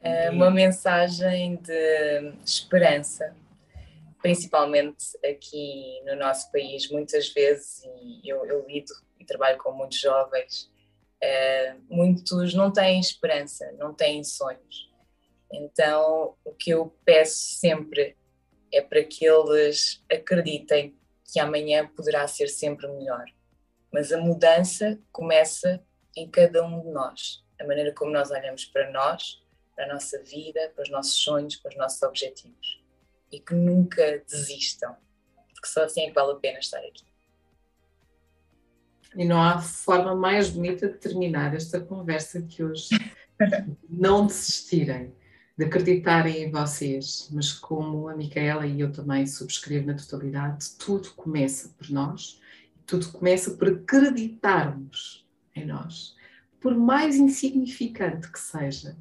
Uh, 0.00 0.32
uma 0.32 0.50
mensagem 0.50 1.56
de 1.56 2.34
esperança, 2.44 3.34
principalmente 4.22 5.18
aqui 5.24 6.00
no 6.06 6.16
nosso 6.16 6.50
país, 6.50 6.90
muitas 6.90 7.28
vezes, 7.32 7.82
e 8.02 8.28
eu, 8.28 8.44
eu 8.46 8.66
lido 8.66 8.92
e 9.18 9.24
trabalho 9.24 9.58
com 9.58 9.72
muitos 9.72 9.98
jovens, 10.00 10.70
Uh, 11.24 11.80
muitos 11.88 12.52
não 12.52 12.70
têm 12.70 13.00
esperança, 13.00 13.72
não 13.78 13.94
têm 13.94 14.22
sonhos. 14.22 14.90
Então, 15.50 16.34
o 16.44 16.52
que 16.52 16.70
eu 16.70 16.94
peço 17.04 17.56
sempre 17.56 18.14
é 18.74 18.82
para 18.82 19.04
que 19.04 19.24
eles 19.24 20.02
acreditem 20.10 20.96
que 21.32 21.40
amanhã 21.40 21.86
poderá 21.86 22.26
ser 22.26 22.48
sempre 22.48 22.86
melhor. 22.88 23.24
Mas 23.92 24.12
a 24.12 24.18
mudança 24.18 24.98
começa 25.12 25.82
em 26.16 26.28
cada 26.30 26.64
um 26.64 26.80
de 26.82 26.90
nós. 26.90 27.44
A 27.60 27.66
maneira 27.66 27.92
como 27.92 28.10
nós 28.10 28.30
olhamos 28.30 28.64
para 28.66 28.90
nós, 28.90 29.42
para 29.74 29.84
a 29.84 29.94
nossa 29.94 30.22
vida, 30.22 30.72
para 30.74 30.82
os 30.82 30.90
nossos 30.90 31.22
sonhos, 31.22 31.56
para 31.56 31.70
os 31.70 31.76
nossos 31.76 32.02
objetivos. 32.02 32.82
E 33.30 33.40
que 33.40 33.54
nunca 33.54 34.22
desistam, 34.26 34.96
porque 35.52 35.66
só 35.66 35.84
assim 35.84 36.02
é 36.02 36.06
que 36.08 36.14
vale 36.14 36.32
a 36.32 36.36
pena 36.36 36.58
estar 36.58 36.78
aqui. 36.78 37.04
E 39.16 39.24
não 39.24 39.40
há 39.40 39.60
forma 39.60 40.14
mais 40.14 40.50
bonita 40.50 40.88
de 40.88 40.98
terminar 40.98 41.54
esta 41.54 41.80
conversa 41.80 42.42
que 42.42 42.62
hoje. 42.64 42.88
não 43.88 44.26
desistirem, 44.26 45.14
de 45.56 45.64
acreditarem 45.64 46.44
em 46.44 46.50
vocês, 46.50 47.28
mas 47.32 47.52
como 47.52 48.08
a 48.08 48.16
Micaela 48.16 48.66
e 48.66 48.80
eu 48.80 48.92
também 48.92 49.26
subscrevo 49.26 49.86
na 49.86 49.94
totalidade, 49.94 50.70
tudo 50.78 51.10
começa 51.12 51.68
por 51.78 51.88
nós, 51.90 52.40
tudo 52.84 53.10
começa 53.12 53.52
por 53.52 53.68
acreditarmos 53.68 55.26
em 55.54 55.64
nós. 55.64 56.16
Por 56.60 56.74
mais 56.74 57.16
insignificante 57.16 58.30
que 58.30 58.38
seja, 58.38 58.96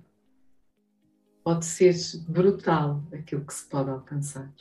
pode 1.43 1.65
ser 1.65 1.95
brutal 2.27 3.03
aquilo 3.11 3.45
que 3.45 3.53
se 3.53 3.65
pode 3.65 3.89
alcançar. 3.89 4.51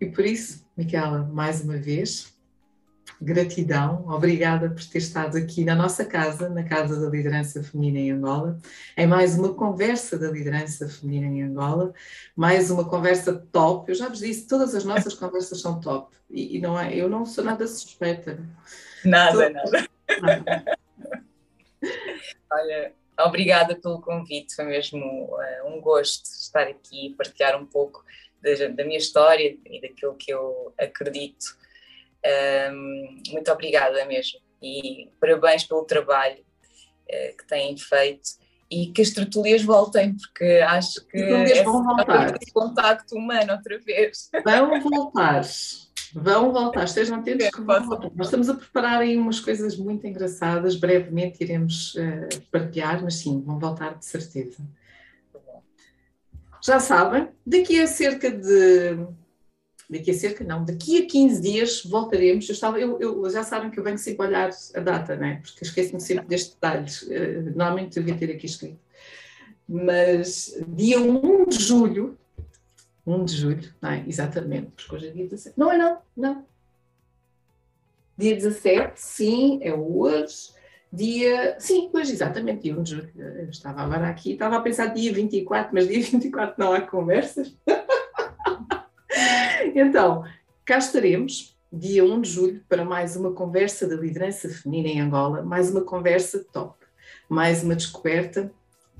E 0.00 0.06
por 0.06 0.24
isso, 0.24 0.64
Micaela, 0.76 1.24
mais 1.24 1.60
uma 1.62 1.76
vez, 1.76 2.33
gratidão, 3.20 4.04
obrigada 4.08 4.68
por 4.70 4.84
ter 4.84 4.98
estado 4.98 5.36
aqui 5.36 5.64
na 5.64 5.74
nossa 5.74 6.04
casa, 6.04 6.48
na 6.48 6.62
Casa 6.64 7.00
da 7.00 7.08
Liderança 7.08 7.62
Feminina 7.62 7.98
em 7.98 8.10
Angola, 8.12 8.58
em 8.96 9.06
mais 9.06 9.38
uma 9.38 9.54
conversa 9.54 10.18
da 10.18 10.30
liderança 10.30 10.88
feminina 10.88 11.26
em 11.26 11.42
Angola, 11.42 11.92
mais 12.36 12.70
uma 12.70 12.88
conversa 12.88 13.34
top. 13.52 13.90
Eu 13.90 13.94
já 13.94 14.08
vos 14.08 14.18
disse, 14.18 14.46
todas 14.46 14.74
as 14.74 14.84
nossas 14.84 15.14
conversas 15.14 15.60
são 15.60 15.80
top 15.80 16.14
e, 16.30 16.56
e 16.56 16.60
não 16.60 16.78
é, 16.78 16.94
eu 16.94 17.08
não 17.08 17.24
sou 17.24 17.44
nada 17.44 17.66
suspeita. 17.66 18.38
Nada, 19.04 19.50
nada. 19.50 19.88
nada. 20.20 20.78
Olha, 22.50 22.92
obrigada 23.20 23.74
pelo 23.76 24.00
convite, 24.00 24.54
foi 24.54 24.64
mesmo 24.64 25.04
uh, 25.04 25.68
um 25.68 25.80
gosto 25.80 26.24
estar 26.24 26.66
aqui 26.66 27.08
e 27.08 27.14
partilhar 27.14 27.60
um 27.60 27.66
pouco 27.66 28.04
da, 28.40 28.68
da 28.68 28.84
minha 28.84 28.98
história 28.98 29.56
e 29.64 29.80
daquilo 29.80 30.14
que 30.14 30.32
eu 30.32 30.72
acredito 30.78 31.63
um, 32.24 33.22
muito 33.32 33.50
obrigada 33.50 34.04
mesmo 34.06 34.40
e 34.62 35.10
parabéns 35.20 35.64
pelo 35.64 35.84
trabalho 35.84 36.40
uh, 36.40 37.36
que 37.36 37.46
têm 37.46 37.76
feito 37.76 38.42
e 38.70 38.86
que 38.86 39.02
as 39.02 39.10
tertulias 39.10 39.62
voltem, 39.62 40.16
porque 40.16 40.44
acho 40.66 41.06
que 41.06 41.18
é 41.18 41.62
vão 41.62 41.84
voltar. 41.84 42.34
contacto 42.52 43.16
humano 43.16 43.52
outra 43.52 43.78
vez. 43.78 44.30
Vão 44.42 44.80
voltar, 44.80 45.42
vão 46.14 46.52
voltar, 46.52 46.84
estejam 46.84 47.18
atentos 47.18 47.50
que 47.50 47.60
vão 47.60 47.86
voltar. 47.86 48.10
Nós 48.14 48.28
estamos 48.28 48.48
a 48.48 48.54
preparar 48.54 49.00
aí 49.00 49.16
umas 49.16 49.38
coisas 49.38 49.76
muito 49.76 50.06
engraçadas, 50.06 50.76
brevemente 50.76 51.44
iremos 51.44 51.94
uh, 51.94 52.40
partilhar, 52.50 53.02
mas 53.02 53.16
sim, 53.16 53.42
vão 53.42 53.58
voltar 53.58 53.98
de 53.98 54.06
certeza. 54.06 54.58
Já 56.64 56.80
sabem, 56.80 57.28
daqui 57.46 57.78
a 57.78 57.86
cerca 57.86 58.30
de 58.30 58.96
daqui 59.88 60.10
a 60.10 60.14
cerca, 60.14 60.44
não, 60.44 60.64
daqui 60.64 61.04
a 61.04 61.06
15 61.06 61.40
dias 61.40 61.82
voltaremos. 61.84 62.48
Eu, 62.48 62.52
estava, 62.52 62.78
eu, 62.78 63.00
eu 63.00 63.30
já 63.30 63.42
sabem 63.42 63.70
que 63.70 63.78
eu 63.78 63.84
venho 63.84 63.98
sempre 63.98 64.26
olhar 64.26 64.50
a 64.74 64.80
data, 64.80 65.16
né? 65.16 65.40
porque 65.42 65.64
esqueço-me 65.64 66.00
sempre 66.00 66.26
destes 66.26 66.54
detalhes. 66.54 67.02
Uh, 67.02 67.52
normalmente 67.54 67.94
devia 67.94 68.16
ter 68.16 68.30
aqui 68.30 68.46
escrito. 68.46 68.78
Mas 69.68 70.54
dia 70.68 71.00
1 71.00 71.46
de 71.46 71.58
julho, 71.58 72.18
1 73.06 73.24
de 73.24 73.34
julho, 73.34 73.74
não 73.80 73.90
é? 73.90 74.04
Exatamente, 74.06 74.70
porque 74.76 74.94
hoje 74.94 75.08
é 75.08 75.10
dia 75.10 75.24
17. 75.24 75.58
Não 75.58 75.72
é 75.72 75.78
não, 75.78 75.98
não. 76.16 76.46
Dia 78.16 78.34
17, 78.34 78.92
sim, 78.96 79.58
é 79.62 79.74
hoje. 79.74 80.52
Dia, 80.92 81.56
sim, 81.58 81.90
hoje 81.92 82.12
exatamente, 82.12 82.62
dia 82.62 82.78
1 82.78 82.82
de 82.82 82.90
julho. 82.90 83.10
Eu 83.16 83.50
estava 83.50 83.82
agora 83.82 84.08
aqui, 84.08 84.32
estava 84.32 84.56
a 84.56 84.60
pensar 84.60 84.86
dia 84.86 85.12
24, 85.12 85.70
mas 85.74 85.88
dia 85.88 86.00
24 86.00 86.54
não 86.56 86.72
há 86.72 86.80
conversas. 86.82 87.56
Então, 89.76 90.22
cá 90.64 90.78
estaremos, 90.78 91.58
dia 91.72 92.04
1 92.04 92.20
de 92.20 92.30
julho, 92.30 92.64
para 92.68 92.84
mais 92.84 93.16
uma 93.16 93.32
conversa 93.32 93.88
da 93.88 93.96
liderança 93.96 94.48
feminina 94.48 94.88
em 94.88 95.00
Angola, 95.00 95.42
mais 95.42 95.68
uma 95.68 95.80
conversa 95.80 96.46
top, 96.52 96.78
mais 97.28 97.64
uma 97.64 97.74
descoberta 97.74 98.52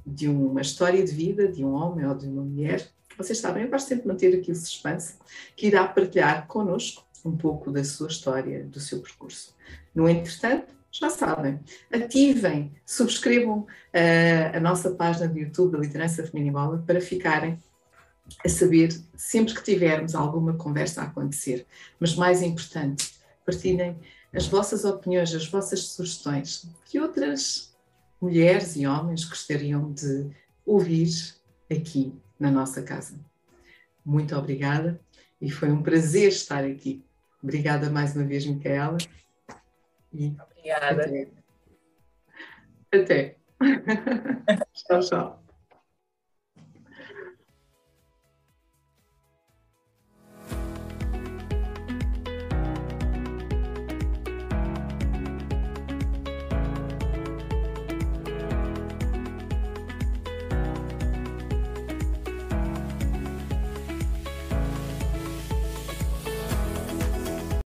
de 0.04 0.26
uma 0.26 0.60
história 0.60 1.04
de 1.04 1.12
vida 1.12 1.46
de 1.46 1.64
um 1.64 1.74
homem 1.74 2.04
ou 2.04 2.12
de 2.16 2.26
uma 2.26 2.42
mulher. 2.42 2.84
Vocês 3.16 3.38
sabem, 3.38 3.62
eu 3.62 3.70
gosto 3.70 3.86
sempre 3.86 4.02
de 4.02 4.08
manter 4.08 4.36
aqui 4.36 4.50
o 4.50 4.56
suspense, 4.56 5.14
que 5.54 5.68
irá 5.68 5.86
partilhar 5.86 6.48
connosco 6.48 7.06
um 7.24 7.36
pouco 7.36 7.70
da 7.70 7.84
sua 7.84 8.08
história, 8.08 8.64
do 8.64 8.80
seu 8.80 9.00
percurso. 9.00 9.54
No 9.94 10.08
entretanto, 10.08 10.74
já 10.90 11.08
sabem, 11.08 11.60
ativem, 11.92 12.72
subscrevam 12.84 13.60
uh, 13.60 14.56
a 14.56 14.58
nossa 14.58 14.90
página 14.90 15.28
do 15.28 15.38
YouTube 15.38 15.70
da 15.70 15.78
Liderança 15.78 16.26
Feminina 16.26 16.58
em 16.58 16.60
Angola 16.60 16.82
para 16.84 17.00
ficarem 17.00 17.60
a 18.44 18.48
saber 18.48 18.90
sempre 19.16 19.54
que 19.54 19.62
tivermos 19.62 20.14
alguma 20.14 20.54
conversa 20.54 21.02
a 21.02 21.04
acontecer. 21.04 21.66
Mas 21.98 22.14
mais 22.14 22.42
importante, 22.42 23.14
partilhem 23.44 23.98
as 24.32 24.46
vossas 24.46 24.84
opiniões, 24.84 25.34
as 25.34 25.46
vossas 25.46 25.80
sugestões, 25.88 26.68
que 26.86 26.98
outras 26.98 27.74
mulheres 28.20 28.76
e 28.76 28.86
homens 28.86 29.24
gostariam 29.24 29.92
de 29.92 30.30
ouvir 30.64 31.08
aqui 31.70 32.12
na 32.38 32.50
nossa 32.50 32.82
casa. 32.82 33.18
Muito 34.04 34.36
obrigada 34.36 35.00
e 35.40 35.50
foi 35.50 35.70
um 35.70 35.82
prazer 35.82 36.28
estar 36.28 36.64
aqui. 36.64 37.04
Obrigada 37.42 37.90
mais 37.90 38.16
uma 38.16 38.24
vez, 38.24 38.46
Micaela. 38.46 38.98
E 40.12 40.34
obrigada. 40.40 41.04
Até. 41.04 41.28
até. 42.92 43.36
tchau, 44.72 45.00
tchau. 45.00 45.43